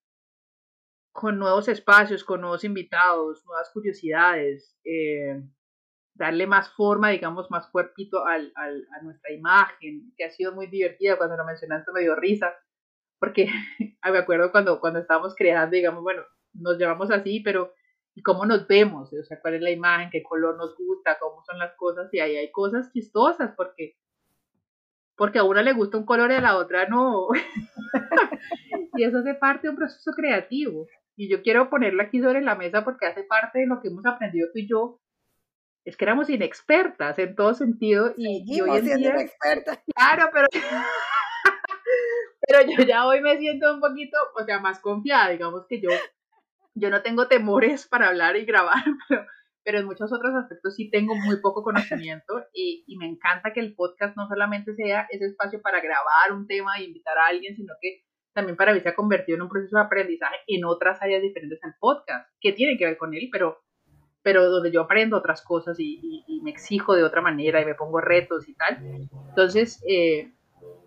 con 1.12 1.38
nuevos 1.38 1.68
espacios, 1.68 2.24
con 2.24 2.40
nuevos 2.40 2.64
invitados, 2.64 3.44
nuevas 3.44 3.70
curiosidades, 3.72 4.78
eh, 4.85 5.42
darle 6.14 6.46
más 6.46 6.70
forma, 6.70 7.11
digamos, 7.11 7.50
más 7.50 7.66
cuerpito 7.68 8.24
al, 8.24 8.50
al, 8.54 8.87
a 8.98 9.02
nuestra 9.02 9.32
imagen, 9.32 10.12
que 10.16 10.24
ha 10.24 10.30
sido 10.30 10.52
muy 10.52 10.68
divertida. 10.68 11.18
Cuando 11.18 11.37
lo 11.37 11.44
mencionaste 11.44 11.92
me 11.92 12.00
dio 12.00 12.16
risa, 12.16 12.54
porque 13.18 13.46
me 14.04 14.18
acuerdo 14.18 14.50
cuando, 14.50 14.80
cuando 14.80 15.00
estábamos 15.00 15.35
creando, 15.37 15.76
digamos, 15.76 16.02
bueno, 16.02 16.22
nos 16.54 16.78
llevamos 16.78 17.11
así, 17.11 17.40
pero 17.40 17.74
¿y 18.14 18.22
cómo 18.22 18.46
nos 18.46 18.66
vemos? 18.66 19.12
O 19.12 19.25
sea, 19.25 19.40
¿cuál 19.40 19.55
es 19.55 19.62
la 19.62 19.70
imagen? 19.70 20.11
¿Qué 20.11 20.22
color 20.22 20.57
nos 20.57 20.77
gusta? 20.77 21.18
¿Cómo 21.18 21.42
son 21.44 21.59
las 21.59 21.75
cosas? 21.77 22.12
Y 22.12 22.20
ahí 22.20 22.37
hay 22.37 22.51
cosas 22.51 22.92
chistosas, 22.92 23.53
porque 23.57 23.96
porque 25.16 25.38
a 25.38 25.44
una 25.44 25.62
le 25.62 25.72
gusta 25.72 25.98
un 25.98 26.07
color 26.07 26.31
y 26.31 26.35
a 26.35 26.40
la 26.40 26.57
otra 26.57 26.88
no. 26.88 27.29
y 28.96 29.05
eso 29.05 29.18
hace 29.18 29.35
parte 29.35 29.66
de 29.66 29.70
un 29.70 29.77
proceso 29.77 30.11
creativo. 30.12 30.87
Y 31.16 31.29
yo 31.29 31.42
quiero 31.42 31.68
ponerlo 31.68 32.03
aquí 32.03 32.20
sobre 32.20 32.40
la 32.40 32.55
mesa 32.55 32.83
porque 32.83 33.07
hace 33.07 33.22
parte 33.22 33.61
de 33.61 33.66
lo 33.66 33.81
que 33.81 33.88
hemos 33.88 34.05
aprendido 34.07 34.48
tú 34.53 34.59
y 34.59 34.68
yo. 34.68 34.98
Es 35.85 35.96
que 35.96 36.05
éramos 36.05 36.31
inexpertas 36.31 37.18
en 37.18 37.35
todo 37.35 37.55
sentido 37.55 38.14
y, 38.16 38.44
y 38.46 38.61
hoy 38.61 38.79
en 38.79 38.85
día, 38.85 39.11
inexpertas. 39.11 39.81
Claro, 39.94 40.31
pero 40.33 40.46
pero 42.46 42.70
yo 42.70 42.85
ya 42.85 43.07
hoy 43.07 43.20
me 43.20 43.38
siento 43.38 43.75
un 43.75 43.81
poquito, 43.81 44.16
o 44.40 44.44
sea, 44.44 44.61
más 44.61 44.81
confiada, 44.81 45.31
digamos 45.31 45.66
que 45.68 45.81
yo 45.81 45.90
yo 46.74 46.90
no 46.90 47.02
tengo 47.02 47.28
temores 47.28 47.87
para 47.88 48.08
hablar 48.08 48.37
y 48.37 48.44
grabar, 48.44 48.82
pero 49.08 49.26
pero 49.64 49.78
en 49.78 49.87
muchos 49.87 50.12
otros 50.12 50.35
aspectos 50.35 50.74
sí 50.74 50.90
tengo 50.90 51.14
muy 51.14 51.40
poco 51.40 51.62
conocimiento 51.62 52.44
y, 52.52 52.85
y, 52.87 52.96
me 52.96 53.06
encanta 53.06 53.52
que 53.52 53.61
el 53.61 53.74
podcast 53.74 54.16
no 54.16 54.26
solamente 54.26 54.74
sea 54.74 55.06
ese 55.11 55.26
espacio 55.26 55.62
para 55.62 55.80
grabar 55.80 56.32
un 56.32 56.46
tema 56.46 56.76
e 56.76 56.85
invitar 56.85 57.16
a 57.18 57.26
alguien, 57.28 57.54
sino 57.54 57.74
que 57.80 58.02
también 58.32 58.56
para 58.56 58.72
mí 58.72 58.80
se 58.80 58.88
ha 58.88 58.94
convertido 58.94 59.37
en 59.37 59.42
un 59.42 59.48
proceso 59.48 59.76
de 59.76 59.82
aprendizaje 59.82 60.37
en 60.46 60.64
otras 60.64 61.00
áreas 61.02 61.22
diferentes 61.22 61.62
al 61.62 61.74
podcast, 61.78 62.28
que 62.40 62.52
tienen 62.52 62.78
que 62.78 62.87
ver 62.87 62.96
con 62.96 63.14
él, 63.14 63.28
pero, 63.30 63.62
pero 64.22 64.50
donde 64.50 64.72
yo 64.72 64.82
aprendo 64.82 65.18
otras 65.18 65.42
cosas 65.42 65.78
y, 65.78 66.24
y, 66.26 66.40
me 66.40 66.50
exijo 66.50 66.96
de 66.96 67.04
otra 67.04 67.20
manera 67.20 67.61
y 67.61 67.64
me 67.64 67.74
pongo 67.74 68.00
retos 68.00 68.48
y 68.48 68.54
tal. 68.54 68.78
Entonces, 69.28 69.82
eh, 69.87 70.32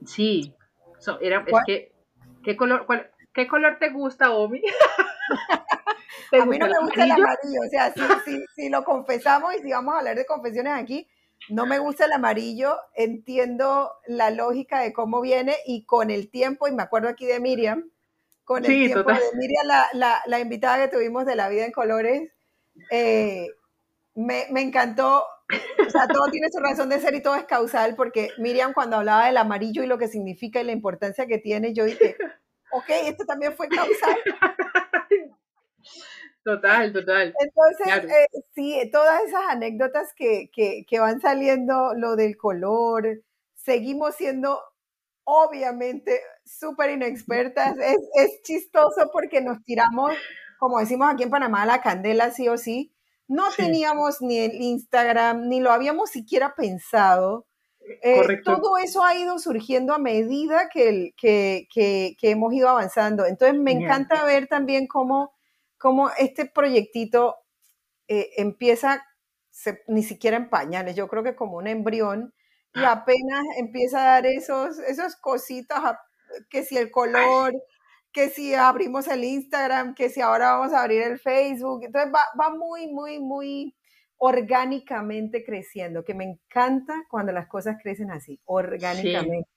sí, 0.06 0.54
era, 1.21 1.45
es 1.48 1.56
que, 1.65 1.93
¿qué 2.43 2.58
color, 2.58 2.86
cuál, 2.86 3.10
¿qué 3.34 3.48
color 3.48 3.78
te 3.80 3.89
gusta, 3.89 4.32
Omi? 4.32 4.62
a 6.32 6.46
mí 6.46 6.58
no 6.58 6.68
me 6.68 6.80
gusta 6.80 7.04
el 7.04 7.12
amarillo, 7.12 7.60
o 7.65 7.70
sea, 7.70 7.94
si, 8.56 8.70
lo 8.70 8.84
confesamos 8.84 9.56
y 9.56 9.60
si 9.60 9.72
vamos 9.72 9.96
a 9.96 10.00
hablar 10.00 10.15
de 10.15 10.26
confesiones 10.26 10.74
aquí, 10.74 11.08
no 11.50 11.65
me 11.65 11.80
gusta 11.80 12.06
el 12.06 12.13
amarillo, 12.13 12.78
entiendo 12.96 13.91
la 14.08 14.32
lógica 14.32 14.80
de 14.82 14.94
cómo 14.94 15.22
viene 15.22 15.56
y 15.65 15.86
con 15.86 16.10
el 16.10 16.30
tiempo, 16.30 16.68
y 16.68 16.72
me 16.72 16.84
acuerdo 16.84 17.10
aquí 17.10 17.26
de 17.26 17.39
Miriam, 17.39 17.89
con 18.44 18.63
el 18.65 18.72
tiempo 18.72 19.12
de 19.12 19.20
Miriam, 19.36 19.65
la, 19.94 20.39
invitada 20.39 20.78
que 20.78 20.96
tuvimos 20.96 21.26
de 21.26 21.36
La 21.36 21.50
Vida 21.50 21.65
en 21.65 21.72
Colores, 21.72 22.32
eh, 22.91 23.48
me, 24.15 24.46
me, 24.52 24.62
encantó, 24.62 25.26
o 25.86 25.89
sea, 25.89 26.08
todo 26.08 26.26
tiene 26.32 26.50
su 26.52 26.60
razón 26.60 26.89
de 26.89 27.00
ser 27.00 27.15
y 27.15 27.22
todo 27.22 27.36
es 27.36 27.46
causal, 27.46 27.96
porque 27.96 28.30
Miriam 28.38 28.74
cuando 28.74 28.98
hablaba 28.98 29.28
del 29.28 29.38
amarillo 29.38 29.84
y 29.84 29.88
lo 29.88 29.98
que 29.98 30.08
significa 30.08 30.62
y 30.62 30.65
la 30.65 30.72
importancia 30.72 31.28
que 31.28 31.38
tiene, 31.38 31.74
yo 31.74 31.86
dije, 31.86 32.15
ok, 32.72 32.89
esto 33.06 33.26
también 33.26 33.54
fue 33.56 33.68
causal. 33.70 34.18
Total, 36.46 36.94
total. 36.94 37.34
Entonces, 37.40 38.12
eh, 38.12 38.28
sí, 38.54 38.80
todas 38.92 39.24
esas 39.24 39.42
anécdotas 39.50 40.14
que, 40.14 40.52
que, 40.54 41.00
van 41.00 41.20
saliendo, 41.20 41.96
lo 41.96 42.16
del 42.16 42.38
color, 42.38 43.24
seguimos 43.56 44.14
siendo 44.14 44.62
obviamente 45.24 46.22
súper 46.46 46.92
inexpertas. 46.92 47.76
Es, 47.80 47.98
es, 48.14 48.42
chistoso 48.44 49.10
porque 49.12 49.42
nos 49.42 49.64
tiramos, 49.64 50.14
como 50.60 50.78
decimos 50.78 51.12
aquí 51.12 51.24
en 51.24 51.32
Panamá, 51.32 51.66
la 51.66 51.82
candela 51.82 52.30
sí 52.30 52.48
o 52.48 52.60
sí. 52.60 52.94
No 53.28 53.46
teníamos 53.58 54.22
ni 54.22 54.38
el 54.38 54.54
Instagram, 54.54 55.50
ni 55.50 55.62
lo 55.62 55.72
habíamos 55.72 56.12
siquiera 56.12 56.54
pensado. 56.54 57.48
Eh, 58.04 58.42
todo 58.44 58.78
eso 58.78 59.04
ha 59.04 59.16
ido 59.16 59.40
surgiendo 59.40 59.96
a 59.96 59.98
medida 59.98 60.70
que, 60.72 61.12
que, 61.18 61.68
que, 61.74 62.16
que 62.20 62.30
hemos 62.30 62.54
ido 62.54 62.70
avanzando. 62.70 63.26
Entonces, 63.26 63.60
me 63.60 63.72
encanta 63.72 64.24
ver 64.26 64.46
también 64.46 64.86
cómo 64.86 65.35
como 65.86 66.10
este 66.17 66.48
proyectito 66.48 67.36
eh, 68.08 68.32
empieza 68.38 69.06
ni 69.88 70.02
siquiera 70.02 70.36
en 70.36 70.50
pañales, 70.50 70.95
yo 70.95 71.08
creo 71.08 71.21
que 71.21 71.36
como 71.36 71.58
un 71.58 71.67
embrión, 71.67 72.34
y 72.74 72.80
ah. 72.80 72.93
apenas 72.93 73.43
empieza 73.60 74.00
a 74.00 74.13
dar 74.13 74.26
esos, 74.26 74.80
esos 74.80 75.15
cositas, 75.15 75.80
que 76.50 76.63
si 76.63 76.76
el 76.76 76.89
color, 76.89 77.54
que 78.12 78.30
si 78.30 78.56
abrimos 78.56 79.08
el 79.08 79.26
Instagram, 79.26 79.93
que 79.93 80.10
si 80.10 80.21
ahora 80.21 80.54
vamos 80.54 80.74
a 80.74 80.82
abrir 80.82 81.04
el 81.04 81.19
Facebook, 81.19 81.84
entonces 81.84 82.12
va, 82.12 82.24
va 82.41 82.50
muy, 82.50 82.88
muy, 82.88 83.19
muy 83.19 83.76
orgánicamente 84.17 85.45
creciendo, 85.45 86.04
que 86.04 86.15
me 86.15 86.24
encanta 86.24 86.95
cuando 87.12 87.32
las 87.32 87.45
cosas 87.48 87.78
crecen 87.80 88.10
así, 88.10 88.39
orgánicamente. 88.45 89.48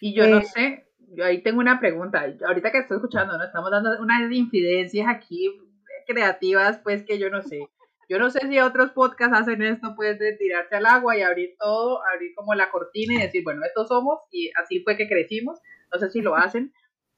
Y 0.00 0.14
yo 0.14 0.28
no 0.28 0.38
eh, 0.38 0.44
sé, 0.44 0.86
yo 1.10 1.26
ahí 1.26 1.42
tengo 1.42 1.60
una 1.60 1.78
pregunta, 1.78 2.24
ahorita 2.46 2.72
que 2.72 2.78
estoy 2.78 2.96
escuchando, 2.96 3.36
¿no? 3.36 3.44
estamos 3.44 3.70
dando 3.70 4.00
unas 4.00 4.32
infidencias 4.32 5.06
aquí 5.06 5.50
creativas, 6.06 6.78
pues 6.78 7.04
que 7.04 7.18
yo 7.18 7.30
no 7.30 7.42
sé. 7.42 7.68
Yo 8.08 8.18
no 8.18 8.30
sé 8.30 8.40
si 8.48 8.60
otros 8.60 8.90
podcasts 8.90 9.38
hacen 9.38 9.62
esto, 9.62 9.94
pues 9.96 10.18
de 10.18 10.34
tirarse 10.36 10.76
al 10.76 10.86
agua 10.86 11.16
y 11.16 11.22
abrir 11.22 11.56
todo, 11.58 12.02
abrir 12.06 12.34
como 12.34 12.54
la 12.54 12.70
cortina 12.70 13.14
y 13.14 13.22
decir, 13.22 13.42
bueno, 13.44 13.62
estos 13.64 13.88
somos 13.88 14.20
y 14.30 14.50
así 14.62 14.80
fue 14.80 14.96
que 14.96 15.08
crecimos. 15.08 15.58
No 15.92 15.98
sé 15.98 16.10
si 16.10 16.20
lo 16.20 16.36
hacen, 16.36 16.72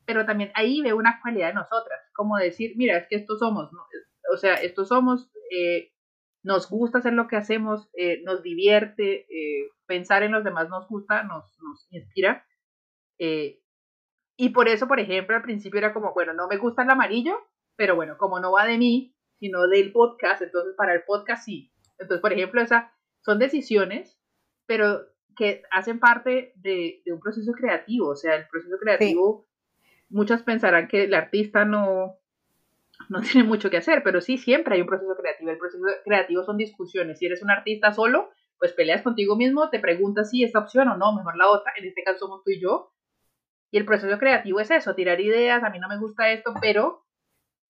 pero 0.06 0.24
también 0.24 0.52
ahí 0.54 0.80
veo 0.80 0.96
una 0.96 1.20
cualidad 1.20 1.48
de 1.48 1.54
nosotras, 1.54 2.00
como 2.14 2.36
decir, 2.38 2.74
mira, 2.76 2.96
es 2.96 3.06
que 3.08 3.16
estos 3.16 3.40
somos, 3.40 3.70
o 4.32 4.36
sea, 4.36 4.54
estos 4.54 4.88
somos, 4.88 5.30
eh, 5.50 5.92
nos 6.42 6.70
gusta 6.70 6.98
hacer 6.98 7.12
lo 7.12 7.26
que 7.26 7.36
hacemos, 7.36 7.90
eh, 7.94 8.22
nos 8.24 8.42
divierte, 8.42 9.26
eh, 9.28 9.68
pensar 9.86 10.22
en 10.22 10.32
los 10.32 10.44
demás 10.44 10.68
nos 10.68 10.86
gusta, 10.88 11.24
nos, 11.24 11.58
nos 11.60 11.86
inspira. 11.90 12.46
y 14.38 14.50
por 14.50 14.68
eso, 14.68 14.86
por 14.86 15.00
ejemplo, 15.00 15.34
al 15.34 15.42
principio 15.42 15.78
era 15.78 15.94
como, 15.94 16.12
bueno, 16.12 16.32
no 16.34 16.46
me 16.46 16.58
gusta 16.58 16.82
el 16.82 16.90
amarillo, 16.90 17.38
pero 17.76 17.94
bueno, 17.94 18.16
como 18.18 18.40
no 18.40 18.52
va 18.52 18.66
de 18.66 18.78
mí, 18.78 19.14
sino 19.38 19.66
del 19.68 19.92
podcast, 19.92 20.42
entonces 20.42 20.74
para 20.76 20.94
el 20.94 21.04
podcast 21.04 21.44
sí. 21.44 21.72
Entonces, 21.98 22.20
por 22.20 22.32
ejemplo, 22.32 22.60
esas 22.60 22.90
son 23.20 23.38
decisiones, 23.38 24.18
pero 24.66 25.06
que 25.36 25.62
hacen 25.70 26.00
parte 26.00 26.52
de, 26.56 27.02
un 27.06 27.20
proceso 27.20 27.52
creativo. 27.52 28.08
O 28.08 28.16
sea, 28.16 28.34
el 28.34 28.48
proceso 28.48 28.76
creativo, 28.80 29.46
muchos 30.08 30.42
pensarán 30.42 30.88
que 30.88 31.04
el 31.04 31.14
artista 31.14 31.64
no, 31.64 32.18
no 33.08 33.20
tiene 33.32 33.46
mucho 33.46 33.70
que 33.70 33.76
hacer, 33.76 34.02
pero 34.02 34.20
sí, 34.20 34.38
siempre 34.38 34.74
hay 34.74 34.80
un 34.80 34.88
proceso 34.88 35.14
creativo. 35.16 35.50
El 35.50 35.58
proceso 35.58 35.84
creativo 36.04 36.42
son 36.44 36.56
discusiones. 36.56 37.18
Si 37.18 37.26
eres 37.26 37.42
un 37.42 37.50
artista 37.50 37.92
solo, 37.92 38.30
pues 38.58 38.72
peleas 38.72 39.02
contigo 39.02 39.36
mismo, 39.36 39.68
te 39.70 39.78
preguntas 39.78 40.30
si 40.30 40.42
esta 40.42 40.58
opción 40.58 40.88
o 40.88 40.96
no, 40.96 41.14
mejor 41.14 41.36
la 41.36 41.48
otra. 41.48 41.72
En 41.76 41.84
este 41.84 42.02
caso 42.02 42.20
somos 42.20 42.42
tú 42.42 42.50
y 42.50 42.60
yo. 42.60 42.92
Y 43.70 43.78
el 43.78 43.84
proceso 43.84 44.18
creativo 44.18 44.60
es 44.60 44.70
eso, 44.70 44.94
tirar 44.94 45.20
ideas, 45.20 45.62
a 45.62 45.70
mí 45.70 45.78
no 45.78 45.88
me 45.88 45.98
gusta 45.98 46.30
esto, 46.30 46.54
pero 46.60 47.05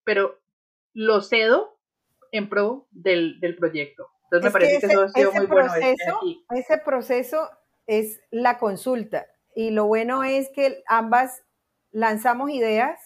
pero 0.06 0.38
lo 0.94 1.20
cedo 1.20 1.78
en 2.30 2.48
pro 2.48 2.86
del, 2.92 3.38
proyecto. 3.58 4.08
Entonces 4.24 4.44
me 4.44 4.50
parece 4.50 4.80
que 4.80 4.86
eso 4.86 5.02
ha 5.02 5.08
sido 5.08 5.32
muy 5.32 5.46
bueno. 5.46 5.72
Ese 6.54 6.78
proceso 6.78 7.50
es 7.86 8.20
la 8.30 8.58
consulta 8.58 9.26
y 9.54 9.70
lo 9.70 9.86
bueno 9.86 10.24
es 10.24 10.48
que 10.54 10.82
ambas 10.86 11.42
lanzamos 11.90 12.50
ideas, 12.50 13.00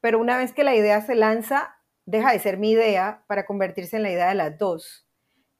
pero 0.00 0.18
una 0.18 0.36
vez 0.36 0.52
que 0.52 0.64
la 0.64 0.74
idea 0.74 1.00
se 1.00 1.14
lanza, 1.14 1.76
deja 2.06 2.32
de 2.32 2.38
ser 2.40 2.58
mi 2.58 2.72
idea 2.72 3.24
para 3.28 3.46
convertirse 3.46 3.96
en 3.96 4.02
la 4.02 4.10
idea 4.10 4.28
de 4.28 4.34
las 4.34 4.58
dos. 4.58 5.06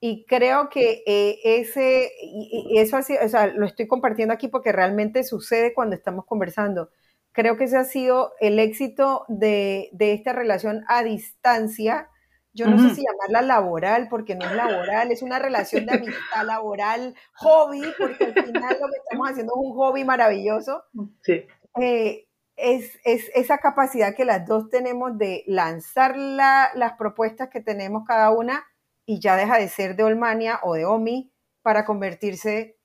Y 0.00 0.26
creo 0.26 0.68
que 0.68 1.02
eh, 1.06 1.38
ese, 1.44 2.10
y, 2.20 2.78
eso 2.78 2.96
así, 2.96 3.16
o 3.16 3.28
sea, 3.28 3.46
lo 3.46 3.66
estoy 3.66 3.86
compartiendo 3.86 4.34
aquí 4.34 4.48
porque 4.48 4.72
realmente 4.72 5.22
sucede 5.22 5.74
cuando 5.74 5.94
estamos 5.94 6.26
conversando 6.26 6.90
Creo 7.36 7.58
que 7.58 7.64
ese 7.64 7.76
ha 7.76 7.84
sido 7.84 8.32
el 8.40 8.58
éxito 8.58 9.26
de, 9.28 9.90
esta 9.98 10.32
relación 10.32 10.86
a 10.88 11.02
distancia. 11.02 12.08
Yo 12.54 12.66
no 12.66 12.78
sé 12.78 12.94
si 12.94 13.04
llamarla 13.04 13.42
laboral, 13.42 14.08
porque 14.08 14.34
no 14.34 14.46
es 14.46 14.52
laboral, 14.52 15.12
es 15.12 15.20
una 15.20 15.38
relación 15.38 15.84
de 15.84 15.92
amistad 15.96 16.46
laboral, 16.46 17.14
hobby, 17.34 17.82
porque 17.98 18.24
al 18.24 18.32
final 18.32 18.78
lo 18.80 18.88
que 18.88 18.96
estamos 19.04 19.30
haciendo 19.30 19.52
es 19.54 19.66
un 19.66 19.74
hobby 19.74 20.04
maravilloso. 20.04 20.84
Sí. 21.20 21.44
Eh, 21.78 22.26
es, 22.56 22.98
esa 23.04 23.58
capacidad 23.58 24.14
que 24.14 24.24
las 24.24 24.46
dos 24.46 24.70
tenemos 24.70 25.18
de 25.18 25.44
lanzar 25.46 26.16
las 26.16 26.94
propuestas 26.96 27.50
que 27.50 27.60
tenemos 27.60 28.04
cada 28.06 28.30
una 28.30 28.64
y 29.04 29.20
ya 29.20 29.36
deja 29.36 29.58
de 29.58 29.68
ser 29.68 29.94
de 29.94 30.04
Olmania 30.04 30.60
o 30.62 30.72
de 30.72 30.86
Omi 30.86 31.30
para 31.60 31.84
convertirse 31.84 32.78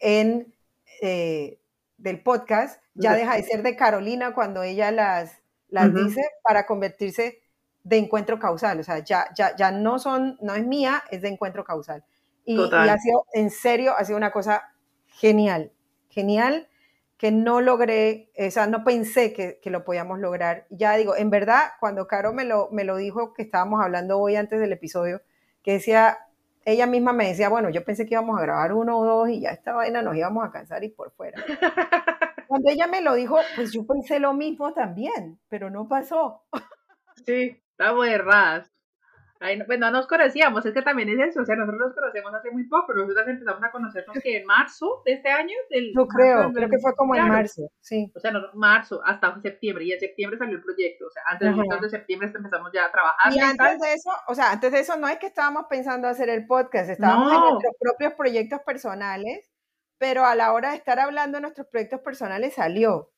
en 0.00 0.52
eh, 1.00 1.60
del 2.04 2.20
podcast 2.22 2.82
ya 2.92 3.14
deja 3.14 3.34
de 3.34 3.42
ser 3.42 3.62
de 3.62 3.76
Carolina 3.76 4.34
cuando 4.34 4.62
ella 4.62 4.90
las, 4.90 5.40
las 5.70 5.92
dice 5.92 6.20
para 6.42 6.66
convertirse 6.66 7.40
de 7.82 7.96
encuentro 7.96 8.38
causal. 8.38 8.78
O 8.78 8.84
sea, 8.84 8.98
ya, 8.98 9.28
ya, 9.34 9.56
ya 9.56 9.70
no 9.72 9.98
son, 9.98 10.36
no 10.42 10.54
es 10.54 10.66
mía, 10.66 11.02
es 11.10 11.22
de 11.22 11.28
encuentro 11.28 11.64
causal. 11.64 12.04
Y, 12.44 12.60
ha 12.60 12.98
sido, 12.98 13.24
en 13.32 13.50
serio, 13.50 13.94
ha 13.96 14.04
sido 14.04 14.18
una 14.18 14.32
cosa 14.32 14.74
genial, 15.06 15.72
genial, 16.10 16.68
que 17.16 17.30
no 17.30 17.62
logré, 17.62 18.30
o 18.38 18.50
sea, 18.50 18.66
no 18.66 18.84
pensé 18.84 19.32
que, 19.32 19.58
que, 19.62 19.70
lo 19.70 19.82
podíamos 19.84 20.18
lograr. 20.18 20.66
Ya 20.68 20.94
digo, 20.96 21.16
en 21.16 21.30
verdad, 21.30 21.70
cuando 21.80 22.06
Caro 22.06 22.34
me 22.34 22.44
lo, 22.44 22.68
me 22.70 22.84
lo 22.84 22.98
dijo, 22.98 23.32
que 23.32 23.42
estábamos 23.42 23.82
hablando 23.82 24.18
hoy 24.18 24.36
antes 24.36 24.60
del 24.60 24.72
episodio, 24.74 25.22
que 25.62 25.72
decía, 25.72 26.18
ella 26.64 26.86
misma 26.86 27.12
me 27.12 27.28
decía, 27.28 27.48
bueno, 27.48 27.70
yo 27.70 27.84
pensé 27.84 28.06
que 28.06 28.14
íbamos 28.14 28.38
a 28.38 28.42
grabar 28.42 28.72
uno 28.72 28.98
o 28.98 29.04
dos 29.04 29.28
y 29.28 29.40
ya 29.40 29.50
esta 29.50 29.74
vaina 29.74 30.02
nos 30.02 30.16
íbamos 30.16 30.44
a 30.44 30.50
cansar 30.50 30.82
y 30.84 30.88
por 30.88 31.12
fuera. 31.12 31.42
Cuando 32.48 32.70
ella 32.70 32.86
me 32.86 33.02
lo 33.02 33.14
dijo, 33.14 33.38
pues 33.56 33.72
yo 33.72 33.86
pensé 33.86 34.20
lo 34.20 34.32
mismo 34.32 34.72
también, 34.72 35.40
pero 35.48 35.70
no 35.70 35.88
pasó. 35.88 36.42
Sí, 37.26 37.62
estamos 37.70 38.06
erradas. 38.06 38.70
Ay, 39.40 39.58
no, 39.58 39.66
pues 39.66 39.78
no 39.78 39.90
nos 39.90 40.06
conocíamos, 40.06 40.64
es 40.64 40.72
que 40.72 40.82
también 40.82 41.08
es 41.08 41.30
eso, 41.30 41.42
o 41.42 41.44
sea, 41.44 41.56
nosotros 41.56 41.88
nos 41.88 41.94
conocemos 41.94 42.34
hace 42.34 42.50
muy 42.50 42.64
poco, 42.68 42.94
nosotros 42.94 43.26
empezamos 43.26 43.62
a 43.62 43.70
conocernos 43.70 44.16
que 44.22 44.36
en 44.38 44.46
marzo 44.46 45.02
de 45.04 45.14
este 45.14 45.28
año. 45.28 45.56
Del, 45.70 45.92
Yo 45.94 46.06
creo, 46.06 46.52
creo 46.52 46.68
que 46.68 46.78
fue 46.78 46.94
como 46.94 47.14
en 47.16 47.28
marzo, 47.28 47.68
sí. 47.80 48.10
O 48.14 48.20
sea, 48.20 48.30
no, 48.30 48.40
marzo 48.54 49.02
hasta 49.04 49.40
septiembre, 49.42 49.84
y 49.84 49.92
en 49.92 50.00
septiembre 50.00 50.38
salió 50.38 50.56
el 50.56 50.62
proyecto, 50.62 51.06
o 51.06 51.10
sea, 51.10 51.22
antes 51.26 51.82
de 51.82 51.90
septiembre 51.90 52.32
empezamos 52.34 52.70
ya 52.72 52.86
a 52.86 52.92
trabajar. 52.92 53.32
Y 53.32 53.40
antes 53.40 53.80
de 53.80 53.92
eso, 53.92 54.10
o 54.28 54.34
sea, 54.34 54.52
antes 54.52 54.72
de 54.72 54.80
eso 54.80 54.96
no 54.96 55.08
es 55.08 55.18
que 55.18 55.26
estábamos 55.26 55.66
pensando 55.68 56.08
hacer 56.08 56.28
el 56.28 56.46
podcast, 56.46 56.88
estábamos 56.88 57.32
en 57.32 57.40
nuestros 57.40 57.74
propios 57.78 58.14
proyectos 58.14 58.60
personales, 58.64 59.50
pero 59.98 60.24
a 60.24 60.34
la 60.34 60.52
hora 60.52 60.70
de 60.70 60.76
estar 60.76 60.98
hablando 61.00 61.38
de 61.38 61.42
nuestros 61.42 61.66
proyectos 61.66 62.00
personales 62.00 62.54
salió 62.54 63.10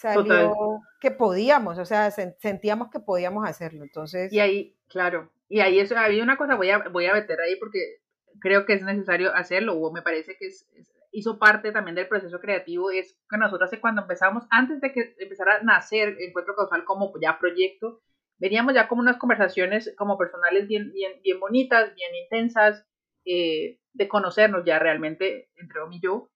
salió 0.00 0.80
que 1.00 1.10
podíamos, 1.10 1.78
o 1.78 1.84
sea, 1.84 2.10
sentíamos 2.10 2.90
que 2.90 3.00
podíamos 3.00 3.48
hacerlo. 3.48 3.84
Entonces. 3.84 4.32
Y 4.32 4.40
ahí, 4.40 4.76
claro, 4.90 5.32
y 5.48 5.60
ahí 5.60 5.78
eso, 5.78 5.96
hay 5.96 6.20
una 6.20 6.36
cosa, 6.36 6.56
voy 6.56 6.70
a, 6.70 6.78
voy 6.90 7.06
a 7.06 7.14
meter 7.14 7.40
ahí 7.40 7.56
porque 7.56 8.00
creo 8.40 8.66
que 8.66 8.74
es 8.74 8.82
necesario 8.82 9.34
hacerlo, 9.34 9.74
o 9.74 9.92
me 9.92 10.02
parece 10.02 10.36
que 10.38 10.46
es, 10.46 10.68
hizo 11.12 11.38
parte 11.38 11.72
también 11.72 11.94
del 11.94 12.08
proceso 12.08 12.40
creativo, 12.40 12.90
es 12.90 13.18
que 13.28 13.38
nosotros 13.38 13.70
cuando 13.80 14.02
empezamos, 14.02 14.44
antes 14.50 14.80
de 14.80 14.92
que 14.92 15.14
empezara 15.18 15.56
a 15.56 15.62
nacer 15.62 16.16
Encuentro 16.20 16.54
Causal 16.54 16.84
como 16.84 17.12
ya 17.20 17.38
proyecto, 17.38 18.00
veníamos 18.38 18.74
ya 18.74 18.88
como 18.88 19.02
unas 19.02 19.18
conversaciones 19.18 19.94
como 19.96 20.18
personales 20.18 20.68
bien, 20.68 20.92
bien, 20.92 21.20
bien 21.22 21.40
bonitas, 21.40 21.94
bien 21.94 22.14
intensas, 22.14 22.86
eh, 23.24 23.78
de 23.92 24.08
conocernos 24.08 24.64
ya 24.64 24.78
realmente 24.78 25.50
entre 25.56 25.80
Omi 25.80 25.96
y 25.96 26.00
yo, 26.00 26.30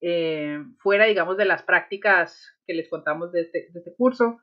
eh, 0.00 0.58
fuera, 0.78 1.04
digamos, 1.04 1.36
de 1.36 1.44
las 1.44 1.62
prácticas 1.62 2.56
que 2.66 2.74
les 2.74 2.88
contamos 2.88 3.32
de 3.32 3.42
este, 3.42 3.68
de 3.70 3.78
este 3.78 3.94
curso. 3.94 4.40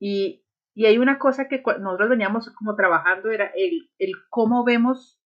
Y, 0.00 0.44
y 0.74 0.86
hay 0.86 0.98
una 0.98 1.18
cosa 1.18 1.48
que 1.48 1.62
nosotros 1.80 2.08
veníamos 2.08 2.50
como 2.54 2.76
trabajando, 2.76 3.30
era 3.30 3.46
el, 3.54 3.90
el 3.98 4.12
cómo 4.28 4.64
vemos 4.64 5.20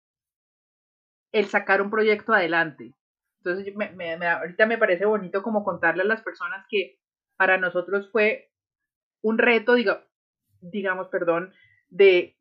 el 1.32 1.46
sacar 1.46 1.80
un 1.80 1.90
proyecto 1.90 2.32
adelante. 2.32 2.94
Entonces, 3.38 3.74
me, 3.74 3.90
me, 3.92 4.26
ahorita 4.26 4.66
me 4.66 4.78
parece 4.78 5.06
bonito 5.06 5.42
como 5.42 5.64
contarle 5.64 6.02
a 6.02 6.06
las 6.06 6.22
personas 6.22 6.66
que 6.68 6.98
para 7.36 7.56
nosotros 7.56 8.10
fue 8.10 8.52
un 9.22 9.38
reto, 9.38 9.74
diga, 9.74 10.06
digamos, 10.60 11.08
perdón, 11.08 11.54
de 11.88 12.36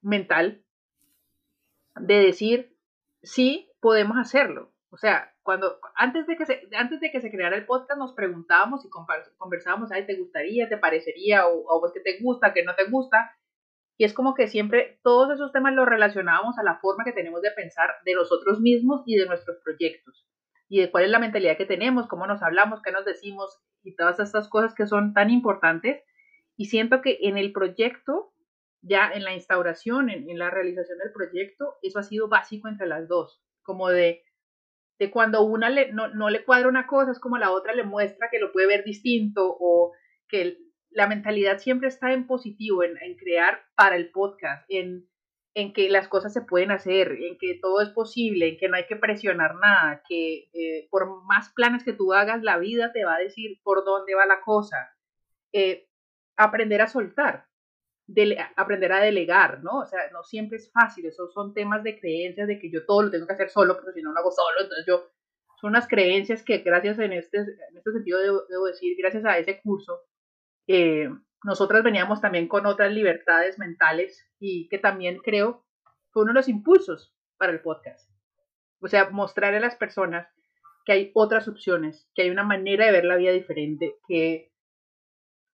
mental, 0.00 0.64
de 1.96 2.20
decir, 2.20 2.76
sí, 3.22 3.70
podemos 3.80 4.16
hacerlo. 4.16 4.72
O 4.90 4.96
sea, 4.96 5.34
cuando 5.48 5.78
antes 5.94 6.26
de 6.26 6.36
que 6.36 6.44
se, 6.44 6.68
antes 6.76 7.00
de 7.00 7.10
que 7.10 7.22
se 7.22 7.30
creara 7.30 7.56
el 7.56 7.64
podcast 7.64 7.98
nos 7.98 8.12
preguntábamos 8.12 8.84
y 8.84 8.90
conversábamos, 8.90 9.90
ay, 9.90 10.04
¿te 10.04 10.14
gustaría, 10.14 10.68
te 10.68 10.76
parecería 10.76 11.46
o, 11.46 11.62
o 11.62 11.86
es 11.86 11.92
que 11.94 12.00
te 12.00 12.22
gusta, 12.22 12.52
que 12.52 12.64
no 12.64 12.74
te 12.74 12.84
gusta? 12.84 13.34
Y 13.96 14.04
es 14.04 14.12
como 14.12 14.34
que 14.34 14.46
siempre 14.46 15.00
todos 15.02 15.32
esos 15.32 15.50
temas 15.50 15.72
los 15.72 15.88
relacionábamos 15.88 16.58
a 16.58 16.62
la 16.62 16.76
forma 16.80 17.02
que 17.02 17.14
tenemos 17.14 17.40
de 17.40 17.50
pensar 17.52 17.88
de 18.04 18.12
nosotros 18.12 18.60
mismos 18.60 19.04
y 19.06 19.16
de 19.16 19.24
nuestros 19.24 19.56
proyectos. 19.64 20.28
Y 20.68 20.82
de 20.82 20.90
cuál 20.90 21.04
es 21.04 21.10
la 21.10 21.18
mentalidad 21.18 21.56
que 21.56 21.64
tenemos, 21.64 22.08
cómo 22.08 22.26
nos 22.26 22.42
hablamos, 22.42 22.82
qué 22.82 22.92
nos 22.92 23.06
decimos 23.06 23.58
y 23.82 23.96
todas 23.96 24.20
estas 24.20 24.50
cosas 24.50 24.74
que 24.74 24.86
son 24.86 25.14
tan 25.14 25.30
importantes. 25.30 26.04
Y 26.58 26.66
siento 26.66 27.00
que 27.00 27.20
en 27.22 27.38
el 27.38 27.52
proyecto, 27.52 28.34
ya 28.82 29.10
en 29.10 29.24
la 29.24 29.32
instauración, 29.32 30.10
en, 30.10 30.28
en 30.28 30.38
la 30.38 30.50
realización 30.50 30.98
del 30.98 31.10
proyecto, 31.10 31.76
eso 31.80 32.00
ha 32.00 32.02
sido 32.02 32.28
básico 32.28 32.68
entre 32.68 32.86
las 32.86 33.08
dos. 33.08 33.42
Como 33.62 33.88
de, 33.88 34.24
de 34.98 35.10
cuando 35.10 35.42
una 35.42 35.70
le, 35.70 35.92
no, 35.92 36.08
no, 36.08 36.28
le 36.28 36.44
cuadra 36.44 36.68
una 36.68 36.86
cosa, 36.86 37.12
es 37.12 37.20
como 37.20 37.38
la 37.38 37.52
otra 37.52 37.74
le 37.74 37.84
muestra 37.84 38.28
que 38.30 38.38
lo 38.38 38.52
puede 38.52 38.66
ver 38.66 38.84
distinto 38.84 39.56
o 39.58 39.92
que 40.28 40.58
la 40.90 41.06
mentalidad 41.06 41.58
siempre 41.58 41.88
está 41.88 42.12
en 42.12 42.26
positivo, 42.26 42.82
en, 42.82 42.96
crear 43.16 43.62
para 43.76 43.96
el 43.96 44.10
podcast, 44.10 44.64
en, 44.68 45.06
en, 45.54 45.72
que 45.72 45.88
las 45.90 46.08
cosas 46.08 46.32
se 46.32 46.42
pueden 46.42 46.70
hacer, 46.70 47.12
en 47.12 47.38
que 47.38 47.58
todo 47.60 47.80
es 47.80 47.90
posible, 47.90 48.48
en 48.48 48.56
que 48.58 48.68
no 48.68 48.76
hay 48.76 48.86
que 48.86 48.96
presionar 48.96 49.54
nada, 49.56 50.02
que 50.08 50.48
eh, 50.52 50.88
por 50.90 51.24
más 51.24 51.52
planes 51.54 51.84
que 51.84 51.92
tú 51.92 52.12
hagas, 52.12 52.42
la 52.42 52.58
vida 52.58 52.92
te 52.92 53.04
va 53.04 53.16
a 53.16 53.20
decir 53.20 53.60
por 53.62 53.84
dónde 53.84 54.14
va 54.14 54.26
la 54.26 54.40
cosa. 54.40 54.76
Eh, 55.52 55.88
aprender 56.36 56.80
a 56.80 56.88
soltar, 56.88 57.47
aprender 58.56 58.92
a 58.92 59.00
delegar, 59.00 59.62
¿no? 59.62 59.80
O 59.80 59.86
sea, 59.86 60.00
no 60.12 60.22
siempre 60.22 60.56
es 60.56 60.70
fácil, 60.72 61.06
esos 61.06 61.32
son 61.32 61.52
temas 61.52 61.82
de 61.82 61.98
creencias 61.98 62.48
de 62.48 62.58
que 62.58 62.70
yo 62.70 62.84
todo 62.86 63.02
lo 63.02 63.10
tengo 63.10 63.26
que 63.26 63.34
hacer 63.34 63.50
solo, 63.50 63.76
pero 63.78 63.92
si 63.92 64.02
no 64.02 64.12
lo 64.12 64.18
hago 64.18 64.30
solo, 64.30 64.62
entonces 64.62 64.86
yo, 64.86 65.10
son 65.60 65.70
unas 65.70 65.88
creencias 65.88 66.42
que 66.42 66.58
gracias 66.58 66.98
en 66.98 67.12
este, 67.12 67.38
en 67.38 67.76
este 67.76 67.92
sentido 67.92 68.18
debo, 68.20 68.66
decir, 68.66 68.96
gracias 68.98 69.24
a 69.24 69.38
ese 69.38 69.60
curso, 69.60 70.00
eh, 70.66 71.08
nosotras 71.44 71.82
veníamos 71.82 72.20
también 72.20 72.48
con 72.48 72.66
otras 72.66 72.92
libertades 72.92 73.58
mentales 73.58 74.26
y 74.38 74.68
que 74.68 74.78
también 74.78 75.18
creo 75.18 75.64
fue 76.10 76.22
uno 76.22 76.32
de 76.32 76.38
los 76.38 76.48
impulsos 76.48 77.14
para 77.36 77.52
el 77.52 77.60
podcast. 77.60 78.10
O 78.80 78.88
sea, 78.88 79.10
mostrar 79.10 79.54
a 79.54 79.60
las 79.60 79.76
personas 79.76 80.28
que 80.84 80.92
hay 80.92 81.10
otras 81.14 81.48
opciones, 81.48 82.10
que 82.14 82.22
hay 82.22 82.30
una 82.30 82.44
manera 82.44 82.86
de 82.86 82.92
ver 82.92 83.04
la 83.04 83.16
vida 83.16 83.32
diferente, 83.32 83.96
que 84.08 84.52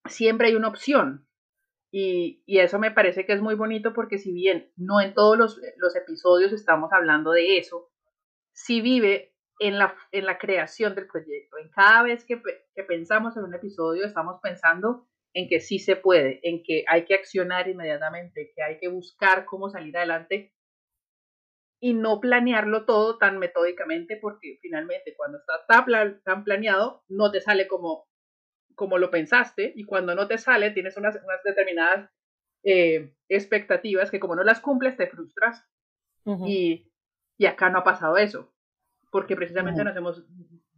siempre 0.07 0.47
hay 0.47 0.55
una 0.55 0.69
opción, 0.69 1.24
y, 1.97 2.43
eso 2.59 2.77
me 2.77 2.91
parece 2.91 3.25
que 3.25 3.31
es 3.31 3.41
muy 3.41 3.55
bonito 3.55 3.93
porque 3.93 4.17
si 4.17 4.33
bien 4.33 4.69
no 4.75 4.99
en 4.99 5.13
todos 5.13 5.37
los, 5.37 5.95
episodios 5.95 6.51
estamos 6.51 6.91
hablando 6.91 7.31
de 7.31 7.57
eso, 7.57 7.89
sí 8.51 8.81
vive 8.81 9.33
en 9.59 9.77
la, 9.77 9.95
en 10.11 10.25
la 10.25 10.37
creación 10.37 10.93
del 10.93 11.07
proyecto. 11.07 11.57
En 11.57 11.69
cada 11.69 12.03
vez 12.03 12.25
que, 12.25 12.41
pensamos 12.85 13.37
en 13.37 13.45
un 13.45 13.55
episodio 13.55 14.05
estamos 14.05 14.41
pensando 14.43 15.07
en 15.33 15.47
que 15.47 15.61
sí 15.61 15.79
se 15.79 15.95
puede, 15.95 16.41
en 16.43 16.63
que 16.63 16.83
hay 16.85 17.05
que 17.05 17.15
accionar 17.15 17.69
inmediatamente, 17.69 18.51
que 18.53 18.61
hay 18.61 18.77
que 18.77 18.89
buscar 18.89 19.45
cómo 19.45 19.69
salir 19.69 19.95
adelante 19.95 20.53
y 21.79 21.93
no 21.93 22.19
planearlo 22.19 22.83
todo 22.83 23.17
tan 23.17 23.39
metódicamente 23.39 24.17
porque 24.21 24.59
finalmente 24.61 25.15
cuando 25.15 25.37
está 25.37 25.65
tan, 25.65 26.21
tan 26.23 26.43
planeado 26.43 27.05
no 27.07 27.31
te 27.31 27.39
sale 27.39 27.69
como 27.69 28.05
como 28.75 28.97
lo 28.97 29.09
pensaste 29.09 29.73
y 29.75 29.85
cuando 29.85 30.15
no 30.15 30.27
te 30.27 30.37
sale 30.37 30.71
tienes 30.71 30.97
unas, 30.97 31.15
unas 31.15 31.43
determinadas 31.43 32.09
eh, 32.63 33.13
expectativas 33.29 34.11
que 34.11 34.19
como 34.19 34.35
no 34.35 34.43
las 34.43 34.59
cumples 34.59 34.97
te 34.97 35.07
frustras 35.07 35.65
y, 36.47 36.91
y, 37.37 37.45
acá 37.45 37.69
no 37.69 37.79
ha 37.79 37.83
pasado 37.83 38.17
eso 38.17 38.51
porque 39.11 39.35
precisamente 39.35 39.83
nos 39.83 39.95
hemos 39.95 40.23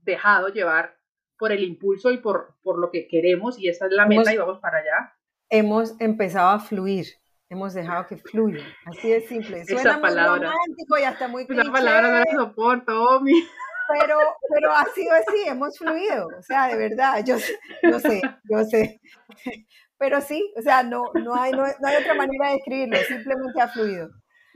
dejado 0.03 0.49
llevar 0.49 0.97
por 1.37 1.51
el 1.51 1.63
impulso 1.63 2.11
y 2.11 2.17
por, 2.17 2.55
por 2.63 2.79
lo 2.79 2.91
que 2.91 3.07
queremos 3.07 3.59
y 3.59 3.69
esa 3.69 3.85
es 3.85 3.91
la 3.93 4.05
meta 4.05 4.33
y 4.33 4.37
vamos 4.37 4.59
para 4.59 4.79
allá. 4.79 5.13
Hemos 5.49 5.99
empezado 6.01 6.49
a 6.49 6.59
fluir, 6.59 7.05
hemos 7.49 7.73
dejado 7.73 8.07
que 8.07 8.17
fluya, 8.17 8.65
así 8.85 9.09
de 9.09 9.21
simple. 9.21 9.63
Suena 9.65 9.81
esa 9.81 10.01
palabra. 10.01 10.51
romántico 10.51 10.97
y 10.97 11.03
hasta 11.03 11.27
muy 11.27 11.43
Esa 11.47 11.71
palabra 11.71 12.09
no 12.11 12.19
la 12.19 12.45
soporto, 12.45 13.21
mi 13.21 13.33
pero, 13.87 14.17
pero 14.53 14.71
ha 14.71 14.85
sido 14.85 15.13
así, 15.13 15.47
hemos 15.47 15.77
fluido, 15.77 16.27
o 16.27 16.41
sea, 16.41 16.67
de 16.67 16.77
verdad, 16.77 17.23
yo, 17.25 17.37
yo 17.83 17.99
sé, 17.99 18.21
yo 18.49 18.63
sé, 18.63 18.99
pero 19.97 20.21
sí, 20.21 20.53
o 20.57 20.61
sea, 20.61 20.83
no, 20.83 21.03
no, 21.15 21.35
hay, 21.35 21.51
no, 21.51 21.63
hay 21.63 21.95
otra 21.95 22.13
manera 22.13 22.47
de 22.47 22.53
describirlo, 22.53 22.97
simplemente 22.97 23.61
ha 23.61 23.67
fluido. 23.67 24.09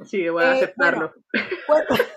Sí, 0.05 0.27
voy 0.29 0.43
a 0.43 0.53
eh, 0.53 0.57
aceptarlo. 0.57 1.13
cuéntame. 1.65 1.99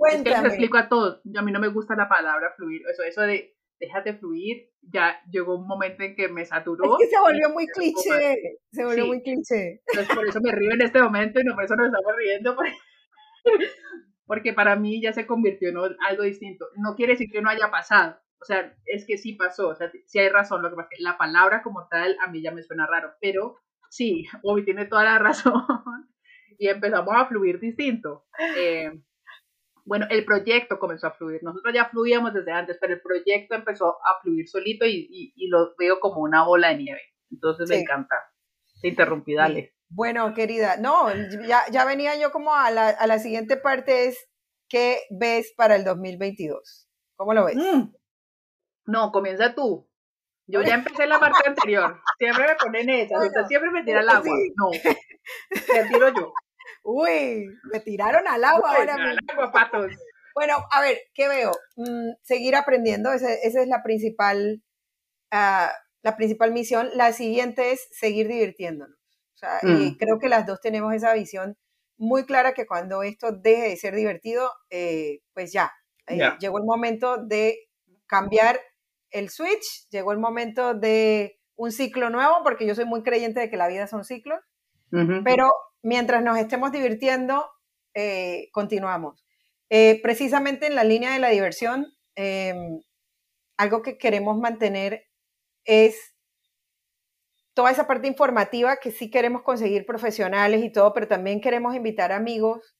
Es 0.00 0.22
que 0.22 0.30
explico 0.30 0.78
a 0.78 0.88
todos, 0.88 1.20
a 1.36 1.42
mí 1.42 1.50
no 1.50 1.58
me 1.58 1.68
gusta 1.68 1.96
la 1.96 2.08
palabra 2.08 2.52
fluir, 2.56 2.82
eso, 2.88 3.02
eso 3.02 3.22
de 3.22 3.58
déjate 3.80 4.14
fluir, 4.14 4.70
ya 4.82 5.20
llegó 5.30 5.56
un 5.56 5.66
momento 5.66 6.02
en 6.02 6.14
que 6.14 6.28
me 6.28 6.44
saturó. 6.44 6.84
Es 6.84 7.06
que 7.06 7.16
se 7.16 7.20
volvió 7.20 7.50
muy 7.50 7.66
cliché, 7.66 8.58
se 8.72 8.84
volvió 8.84 9.06
muy 9.06 9.22
cliché. 9.22 9.80
Entonces 9.86 10.14
por 10.14 10.26
eso 10.26 10.40
me 10.40 10.52
río 10.52 10.72
en 10.72 10.82
este 10.82 11.02
momento 11.02 11.40
y 11.40 11.44
no 11.44 11.54
por 11.54 11.64
eso 11.64 11.76
nos 11.76 11.86
estamos 11.86 12.16
riendo, 12.16 12.54
porque 12.54 12.72
porque 14.28 14.52
para 14.52 14.76
mí 14.76 15.00
ya 15.02 15.12
se 15.12 15.26
convirtió 15.26 15.70
en 15.70 15.96
algo 16.06 16.22
distinto. 16.22 16.66
No 16.76 16.94
quiere 16.94 17.14
decir 17.14 17.30
que 17.32 17.40
no 17.40 17.48
haya 17.48 17.70
pasado, 17.70 18.20
o 18.40 18.44
sea, 18.44 18.76
es 18.84 19.04
que 19.06 19.18
sí 19.18 19.32
pasó, 19.32 19.70
o 19.70 19.74
sea, 19.74 19.90
sí 20.06 20.18
hay 20.18 20.28
razón, 20.28 20.62
lo 20.62 20.70
que 20.70 20.76
pasa 20.76 20.88
es 20.92 20.98
que 20.98 21.02
la 21.02 21.18
palabra 21.18 21.62
como 21.62 21.88
tal 21.88 22.16
a 22.24 22.30
mí 22.30 22.42
ya 22.42 22.52
me 22.52 22.62
suena 22.62 22.86
raro, 22.86 23.14
pero 23.20 23.56
sí, 23.88 24.28
Obi 24.42 24.64
tiene 24.64 24.84
toda 24.84 25.04
la 25.04 25.18
razón 25.18 25.64
y 26.58 26.68
empezamos 26.68 27.14
a 27.16 27.26
fluir 27.26 27.58
distinto. 27.58 28.26
Eh, 28.56 28.92
bueno, 29.84 30.06
el 30.10 30.26
proyecto 30.26 30.78
comenzó 30.78 31.06
a 31.06 31.12
fluir, 31.12 31.42
nosotros 31.42 31.74
ya 31.74 31.86
fluíamos 31.86 32.34
desde 32.34 32.52
antes, 32.52 32.76
pero 32.78 32.92
el 32.92 33.00
proyecto 33.00 33.54
empezó 33.54 33.96
a 34.04 34.20
fluir 34.22 34.46
solito 34.46 34.84
y, 34.84 35.32
y, 35.34 35.48
lo 35.48 35.74
veo 35.78 35.98
como 35.98 36.20
una 36.20 36.44
bola 36.44 36.68
de 36.68 36.76
nieve, 36.76 37.00
entonces 37.30 37.70
me 37.70 37.80
encanta. 37.80 38.14
Te 38.82 38.88
interrumpí, 38.88 39.34
dale. 39.34 39.77
Bueno, 39.90 40.34
querida, 40.34 40.76
no, 40.76 41.08
ya, 41.46 41.62
ya 41.70 41.84
venía 41.84 42.16
yo 42.16 42.30
como 42.30 42.54
a 42.54 42.70
la, 42.70 42.88
a 42.88 43.06
la, 43.06 43.18
siguiente 43.18 43.56
parte, 43.56 44.06
es 44.06 44.28
¿qué 44.68 45.00
ves 45.10 45.52
para 45.56 45.76
el 45.76 45.84
2022? 45.84 46.88
¿Cómo 47.16 47.32
lo 47.32 47.46
ves? 47.46 47.56
Mm. 47.56 47.92
No, 48.86 49.12
comienza 49.12 49.54
tú. 49.54 49.88
Yo 50.46 50.62
ya 50.62 50.74
empecé 50.74 51.06
la 51.06 51.18
parte 51.18 51.46
anterior. 51.46 52.00
Siempre 52.18 52.46
me 52.46 52.54
ponen 52.54 52.88
esa. 52.88 53.18
Usted 53.18 53.44
siempre 53.48 53.70
me 53.70 53.84
tira 53.84 54.00
al 54.00 54.08
agua. 54.08 54.34
No. 54.56 54.70
Te 55.50 55.84
tiro 55.88 56.08
yo. 56.08 56.32
Uy, 56.82 57.46
me 57.70 57.80
tiraron 57.80 58.26
al 58.26 58.42
agua 58.44 58.76
ahora 58.76 58.94
Al 58.94 59.18
agua, 59.28 59.52
patos. 59.52 59.92
Bueno, 60.34 60.54
a 60.70 60.80
ver, 60.80 60.98
¿qué 61.12 61.28
veo? 61.28 61.52
Mm, 61.76 62.12
seguir 62.22 62.56
aprendiendo, 62.56 63.12
esa, 63.12 63.32
esa 63.34 63.60
es 63.60 63.68
la 63.68 63.82
principal, 63.82 64.62
uh, 65.32 65.68
la 66.02 66.16
principal 66.16 66.52
misión. 66.52 66.88
La 66.94 67.12
siguiente 67.12 67.72
es 67.72 67.86
seguir 67.90 68.28
divirtiéndonos. 68.28 68.97
O 69.38 69.40
sea, 69.40 69.60
y 69.62 69.92
mm. 69.92 69.96
creo 69.98 70.18
que 70.18 70.28
las 70.28 70.46
dos 70.46 70.60
tenemos 70.60 70.92
esa 70.92 71.14
visión 71.14 71.56
muy 71.96 72.24
clara 72.24 72.54
que 72.54 72.66
cuando 72.66 73.04
esto 73.04 73.30
deje 73.30 73.68
de 73.68 73.76
ser 73.76 73.94
divertido, 73.94 74.50
eh, 74.70 75.20
pues 75.32 75.52
ya, 75.52 75.72
eh, 76.08 76.18
llegó 76.40 76.58
el 76.58 76.64
momento 76.64 77.18
de 77.18 77.68
cambiar 78.06 78.60
el 79.10 79.30
switch, 79.30 79.88
llegó 79.90 80.12
el 80.12 80.18
momento 80.18 80.74
de 80.74 81.38
un 81.54 81.70
ciclo 81.70 82.10
nuevo, 82.10 82.40
porque 82.42 82.66
yo 82.66 82.74
soy 82.74 82.84
muy 82.84 83.02
creyente 83.02 83.40
de 83.40 83.50
que 83.50 83.56
la 83.56 83.68
vida 83.68 83.86
son 83.86 84.04
ciclos, 84.04 84.40
pero 85.24 85.52
mientras 85.82 86.22
nos 86.22 86.38
estemos 86.38 86.72
divirtiendo, 86.72 87.48
eh, 87.94 88.48
continuamos. 88.52 89.24
Eh, 89.70 90.00
precisamente 90.02 90.66
en 90.66 90.74
la 90.74 90.84
línea 90.84 91.12
de 91.12 91.18
la 91.18 91.28
diversión, 91.28 91.86
em, 92.14 92.80
algo 93.56 93.82
que 93.82 93.98
queremos 93.98 94.38
mantener 94.38 95.04
es 95.64 96.14
toda 97.58 97.72
esa 97.72 97.88
parte 97.88 98.06
informativa 98.06 98.76
que 98.76 98.92
sí 98.92 99.10
queremos 99.10 99.42
conseguir 99.42 99.84
profesionales 99.84 100.62
y 100.62 100.70
todo, 100.70 100.92
pero 100.92 101.08
también 101.08 101.40
queremos 101.40 101.74
invitar 101.74 102.12
amigos 102.12 102.76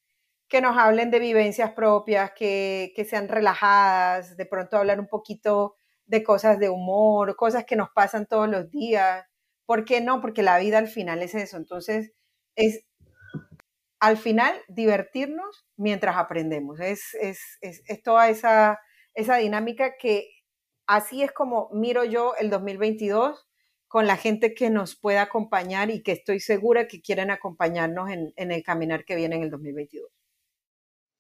que 0.47 0.61
nos 0.61 0.79
hablen 0.79 1.11
de 1.11 1.19
vivencias 1.19 1.73
propias, 1.73 2.31
que, 2.31 2.93
que 2.95 3.05
sean 3.05 3.27
relajadas, 3.27 4.37
de 4.37 4.47
pronto 4.47 4.77
hablar 4.77 5.01
un 5.01 5.09
poquito 5.09 5.75
de 6.07 6.23
cosas 6.23 6.61
de 6.61 6.69
humor, 6.69 7.35
cosas 7.35 7.65
que 7.65 7.75
nos 7.75 7.89
pasan 7.91 8.27
todos 8.27 8.49
los 8.49 8.71
días. 8.71 9.27
¿Por 9.67 9.85
qué 9.85 10.01
no? 10.01 10.21
Porque 10.21 10.45
la 10.45 10.61
vida 10.61 10.79
al 10.79 10.87
final 10.87 11.25
es 11.25 11.35
eso. 11.35 11.57
Entonces, 11.57 12.13
es 12.55 12.87
al 13.99 14.17
final 14.17 14.55
divertirnos 14.69 15.67
mientras 15.77 16.17
aprendemos. 16.17 16.79
Es, 16.79 17.17
es, 17.21 17.41
es, 17.63 17.83
es 17.89 18.01
toda 18.05 18.29
esa, 18.29 18.79
esa 19.15 19.39
dinámica 19.39 19.97
que 19.99 20.31
así 20.87 21.25
es 21.25 21.33
como 21.33 21.69
miro 21.73 22.05
yo 22.05 22.37
el 22.37 22.49
2022 22.49 23.48
con 23.89 24.07
la 24.07 24.17
gente 24.17 24.55
que 24.55 24.71
nos 24.71 24.95
pueda 24.95 25.23
acompañar 25.23 25.91
y 25.91 26.03
que 26.03 26.13
estoy 26.13 26.41
segura 26.41 26.87
que 26.87 27.01
quieren 27.01 27.31
acompañarnos 27.31 28.11
en, 28.11 28.33
el 28.37 28.63
caminar 28.63 29.05
que 29.05 29.17
viene 29.17 29.37
en 29.37 29.43
el 29.43 29.51
2022. 29.51 30.11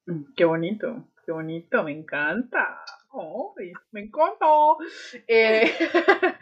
Mm, 0.06 0.22
qué 0.36 0.44
bonito, 0.44 1.08
qué 1.24 1.32
bonito, 1.32 1.82
me 1.82 1.92
encanta 1.92 2.84
me 3.92 4.00
encantó. 4.00 4.78
Eh, 5.26 5.64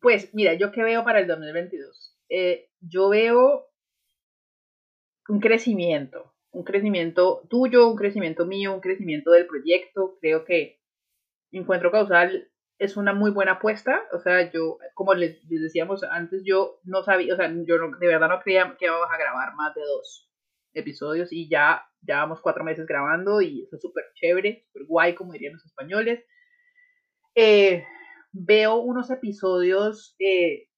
pues 0.00 0.32
mira, 0.34 0.54
yo 0.54 0.72
qué 0.72 0.82
veo 0.82 1.04
para 1.04 1.20
el 1.20 1.26
2022. 1.26 2.16
Eh, 2.28 2.70
yo 2.80 3.08
veo 3.08 3.68
un 5.28 5.40
crecimiento, 5.40 6.34
un 6.50 6.64
crecimiento 6.64 7.46
tuyo, 7.48 7.88
un 7.88 7.96
crecimiento 7.96 8.46
mío, 8.46 8.74
un 8.74 8.80
crecimiento 8.80 9.30
del 9.30 9.46
proyecto. 9.46 10.18
Creo 10.20 10.44
que 10.44 10.80
Encuentro 11.52 11.90
Causal 11.90 12.50
es 12.78 12.96
una 12.96 13.12
muy 13.12 13.30
buena 13.30 13.52
apuesta. 13.52 14.02
O 14.12 14.18
sea, 14.18 14.50
yo, 14.50 14.78
como 14.94 15.14
les, 15.14 15.46
decíamos 15.48 16.02
antes, 16.04 16.42
yo 16.44 16.80
no 16.84 17.02
sabía, 17.02 17.34
o 17.34 17.36
sea, 17.36 17.48
yo 17.66 17.76
de 18.00 18.06
verdad 18.06 18.28
no 18.28 18.40
creía 18.40 18.76
que 18.78 18.86
íbamos 18.86 19.08
a 19.10 19.18
grabar 19.18 19.54
más 19.54 19.74
de 19.74 19.82
dos 19.82 20.28
episodios 20.74 21.32
y 21.32 21.48
ya 21.48 21.84
llevamos 22.00 22.40
cuatro 22.40 22.64
meses 22.64 22.86
grabando 22.86 23.40
y 23.40 23.68
es 23.70 23.80
súper 23.80 24.04
chévere, 24.14 24.64
súper 24.66 24.86
guay, 24.86 25.14
como 25.14 25.32
dirían 25.32 25.54
los 25.54 25.64
españoles. 25.64 26.24
Eh, 27.34 27.84
veo 28.32 28.76
unos 28.76 29.10
episodios 29.10 30.16
eh, 30.18 30.68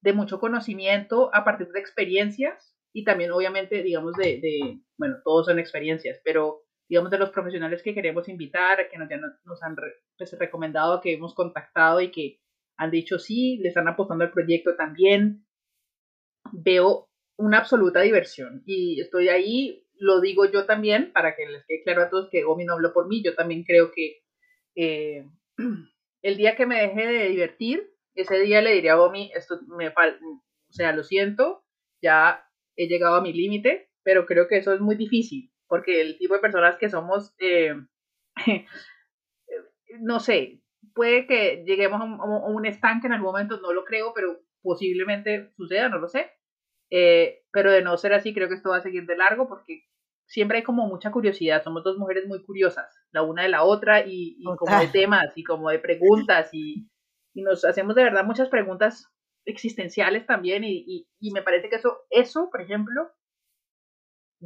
de 0.00 0.12
mucho 0.12 0.40
conocimiento 0.40 1.30
a 1.34 1.44
partir 1.44 1.68
de 1.68 1.80
experiencias 1.80 2.74
y 2.92 3.04
también 3.04 3.30
obviamente, 3.30 3.82
digamos, 3.82 4.14
de, 4.14 4.40
de, 4.40 4.80
bueno, 4.96 5.16
todos 5.24 5.46
son 5.46 5.58
experiencias, 5.58 6.20
pero 6.24 6.65
digamos 6.88 7.10
de 7.10 7.18
los 7.18 7.30
profesionales 7.30 7.82
que 7.82 7.94
queremos 7.94 8.28
invitar, 8.28 8.88
que 8.88 8.98
nos, 8.98 9.08
ya 9.08 9.18
nos 9.44 9.62
han 9.62 9.76
pues, 10.16 10.38
recomendado, 10.38 11.00
que 11.00 11.14
hemos 11.14 11.34
contactado 11.34 12.00
y 12.00 12.10
que 12.10 12.40
han 12.76 12.90
dicho 12.90 13.18
sí, 13.18 13.58
le 13.58 13.68
están 13.68 13.88
apostando 13.88 14.24
al 14.24 14.30
proyecto 14.30 14.76
también. 14.76 15.46
Veo 16.52 17.08
una 17.36 17.58
absoluta 17.58 18.00
diversión. 18.00 18.62
Y 18.66 19.00
estoy 19.00 19.28
ahí, 19.28 19.86
lo 19.94 20.20
digo 20.20 20.50
yo 20.50 20.66
también, 20.66 21.12
para 21.12 21.34
que 21.34 21.46
les 21.46 21.64
quede 21.66 21.82
claro 21.82 22.02
a 22.02 22.10
todos 22.10 22.28
que 22.30 22.44
Omi 22.44 22.64
no 22.64 22.74
habló 22.74 22.92
por 22.92 23.08
mí, 23.08 23.22
yo 23.22 23.34
también 23.34 23.64
creo 23.64 23.90
que 23.92 24.22
eh, 24.74 25.24
el 26.22 26.36
día 26.36 26.56
que 26.56 26.66
me 26.66 26.80
deje 26.80 27.06
de 27.06 27.28
divertir, 27.28 27.90
ese 28.14 28.38
día 28.40 28.62
le 28.62 28.72
diría 28.72 28.94
a 28.94 29.02
Omi, 29.02 29.30
esto 29.34 29.60
me 29.66 29.90
falta, 29.90 30.18
o 30.24 30.72
sea, 30.72 30.92
lo 30.92 31.02
siento, 31.02 31.64
ya 32.02 32.46
he 32.76 32.88
llegado 32.88 33.16
a 33.16 33.22
mi 33.22 33.32
límite, 33.32 33.90
pero 34.02 34.26
creo 34.26 34.48
que 34.48 34.58
eso 34.58 34.72
es 34.72 34.80
muy 34.80 34.96
difícil, 34.96 35.50
porque 35.68 36.00
el 36.00 36.18
tipo 36.18 36.34
de 36.34 36.40
personas 36.40 36.76
que 36.76 36.88
somos, 36.88 37.34
eh, 37.38 37.74
no 40.00 40.20
sé, 40.20 40.62
puede 40.94 41.26
que 41.26 41.64
lleguemos 41.66 42.00
a 42.00 42.04
un, 42.04 42.20
a 42.20 42.24
un 42.24 42.66
estanque 42.66 43.06
en 43.06 43.12
algún 43.12 43.32
momento, 43.32 43.60
no 43.60 43.72
lo 43.72 43.84
creo, 43.84 44.12
pero 44.14 44.40
posiblemente 44.62 45.52
suceda, 45.56 45.88
no 45.88 45.98
lo 45.98 46.08
sé. 46.08 46.30
Eh, 46.90 47.42
pero 47.52 47.70
de 47.72 47.82
no 47.82 47.96
ser 47.96 48.12
así, 48.12 48.32
creo 48.32 48.48
que 48.48 48.54
esto 48.54 48.70
va 48.70 48.76
a 48.76 48.82
seguir 48.82 49.06
de 49.06 49.16
largo 49.16 49.48
porque 49.48 49.84
siempre 50.26 50.58
hay 50.58 50.64
como 50.64 50.86
mucha 50.86 51.10
curiosidad. 51.10 51.62
Somos 51.62 51.84
dos 51.84 51.96
mujeres 51.98 52.26
muy 52.26 52.42
curiosas, 52.42 52.94
la 53.12 53.22
una 53.22 53.42
de 53.42 53.48
la 53.48 53.64
otra, 53.64 54.04
y, 54.06 54.42
como 54.58 54.78
de 54.78 54.88
temas 54.88 55.32
y 55.36 55.44
como 55.44 55.70
de 55.70 55.78
preguntas, 55.78 56.50
y, 56.52 56.88
y, 57.34 57.42
nos 57.42 57.64
hacemos 57.64 57.94
de 57.94 58.04
verdad 58.04 58.24
muchas 58.24 58.48
preguntas 58.48 59.08
existenciales 59.44 60.26
también, 60.26 60.64
y, 60.64 61.06
y, 61.20 61.30
me 61.32 61.42
parece 61.42 61.68
que 61.68 61.76
eso, 61.76 61.98
eso, 62.10 62.48
por 62.50 62.60
ejemplo, 62.60 63.10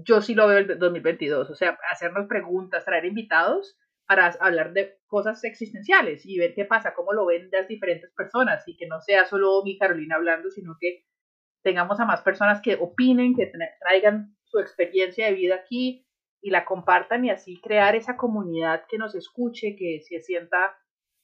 yo 0.05 0.21
sí 0.21 0.35
lo 0.35 0.47
veo 0.47 0.59
el 0.59 0.79
2022, 0.79 1.51
o 1.51 1.55
sea, 1.55 1.79
hacernos 1.91 2.27
preguntas, 2.27 2.85
traer 2.85 3.05
invitados 3.05 3.79
para 4.07 4.27
hablar 4.41 4.73
de 4.73 4.99
cosas 5.07 5.45
existenciales 5.45 6.27
y 6.27 6.39
ver 6.39 6.55
qué 6.55 6.65
pasa, 6.65 6.95
cómo 6.95 7.13
lo 7.13 7.27
ven 7.27 7.49
las 7.53 7.69
diferentes 7.69 8.11
personas, 8.13 8.67
y 8.67 8.77
que 8.77 8.87
no 8.87 9.01
sea 9.01 9.25
solo 9.25 9.63
mi 9.65 9.79
Carolina 9.79 10.17
hablando, 10.17 10.51
sino 10.51 10.77
que 10.81 11.05
tengamos 11.63 12.01
a 12.01 12.07
más 12.07 12.23
personas 12.23 12.61
que 12.61 12.75
opinen, 12.75 13.35
que 13.35 13.51
traigan 13.81 14.37
su 14.45 14.59
experiencia 14.59 15.27
de 15.27 15.35
vida 15.35 15.55
aquí 15.57 16.07
y 16.43 16.51
la 16.51 16.65
compartan 16.65 17.25
y 17.25 17.31
así 17.31 17.61
crear 17.61 17.95
esa 17.95 18.17
comunidad 18.17 18.85
que 18.89 18.99
nos 18.99 19.15
escuche, 19.15 19.77
que 19.77 20.01
se 20.01 20.21
sienta 20.21 20.77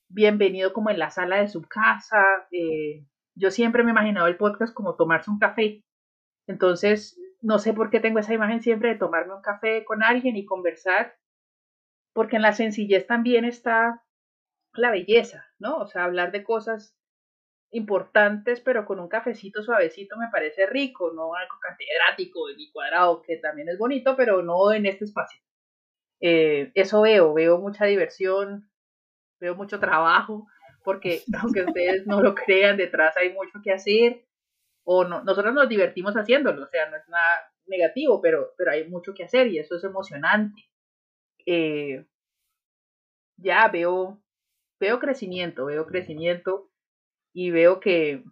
bienvenido 0.09 0.73
como 0.73 0.91
en 0.91 0.99
la 0.99 1.11
sala 1.11 1.41
de 1.41 1.49
su 1.49 1.63
casa. 1.63 2.23
Eh, 2.53 3.05
yo 3.35 3.51
siempre 3.51 3.83
me 3.83 3.91
he 3.91 3.93
imaginado 3.93 4.27
el 4.27 4.37
podcast 4.37 4.73
como 4.75 4.95
tomarse 4.95 5.31
un 5.31 5.39
café. 5.39 5.83
Entonces, 6.47 7.19
no 7.47 7.61
sé 7.61 7.73
por 7.73 7.91
qué 7.91 8.01
tengo 8.01 8.19
esa 8.19 8.35
imagen 8.35 8.61
siempre 8.61 8.89
de 8.89 8.99
tomarme 8.99 9.33
un 9.33 9.41
café 9.41 9.85
con 9.85 10.03
alguien 10.03 10.37
y 10.37 10.45
conversar, 10.45 11.17
porque 12.13 12.35
en 12.35 12.43
la 12.43 12.53
sencillez 12.53 13.07
también 13.07 13.45
está 13.45 14.03
la 14.73 14.91
belleza, 14.91 15.47
¿no? 15.61 15.77
O 15.77 15.87
sea, 15.87 16.03
hablar 16.03 16.33
de 16.33 16.43
cosas 16.43 16.97
importantes, 17.71 18.61
pero 18.61 18.85
con 18.85 18.99
un 18.99 19.07
cafecito 19.07 19.63
suavecito 19.63 20.17
me 20.17 20.27
parece 20.29 20.67
rico, 20.67 21.13
no 21.15 21.37
algo 21.37 21.55
catedrático 21.61 22.51
y 22.51 22.73
cuadrado, 22.73 23.23
que 23.23 23.37
también 23.37 23.69
es 23.69 23.79
bonito, 23.79 24.17
pero 24.17 24.43
no 24.43 24.73
en 24.73 24.87
este 24.87 25.05
espacio. 25.05 25.41
Eh, 26.21 26.73
eso 26.75 27.03
veo, 27.03 27.33
veo 27.33 27.59
mucha 27.59 27.85
diversión, 27.85 28.69
veo 29.39 29.55
mucho 29.55 29.79
trabajo, 29.79 30.49
porque 30.83 31.23
aunque 31.41 31.63
ustedes 31.63 32.09
no 32.09 32.21
lo 32.21 32.35
crean, 32.35 32.77
detrás 32.77 33.17
hay 33.17 33.33
mucho 33.33 33.61
que 33.63 33.73
hacer, 33.73 34.26
o 34.89 35.05
no, 35.05 35.23
nosotros 35.25 35.53
nos 35.53 35.69
divertimos 35.69 36.15
haciéndolo, 36.15 36.63
o 36.63 36.69
sea, 36.69 36.89
no 36.89 36.97
es 36.97 37.09
nada 37.09 37.53
negativo, 37.67 38.21
pero, 38.23 38.55
pero 38.57 38.71
hay 38.71 38.89
mucho 38.89 39.15
que 39.15 39.25
hacer 39.25 39.49
y 39.49 39.59
eso 39.59 39.75
es 39.75 39.83
emocionante. 39.83 40.63
Eh, 41.45 42.07
ya 43.37 43.69
veo, 43.69 44.23
veo 44.79 45.01
crecimiento, 45.01 45.67
veo 45.67 45.87
crecimiento 45.87 46.71
y 47.33 47.51
veo 47.51 47.81
que, 47.81 48.23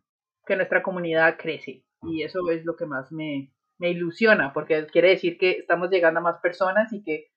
nuestra 0.48 0.82
comunidad 0.84 1.36
crece. 1.38 1.84
Y 2.02 2.22
eso 2.22 2.48
es 2.50 2.64
lo 2.64 2.76
que 2.76 2.86
más 2.86 3.10
me, 3.10 3.50
ilusiona, 3.80 4.52
porque 4.52 4.86
quiere 4.86 5.08
decir 5.08 5.36
que 5.36 5.50
estamos 5.52 5.90
llegando 5.90 6.20
a 6.20 6.22
más 6.22 6.40
personas 6.40 6.92
y 6.92 7.02
que 7.02 7.32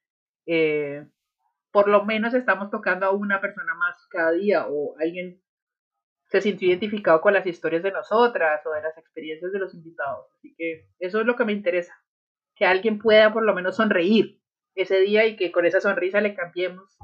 eh, 0.45 1.07
por 1.71 1.89
lo 1.89 2.05
menos 2.05 2.35
estamos 2.35 2.69
tocando 2.69 3.07
a 3.07 3.11
una 3.11 3.41
persona 3.41 3.73
más 3.73 3.97
cada 4.09 4.31
día 4.33 4.67
o 4.69 4.95
alguien 4.99 5.41
se 6.27 6.41
sintió 6.41 6.67
identificado 6.67 7.21
con 7.21 7.33
las 7.33 7.45
historias 7.45 7.83
de 7.83 7.91
nosotras 7.91 8.65
o 8.65 8.71
de 8.71 8.81
las 8.81 8.97
experiencias 8.97 9.51
de 9.51 9.59
los 9.59 9.73
invitados. 9.73 10.27
Así 10.37 10.53
que 10.57 10.89
eso 10.99 11.21
es 11.21 11.25
lo 11.25 11.35
que 11.35 11.45
me 11.45 11.53
interesa, 11.53 11.93
que 12.55 12.65
alguien 12.65 12.99
pueda 12.99 13.31
por 13.31 13.43
lo 13.43 13.53
menos 13.53 13.77
sonreír 13.77 14.41
ese 14.75 14.99
día 14.99 15.25
y 15.25 15.35
que 15.35 15.51
con 15.51 15.65
esa 15.65 15.81
sonrisa 15.81 16.21
le 16.21 16.35
cambiemos 16.35 16.97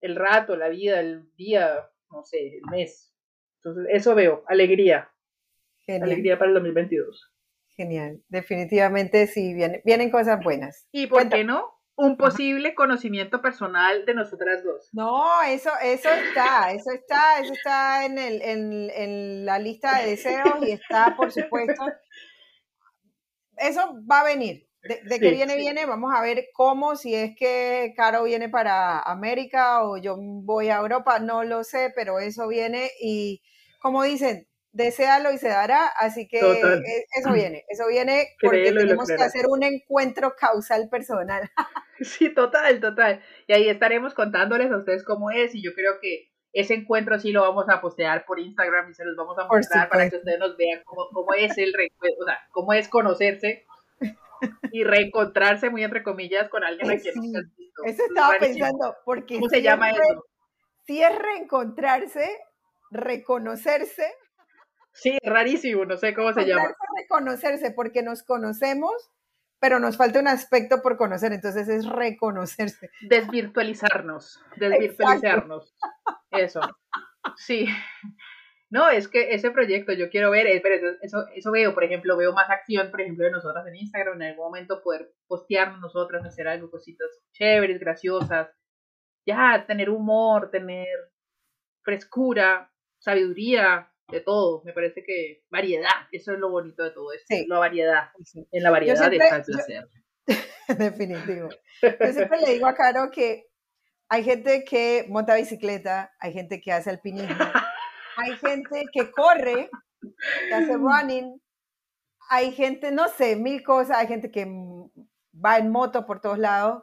el 0.00 0.16
rato, 0.16 0.56
la 0.56 0.68
vida, 0.68 1.00
el 1.00 1.34
día, 1.36 1.90
no 2.10 2.22
sé, 2.22 2.56
el 2.56 2.70
mes, 2.70 3.10
entonces, 3.62 3.86
eso 3.90 4.14
veo, 4.14 4.42
alegría. 4.46 5.10
Alegría 5.86 6.38
para 6.38 6.50
el 6.50 6.54
2022. 6.54 7.32
Genial, 7.74 8.22
definitivamente 8.28 9.26
sí, 9.26 9.54
vienen, 9.54 9.80
vienen 9.84 10.10
cosas 10.10 10.42
buenas. 10.42 10.86
¿Y 10.92 11.08
por 11.08 11.28
qué 11.28 11.42
no? 11.42 11.79
Un 11.96 12.16
posible 12.16 12.74
conocimiento 12.74 13.42
personal 13.42 14.06
de 14.06 14.14
nosotras 14.14 14.64
dos. 14.64 14.88
No, 14.92 15.42
eso, 15.42 15.70
eso 15.82 16.08
está, 16.08 16.72
eso 16.72 16.90
está, 16.92 17.40
eso 17.40 17.52
está 17.52 18.06
en, 18.06 18.18
el, 18.18 18.42
en, 18.42 18.90
en 18.90 19.44
la 19.44 19.58
lista 19.58 19.98
de 19.98 20.10
deseos 20.10 20.66
y 20.66 20.72
está, 20.72 21.14
por 21.16 21.30
supuesto. 21.30 21.84
Eso 23.56 23.94
va 24.10 24.20
a 24.20 24.24
venir. 24.24 24.66
De, 24.82 25.02
de 25.04 25.20
que 25.20 25.30
viene, 25.30 25.56
viene, 25.56 25.84
vamos 25.84 26.10
a 26.14 26.22
ver 26.22 26.46
cómo, 26.54 26.96
si 26.96 27.14
es 27.14 27.36
que 27.36 27.92
Caro 27.94 28.24
viene 28.24 28.48
para 28.48 28.98
América 29.00 29.84
o 29.84 29.98
yo 29.98 30.16
voy 30.18 30.70
a 30.70 30.78
Europa, 30.78 31.18
no 31.18 31.44
lo 31.44 31.64
sé, 31.64 31.92
pero 31.94 32.18
eso 32.18 32.48
viene 32.48 32.90
y 32.98 33.42
como 33.80 34.02
dicen, 34.02 34.46
deséalo 34.72 35.32
y 35.32 35.38
se 35.38 35.48
dará, 35.48 35.86
así 35.86 36.28
que 36.28 36.38
e, 36.38 37.04
eso 37.18 37.32
viene, 37.32 37.64
eso 37.68 37.86
viene 37.88 38.28
porque 38.40 38.72
tenemos 38.72 39.08
que 39.08 39.22
hacer 39.22 39.46
un 39.48 39.62
encuentro 39.62 40.34
causal 40.36 40.88
personal. 40.88 41.50
Sí, 42.02 42.32
total, 42.32 42.80
total. 42.80 43.20
Y 43.46 43.52
ahí 43.52 43.68
estaremos 43.68 44.14
contándoles 44.14 44.72
a 44.72 44.78
ustedes 44.78 45.04
cómo 45.04 45.30
es 45.30 45.54
y 45.54 45.62
yo 45.62 45.74
creo 45.74 46.00
que 46.00 46.30
ese 46.54 46.72
encuentro 46.72 47.18
sí 47.18 47.30
lo 47.30 47.42
vamos 47.42 47.68
a 47.68 47.82
postear 47.82 48.24
por 48.24 48.40
Instagram 48.40 48.90
y 48.90 48.94
se 48.94 49.04
los 49.04 49.16
vamos 49.16 49.38
a 49.38 49.46
mostrar 49.46 49.90
para 49.90 50.08
que 50.08 50.16
ustedes 50.16 50.38
nos 50.38 50.56
vean 50.56 50.80
cómo, 50.86 51.08
cómo 51.12 51.34
es 51.34 51.58
el 51.58 51.74
reencuentro, 51.74 52.22
o 52.22 52.26
sea, 52.26 52.38
cómo 52.52 52.72
es 52.72 52.88
conocerse 52.88 53.66
y 54.72 54.82
reencontrarse, 54.82 55.68
muy 55.68 55.84
entre 55.84 56.02
comillas, 56.02 56.48
con 56.48 56.64
alguien 56.64 56.90
a 56.90 56.96
quien 56.96 57.14
sí, 57.14 57.32
Eso 57.84 58.02
estaba 58.08 58.38
pensando, 58.38 58.96
porque... 59.04 59.34
¿Cómo 59.34 59.50
se 59.50 59.60
llama 59.60 59.90
eso? 59.90 60.24
Si 60.86 61.02
es 61.02 61.18
reencontrarse, 61.18 62.30
reconocerse, 62.90 64.10
Sí, 64.92 65.18
rarísimo, 65.22 65.84
no 65.84 65.96
sé 65.96 66.14
cómo 66.14 66.32
se 66.32 66.44
llama. 66.44 66.74
Reconocerse, 66.98 67.70
porque 67.70 68.02
nos 68.02 68.22
conocemos, 68.22 69.10
pero 69.60 69.78
nos 69.78 69.96
falta 69.96 70.20
un 70.20 70.28
aspecto 70.28 70.82
por 70.82 70.96
conocer, 70.96 71.32
entonces 71.32 71.68
es 71.68 71.86
reconocerse. 71.86 72.90
Desvirtualizarnos, 73.02 74.40
desvirtualizarnos. 74.56 75.74
Eso. 76.30 76.60
Sí. 77.36 77.66
No, 78.70 78.88
es 78.88 79.08
que 79.08 79.34
ese 79.34 79.50
proyecto 79.50 79.92
yo 79.92 80.08
quiero 80.10 80.30
ver, 80.30 80.46
eh, 80.46 80.60
pero 80.62 80.96
eso, 81.02 81.26
eso, 81.34 81.50
veo, 81.50 81.74
por 81.74 81.82
ejemplo, 81.82 82.16
veo 82.16 82.32
más 82.32 82.48
acción, 82.48 82.90
por 82.92 83.00
ejemplo, 83.00 83.24
de 83.24 83.32
nosotras 83.32 83.66
en 83.66 83.74
Instagram, 83.74 84.22
en 84.22 84.28
algún 84.30 84.44
momento 84.44 84.80
poder 84.80 85.12
postearnos 85.26 85.80
nosotras, 85.80 86.24
hacer 86.24 86.46
algo, 86.46 86.70
cositas 86.70 87.08
chéveres, 87.32 87.80
graciosas, 87.80 88.48
ya, 89.26 89.64
tener 89.66 89.90
humor, 89.90 90.50
tener 90.52 90.86
frescura, 91.82 92.70
sabiduría, 93.00 93.92
de 94.10 94.20
todo. 94.20 94.62
Me 94.64 94.72
parece 94.72 95.02
que 95.04 95.44
variedad, 95.50 95.90
eso 96.12 96.32
es 96.32 96.38
lo 96.38 96.50
bonito 96.50 96.82
de 96.82 96.90
todo 96.90 97.12
esto, 97.12 97.34
la 97.48 97.58
variedad. 97.58 98.10
En 98.52 98.62
la 98.62 98.70
variedad 98.70 99.12
está 99.12 99.36
el 99.36 99.42
placer. 99.44 99.88
definitivo. 100.78 101.48
Yo 101.82 102.12
siempre 102.12 102.40
le 102.40 102.52
digo 102.52 102.66
a 102.66 102.74
Caro 102.74 103.10
que 103.10 103.46
hay 104.08 104.24
gente 104.24 104.64
que 104.64 105.06
monta 105.08 105.34
bicicleta, 105.36 106.12
hay 106.18 106.32
gente 106.32 106.60
que 106.60 106.72
hace 106.72 106.90
alpinismo, 106.90 107.44
hay 108.16 108.36
gente 108.36 108.84
que 108.92 109.10
corre, 109.10 109.70
que 110.48 110.54
hace 110.54 110.72
running, 110.76 111.40
hay 112.28 112.52
gente, 112.52 112.90
no 112.90 113.08
sé, 113.08 113.36
mil 113.36 113.62
cosas, 113.62 113.98
hay 113.98 114.06
gente 114.06 114.30
que 114.30 114.46
va 115.34 115.58
en 115.58 115.70
moto 115.70 116.06
por 116.06 116.20
todos 116.20 116.38
lados, 116.38 116.82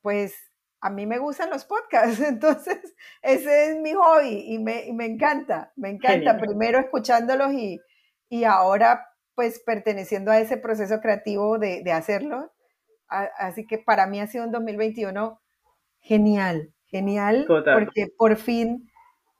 pues 0.00 0.34
a 0.80 0.90
mí 0.90 1.06
me 1.06 1.18
gustan 1.18 1.50
los 1.50 1.64
podcasts, 1.64 2.20
entonces 2.28 2.94
ese 3.22 3.70
es 3.70 3.76
mi 3.80 3.92
hobby 3.92 4.44
y 4.46 4.58
me, 4.58 4.90
me 4.92 5.06
encanta, 5.06 5.72
me 5.76 5.90
encanta. 5.90 6.38
Primero 6.38 6.78
escuchándolos 6.78 7.52
y, 7.52 7.80
y, 8.28 8.44
ahora 8.44 9.06
pues 9.34 9.60
perteneciendo 9.60 10.30
a 10.30 10.40
ese 10.40 10.56
proceso 10.56 11.00
creativo 11.00 11.58
de, 11.58 11.82
de 11.82 11.92
hacerlo. 11.92 12.52
así 13.08 13.66
que 13.66 13.78
para 13.78 14.06
mí 14.06 14.20
ha 14.20 14.26
sido 14.26 14.44
un 14.44 14.52
2021 14.52 15.40
genial, 16.00 16.72
genial, 16.86 17.46
porque 17.46 18.08
por 18.16 18.36
fin, 18.36 18.90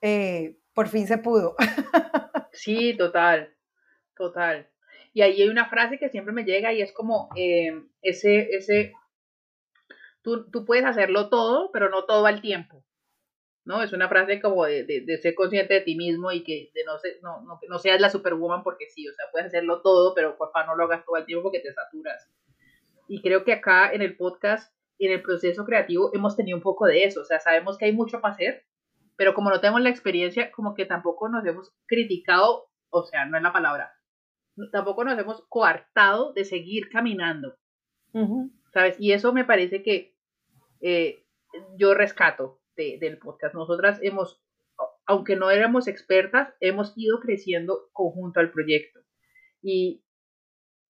eh, 0.01 0.57
por 0.73 0.87
fin 0.87 1.07
se 1.07 1.17
pudo. 1.17 1.55
sí, 2.51 2.95
total, 2.97 3.55
total. 4.15 4.69
Y 5.13 5.21
ahí 5.21 5.41
hay 5.41 5.49
una 5.49 5.69
frase 5.69 5.99
que 5.99 6.09
siempre 6.09 6.33
me 6.33 6.45
llega 6.45 6.71
y 6.71 6.81
es 6.81 6.93
como 6.93 7.29
eh, 7.35 7.71
ese, 8.01 8.55
ese 8.55 8.93
tú, 10.21 10.49
tú 10.49 10.65
puedes 10.65 10.85
hacerlo 10.85 11.29
todo, 11.29 11.71
pero 11.71 11.89
no 11.89 12.05
todo 12.05 12.25
al 12.25 12.41
tiempo. 12.41 12.83
¿no? 13.65 13.81
Es 13.83 13.93
una 13.93 14.09
frase 14.09 14.41
como 14.41 14.65
de, 14.65 14.83
de, 14.83 15.17
ser 15.17 15.35
consciente 15.35 15.75
de 15.75 15.81
ti 15.81 15.95
mismo 15.95 16.31
y 16.31 16.43
que 16.43 16.71
de 16.73 16.83
no, 16.83 16.93
no, 17.21 17.41
no, 17.41 17.59
no, 17.67 17.79
seas 17.79 18.01
la 18.01 18.09
superwoman 18.09 18.63
porque 18.63 18.89
sí, 18.89 19.07
o 19.07 19.13
sea, 19.13 19.25
puedes 19.31 19.47
hacerlo 19.47 19.81
todo, 19.81 20.13
pero 20.15 20.37
papá 20.37 20.65
no 20.65 20.75
lo 20.75 20.85
hagas 20.85 21.05
todo 21.05 21.17
el 21.17 21.25
tiempo 21.25 21.43
porque 21.43 21.59
te 21.59 21.73
saturas. 21.73 22.27
Y 23.07 23.21
creo 23.21 23.43
que 23.43 23.53
acá 23.53 23.91
en 23.93 24.01
el 24.01 24.15
podcast, 24.17 24.73
en 24.97 25.11
el 25.11 25.21
proceso 25.21 25.65
creativo, 25.65 26.11
hemos 26.13 26.35
tenido 26.35 26.57
un 26.57 26.63
poco 26.63 26.85
de 26.85 27.03
eso, 27.03 27.21
o 27.21 27.25
sea, 27.25 27.39
sabemos 27.39 27.77
que 27.77 27.85
hay 27.85 27.93
mucho 27.93 28.19
para 28.21 28.33
hacer, 28.33 28.65
pero 29.15 29.33
como 29.33 29.49
no 29.49 29.59
tenemos 29.59 29.81
la 29.81 29.89
experiencia, 29.89 30.51
como 30.51 30.73
que 30.73 30.85
tampoco 30.85 31.29
nos 31.29 31.45
hemos 31.45 31.73
criticado, 31.85 32.69
o 32.89 33.03
sea, 33.03 33.25
no 33.25 33.37
es 33.37 33.43
la 33.43 33.53
palabra, 33.53 33.93
tampoco 34.71 35.03
nos 35.03 35.19
hemos 35.19 35.45
coartado 35.47 36.33
de 36.33 36.45
seguir 36.45 36.89
caminando. 36.89 37.57
¿Sabes? 38.73 38.97
Y 38.99 39.13
eso 39.13 39.31
me 39.31 39.45
parece 39.45 39.83
que 39.83 40.10
eh, 40.81 41.25
yo 41.77 41.93
rescato 41.93 42.59
del 42.75 43.19
podcast. 43.19 43.53
Nosotras 43.53 43.99
hemos, 44.01 44.41
aunque 45.05 45.35
no 45.35 45.51
éramos 45.51 45.87
expertas, 45.87 46.53
hemos 46.59 46.93
ido 46.95 47.19
creciendo 47.19 47.89
conjunto 47.93 48.39
al 48.39 48.51
proyecto. 48.51 49.01
Y, 49.61 50.03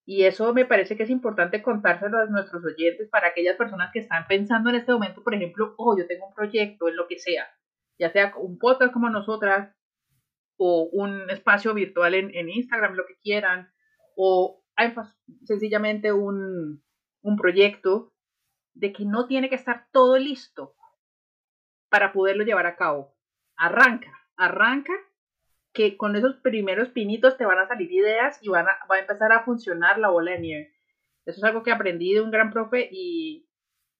eso 0.05 0.53
me 0.53 0.65
parece 0.65 0.97
que 0.97 1.03
es 1.03 1.09
importante 1.09 1.61
contárselo 1.61 2.17
a 2.19 2.25
nuestros 2.25 2.65
oyentes 2.65 3.07
para 3.09 3.29
aquellas 3.29 3.55
personas 3.55 3.91
que 3.93 3.99
están 3.99 4.25
pensando 4.27 4.69
en 4.69 4.75
este 4.75 4.91
momento, 4.91 5.23
por 5.23 5.33
ejemplo, 5.33 5.73
oh, 5.77 5.97
yo 5.97 6.05
tengo 6.05 6.27
un 6.27 6.33
proyecto 6.33 6.89
en 6.89 6.97
lo 6.97 7.07
que 7.07 7.17
sea, 7.17 7.47
ya 7.97 8.11
sea 8.11 8.33
un 8.35 8.57
podcast 8.57 8.91
como 8.91 9.09
nosotras, 9.09 9.73
o 10.57 10.89
un 10.91 11.29
espacio 11.29 11.73
virtual 11.73 12.13
en, 12.13 12.49
Instagram, 12.49 12.95
lo 12.95 13.05
que 13.05 13.19
quieran, 13.23 13.71
o 14.17 14.61
sencillamente 15.45 16.11
un, 16.11 16.83
un 17.21 17.35
proyecto 17.37 18.13
de 18.73 18.93
que 18.93 19.05
no 19.05 19.27
tiene 19.27 19.49
que 19.49 19.55
estar 19.55 19.87
todo 19.91 20.17
listo 20.17 20.75
para 21.89 22.13
poderlo 22.13 22.43
llevar 22.43 22.65
a 22.65 22.75
cabo. 22.75 23.13
Arranca, 23.57 24.11
arranca, 24.37 24.93
que 25.73 25.97
con 25.97 26.15
esos 26.15 26.37
primeros 26.37 26.89
pinitos 26.89 27.37
te 27.37 27.45
van 27.45 27.59
a 27.59 27.67
salir 27.67 27.91
ideas 27.91 28.39
y 28.41 28.49
van 28.49 28.67
a, 28.67 28.71
va 28.89 28.95
a 28.95 28.99
empezar 28.99 29.31
a 29.31 29.43
funcionar 29.43 29.99
la 29.99 30.09
bola 30.09 30.31
de 30.31 30.39
nieve. 30.39 30.73
Eso 31.25 31.37
es 31.37 31.43
algo 31.43 31.63
que 31.63 31.71
aprendí 31.71 32.13
de 32.13 32.21
un 32.21 32.31
gran 32.31 32.51
profe 32.51 32.89
y, 32.91 33.47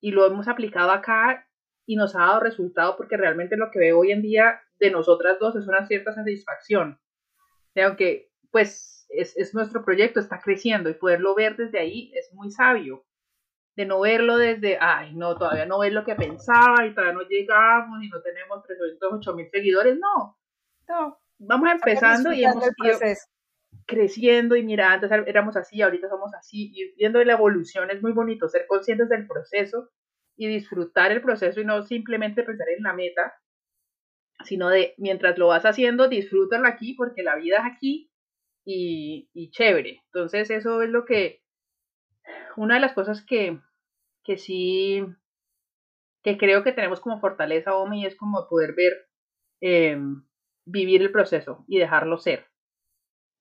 y 0.02 0.12
lo 0.12 0.26
hemos 0.26 0.48
aplicado 0.48 0.92
acá 0.92 1.48
y 1.86 1.96
nos 1.96 2.16
ha 2.16 2.20
dado 2.20 2.40
resultado 2.42 2.98
porque 2.98 3.18
realmente 3.18 3.58
lo 3.58 3.72
que 3.72 3.80
veo 3.80 4.00
hoy 4.00 4.12
en 4.12 4.22
día 4.22 4.62
de 4.80 4.92
nosotras 4.92 5.40
dos 5.40 5.56
es 5.56 5.68
una 5.68 5.86
cierta 5.86 6.14
satisfacción. 6.14 7.00
Aunque, 7.76 8.32
pues, 8.52 9.06
es, 9.10 9.38
es 9.38 9.54
nuestro 9.54 9.86
proyecto, 9.86 10.20
está 10.20 10.42
creciendo 10.42 10.90
y 10.90 10.96
poderlo 10.96 11.36
ver 11.36 11.56
desde 11.56 11.80
ahí 11.80 12.12
es 12.16 12.34
muy 12.34 12.52
sabio 12.52 13.06
de 13.76 13.86
no 13.86 14.02
verlo 14.02 14.38
desde, 14.38 14.78
ay, 14.80 15.14
no, 15.16 15.38
todavía 15.38 15.66
no 15.66 15.80
ves 15.80 15.94
lo 15.94 16.04
que 16.04 16.16
pensaba 16.16 16.86
y 16.86 16.94
todavía 16.94 17.14
no 17.14 17.28
llegamos 17.28 18.04
y 18.04 18.10
no 18.10 18.22
tenemos 18.22 18.64
308 18.64 19.36
mil 19.36 19.50
seguidores, 19.50 19.98
no, 19.98 20.38
no, 20.88 21.20
vamos 21.40 21.70
empezando 21.72 22.34
y 22.34 22.44
hemos 22.44 22.64
ido 22.66 23.00
creciendo 23.86 24.56
y 24.56 24.64
mira, 24.64 24.92
antes 24.92 25.10
éramos 25.26 25.56
así, 25.56 25.82
ahorita 25.82 26.10
somos 26.10 26.34
así 26.34 26.72
y 26.74 26.94
viendo 26.96 27.24
la 27.24 27.34
evolución 27.34 27.90
es 27.92 28.02
muy 28.02 28.12
bonito, 28.12 28.48
ser 28.48 28.66
conscientes 28.68 29.10
del 29.10 29.28
proceso 29.28 29.90
y 30.36 30.48
disfrutar 30.48 31.12
el 31.12 31.22
proceso 31.22 31.62
y 31.62 31.66
no 31.66 31.84
simplemente 31.84 32.44
pensar 32.44 32.68
en 32.70 32.84
la 32.84 32.94
meta, 32.94 33.34
sino 34.44 34.70
de 34.70 34.94
mientras 34.98 35.38
lo 35.38 35.48
vas 35.48 35.66
haciendo, 35.66 36.08
disfrútalo 36.08 36.68
aquí 36.68 36.94
porque 36.94 37.24
la 37.24 37.36
vida 37.36 37.58
es 37.58 37.74
aquí 37.74 38.12
y, 38.66 39.30
y 39.34 39.52
chévere. 39.52 40.02
Entonces 40.06 40.50
eso 40.50 40.82
es 40.82 40.90
lo 40.90 41.06
que 41.06 41.41
una 42.58 42.76
de 42.76 42.82
las 42.82 42.94
cosas 42.94 43.24
que, 43.24 43.60
que 44.24 44.38
sí, 44.38 45.04
que 46.24 46.38
creo 46.38 46.64
que 46.64 46.72
tenemos 46.72 47.00
como 47.00 47.20
fortaleza, 47.20 47.76
Omi, 47.76 48.06
es 48.06 48.16
como 48.16 48.48
poder 48.48 48.74
ver, 48.74 49.10
eh, 49.62 49.98
vivir 50.66 51.02
el 51.02 51.12
proceso 51.12 51.66
y 51.68 51.80
dejarlo 51.80 52.18
ser. 52.18 52.46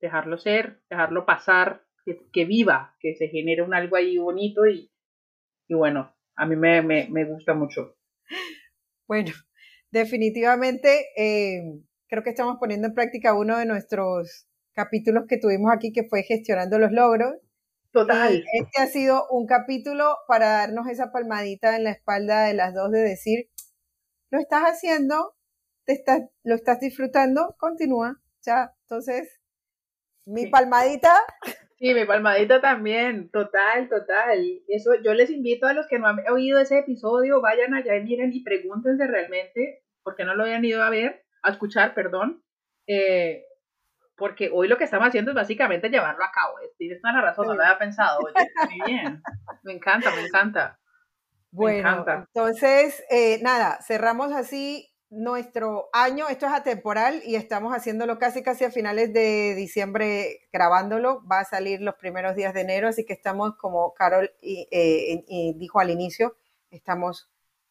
Dejarlo 0.01 0.39
ser, 0.39 0.83
dejarlo 0.89 1.27
pasar, 1.27 1.85
que, 2.33 2.45
viva, 2.45 2.97
que 3.01 3.15
se 3.15 3.29
genere 3.29 3.63
un 3.63 3.75
algo 3.75 3.97
ahí 3.97 4.17
bonito 4.19 4.67
y, 4.67 4.91
y 5.69 5.75
bueno, 5.75 6.15
a 6.37 6.47
mí 6.47 6.57
me, 6.57 6.83
me, 6.83 7.09
me 7.11 7.25
gusta 7.25 7.55
mucho. 7.55 7.97
Bueno, 9.07 9.33
definitivamente 9.91 11.07
eh, 11.17 11.63
creo 12.09 12.23
que 12.23 12.31
estamos 12.31 12.57
poniendo 12.59 12.89
en 12.89 12.95
práctica 12.95 13.35
uno 13.35 13.59
de 13.59 13.67
nuestros 13.67 14.49
capítulos 14.73 15.25
que 15.29 15.39
tuvimos 15.39 15.73
aquí, 15.73 15.93
que 15.93 16.09
fue 16.09 16.23
gestionando 16.23 16.79
los 16.79 16.93
logros. 16.93 17.35
Total. 17.93 18.45
este 18.53 18.83
ha 18.83 18.87
sido 18.87 19.27
un 19.31 19.47
capítulo 19.47 20.17
para 20.29 20.49
darnos 20.49 20.87
esa 20.89 21.11
palmadita 21.11 21.77
en 21.77 21.85
la 21.85 21.91
espalda 21.91 22.45
de 22.45 22.55
las 22.55 22.73
dos 22.73 22.91
de 22.93 23.01
decir, 23.01 23.51
lo 24.31 24.39
estás 24.39 24.63
haciendo, 24.63 25.35
te 25.85 25.95
estás, 25.95 26.23
lo 26.45 26.55
estás 26.55 26.79
disfrutando, 26.79 27.57
continúa. 27.59 28.21
Ya, 28.47 28.73
entonces, 28.83 29.41
mi 30.25 30.47
palmadita. 30.47 31.15
Sí, 31.79 31.95
mi 31.95 32.05
palmadita 32.05 32.61
también, 32.61 33.31
total, 33.31 33.89
total. 33.89 34.63
Eso, 34.69 34.91
yo 35.03 35.15
les 35.15 35.31
invito 35.31 35.67
a 35.67 35.73
los 35.73 35.87
que 35.89 35.99
no 35.99 36.09
han 36.09 36.19
oído 36.31 36.61
ese 36.61 36.79
episodio, 36.79 37.41
vayan 37.41 37.75
allá 37.75 37.97
y 37.97 38.05
miren 38.05 38.33
y 38.33 38.43
pregúntense 38.45 39.07
realmente, 39.07 39.83
porque 40.03 40.25
no 40.25 40.35
lo 40.35 40.45
hayan 40.45 40.65
ido 40.65 40.83
a 40.83 40.91
ver, 40.91 41.25
a 41.43 41.51
escuchar, 41.51 41.95
perdón, 41.95 42.45
eh, 42.87 43.45
porque 44.21 44.51
hoy 44.53 44.69
lo 44.69 44.77
que 44.77 44.85
estamos 44.85 45.09
haciendo 45.09 45.31
es 45.31 45.35
básicamente 45.35 45.89
llevarlo 45.89 46.23
a 46.23 46.31
cabo. 46.31 46.55
Tienes 46.77 47.01
toda 47.01 47.15
la 47.15 47.23
razón, 47.23 47.47
no 47.47 47.55
lo 47.55 47.63
había 47.63 47.79
pensado. 47.79 48.21
muy 48.71 48.81
bien, 48.87 49.23
me 49.63 49.73
encanta, 49.73 50.15
me 50.15 50.27
encanta. 50.27 50.79
Bueno, 51.51 52.05
entonces, 52.07 53.03
eh, 53.11 53.41
nada, 53.43 53.79
cerramos 53.83 54.33
así 54.33 54.87
nuestro 55.09 55.89
año, 55.93 56.29
esto 56.29 56.47
es 56.47 56.53
atemporal 56.53 57.23
y 57.25 57.35
estamos 57.35 57.75
haciéndolo 57.75 58.19
casi 58.19 58.43
casi 58.43 58.65
a 58.65 58.71
finales 58.71 59.13
de 59.13 59.55
diciembre 59.57 60.49
grabándolo, 60.53 61.27
va 61.27 61.41
a 61.41 61.45
salir 61.45 61.81
los 61.81 61.97
primeros 61.97 62.37
días 62.37 62.55
de 62.55 62.61
enero, 62.61 62.89
así 62.89 63.05
que 63.05 63.15
estamos 63.15 63.57
como 63.57 63.95
Carol 63.95 64.31
y, 64.41 64.69
eh, 64.71 65.25
dijo 65.57 65.81
al 65.81 65.91
inicio, 65.91 66.37
estamos 66.71 67.29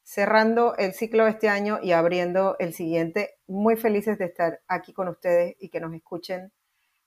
cerrando 0.10 0.76
el 0.78 0.93
ciclo 0.93 1.26
de 1.26 1.32
este 1.32 1.49
año 1.49 1.78
y 1.84 1.91
abriendo 1.91 2.55
el 2.57 2.74
siguiente, 2.74 3.38
muy 3.45 3.76
felices 3.76 4.18
de 4.18 4.26
estar 4.26 4.62
aquí 4.68 4.91
con 4.91 5.07
ustedes 5.07 5.55
y 5.60 5.70
que 5.70 5.80
nos 5.80 5.93
escuchen 5.93 6.51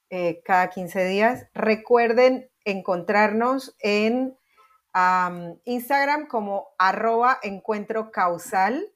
eh, 0.08 0.40
cada 0.44 0.70
15 0.70 1.04
días. 1.06 1.46
Recuerden 1.52 2.48
encontrarnos 2.64 3.74
en 3.80 4.36
Instagram 5.64 6.28
como 6.28 6.68
arroba 6.78 7.38
encuentro 7.42 8.12
causal 8.12 8.92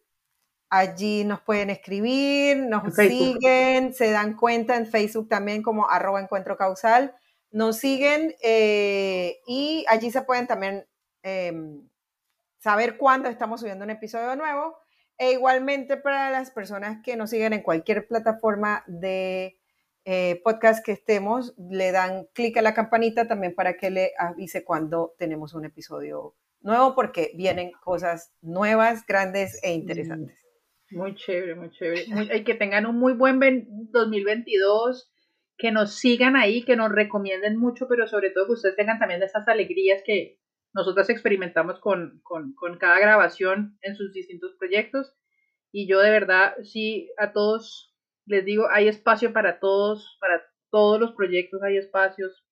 Allí 0.68 1.24
nos 1.24 1.40
pueden 1.42 1.70
escribir, 1.70 2.56
nos 2.56 2.94
siguen, 2.94 3.94
se 3.94 4.10
dan 4.10 4.36
cuenta 4.36 4.76
en 4.76 4.86
Facebook 4.86 5.28
también 5.28 5.62
como 5.62 5.88
arroba 5.88 6.20
encuentro 6.20 6.56
causal. 6.56 7.14
Nos 7.52 7.78
siguen 7.78 8.34
eh, 8.42 9.38
y 9.46 9.84
allí 9.88 10.10
se 10.10 10.22
pueden 10.22 10.48
también 10.48 10.84
em, 11.22 11.88
saber 12.66 12.96
cuándo 12.96 13.28
estamos 13.28 13.60
subiendo 13.60 13.84
un 13.84 13.90
episodio 13.90 14.34
nuevo. 14.34 14.76
E 15.18 15.30
igualmente 15.30 15.96
para 15.96 16.32
las 16.32 16.50
personas 16.50 17.00
que 17.04 17.14
nos 17.16 17.30
siguen 17.30 17.52
en 17.52 17.62
cualquier 17.62 18.08
plataforma 18.08 18.82
de 18.88 19.56
eh, 20.04 20.40
podcast 20.42 20.84
que 20.84 20.90
estemos, 20.90 21.54
le 21.70 21.92
dan 21.92 22.26
clic 22.34 22.56
a 22.56 22.62
la 22.62 22.74
campanita 22.74 23.28
también 23.28 23.54
para 23.54 23.76
que 23.76 23.90
le 23.90 24.10
avise 24.18 24.64
cuando 24.64 25.14
tenemos 25.16 25.54
un 25.54 25.64
episodio 25.64 26.34
nuevo, 26.60 26.96
porque 26.96 27.30
vienen 27.36 27.70
cosas 27.70 28.32
nuevas, 28.42 29.06
grandes 29.06 29.62
e 29.62 29.72
interesantes. 29.72 30.36
Muy 30.90 31.14
chévere, 31.14 31.54
muy 31.54 31.70
chévere. 31.70 32.04
Muy, 32.08 32.42
que 32.42 32.54
tengan 32.54 32.86
un 32.86 32.98
muy 32.98 33.12
buen 33.12 33.38
2022, 33.92 35.08
que 35.56 35.70
nos 35.70 35.94
sigan 35.94 36.34
ahí, 36.34 36.64
que 36.64 36.74
nos 36.74 36.90
recomienden 36.90 37.58
mucho, 37.58 37.86
pero 37.86 38.08
sobre 38.08 38.30
todo 38.30 38.46
que 38.46 38.54
ustedes 38.54 38.74
tengan 38.74 38.98
también 38.98 39.22
esas 39.22 39.46
alegrías 39.46 40.02
que 40.04 40.40
nosotros 40.76 41.10
experimentamos 41.10 41.80
con, 41.80 42.20
con, 42.22 42.54
con 42.54 42.78
cada 42.78 43.00
grabación 43.00 43.76
en 43.82 43.96
sus 43.96 44.12
distintos 44.12 44.54
proyectos. 44.58 45.12
Y 45.72 45.88
yo 45.88 46.00
de 46.00 46.10
verdad, 46.10 46.54
sí, 46.62 47.10
a 47.18 47.32
todos 47.32 47.92
les 48.26 48.44
digo, 48.44 48.68
hay 48.70 48.86
espacio 48.86 49.32
para 49.32 49.58
todos, 49.58 50.16
para 50.20 50.42
todos 50.70 51.00
los 51.00 51.12
proyectos 51.12 51.62
hay 51.62 51.76
espacios. 51.76 52.44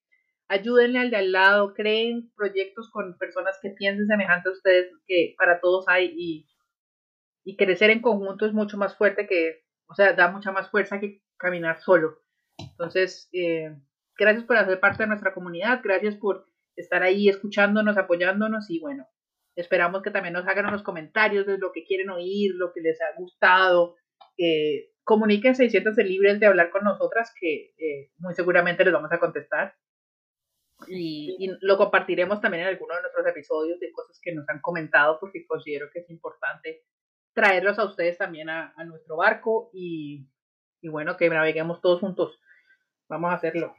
Ayúdenle 0.49 0.99
al 0.99 1.11
de 1.11 1.17
al 1.17 1.33
lado, 1.33 1.75
creen 1.75 2.33
proyectos 2.37 2.91
con 2.91 3.17
personas 3.19 3.59
que 3.63 3.71
piensen 3.71 4.07
semejante 4.07 4.49
a 4.49 4.53
ustedes, 4.53 4.93
que 5.07 5.35
para 5.39 5.61
todos 5.61 5.85
hay 5.89 6.13
y 6.17 6.49
y 7.45 7.57
crecer 7.57 7.91
en 7.91 8.01
conjunto 8.01 8.47
es 8.47 8.53
mucho 8.53 8.77
más 8.79 8.97
fuerte 8.97 9.27
que, 9.27 9.65
o 9.87 9.95
sea, 9.95 10.15
da 10.15 10.31
mucha 10.31 10.51
más 10.51 10.71
fuerza 10.71 10.99
que 10.99 11.23
caminar 11.37 11.81
solo. 11.81 12.23
Entonces, 12.59 13.29
eh, 13.33 13.77
gracias 14.17 14.45
por 14.45 14.57
hacer 14.57 14.81
parte 14.81 15.03
de 15.03 15.09
nuestra 15.09 15.35
comunidad, 15.35 15.81
gracias 15.85 16.17
por 16.17 16.47
estar 16.77 17.03
ahí 17.03 17.29
escuchándonos, 17.29 17.97
apoyándonos 17.97 18.71
y 18.71 18.81
bueno, 18.81 19.07
esperamos 19.57 20.03
que 20.03 20.11
también 20.11 20.35
nos 20.35 20.47
hagan 20.47 20.67
unos 20.67 20.83
comentarios 20.83 21.47
de 21.47 21.59
lo 21.59 21.73
que 21.73 21.85
quieren 21.85 22.11
oír, 22.11 22.53
lo 22.55 22.73
que 22.73 22.81
les 22.81 23.01
ha 23.01 23.17
gustado. 23.17 23.97
Eh, 24.39 24.91
comuníquense 25.05 25.65
y 25.65 25.71
siéntanse 25.71 26.05
libres 26.05 26.41
de 26.41 26.47
hablar 26.47 26.71
con 26.71 26.85
nosotras 26.85 27.33
que 27.39 27.75
eh, 27.79 28.11
muy 28.19 28.35
seguramente 28.35 28.85
les 28.85 28.93
vamos 28.93 29.13
a 29.13 29.21
contestar. 29.21 29.75
Y, 30.89 31.37
y, 31.39 31.51
lo 31.61 31.79
compartiremos 31.79 32.41
también 32.41 32.65
en 32.65 32.69
alguno 32.71 32.95
de 32.97 33.03
nuestros 33.03 33.27
episodios 33.27 33.79
de 33.79 33.93
cosas 33.93 34.19
que 34.21 34.35
nos 34.35 34.49
han 34.49 34.61
comentado 34.61 35.19
porque 35.21 35.47
considero 35.47 35.89
que 35.93 36.01
es 36.01 36.11
importante 36.11 36.83
traerlos 37.35 37.79
a 37.79 37.85
ustedes 37.85 38.17
también 38.17 38.49
a, 38.49 38.73
nuestro 38.87 39.17
barco 39.17 39.71
y, 39.75 40.27
bueno, 40.83 41.17
que 41.17 41.29
naveguemos 41.29 41.81
todos 41.81 42.01
juntos. 42.01 42.39
Vamos 43.09 43.31
a 43.31 43.35
hacerlo. 43.35 43.75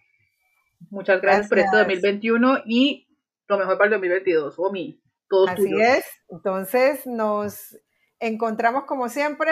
Muchas 0.89 1.21
gracias, 1.21 1.49
gracias. 1.49 1.71
por 1.71 1.81
este 1.83 1.95
2021 1.95 2.59
y 2.65 3.07
lo 3.47 3.57
mejor 3.57 3.77
para 3.77 3.85
el 3.85 3.91
2022, 3.91 4.55
Omi. 4.57 5.01
Todos 5.27 5.49
Así 5.49 5.69
es. 5.81 6.05
Entonces 6.29 7.05
nos 7.07 7.77
encontramos 8.19 8.85
como 8.85 9.09
siempre 9.09 9.51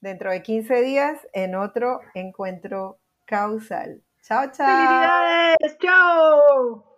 dentro 0.00 0.30
de 0.30 0.42
15 0.42 0.82
días 0.82 1.18
en 1.32 1.54
otro 1.54 2.00
encuentro 2.14 3.00
causal. 3.26 4.02
Chao, 4.22 4.50
chao. 4.52 4.66
Felicidades. 4.66 5.78
Chao. 5.78 6.92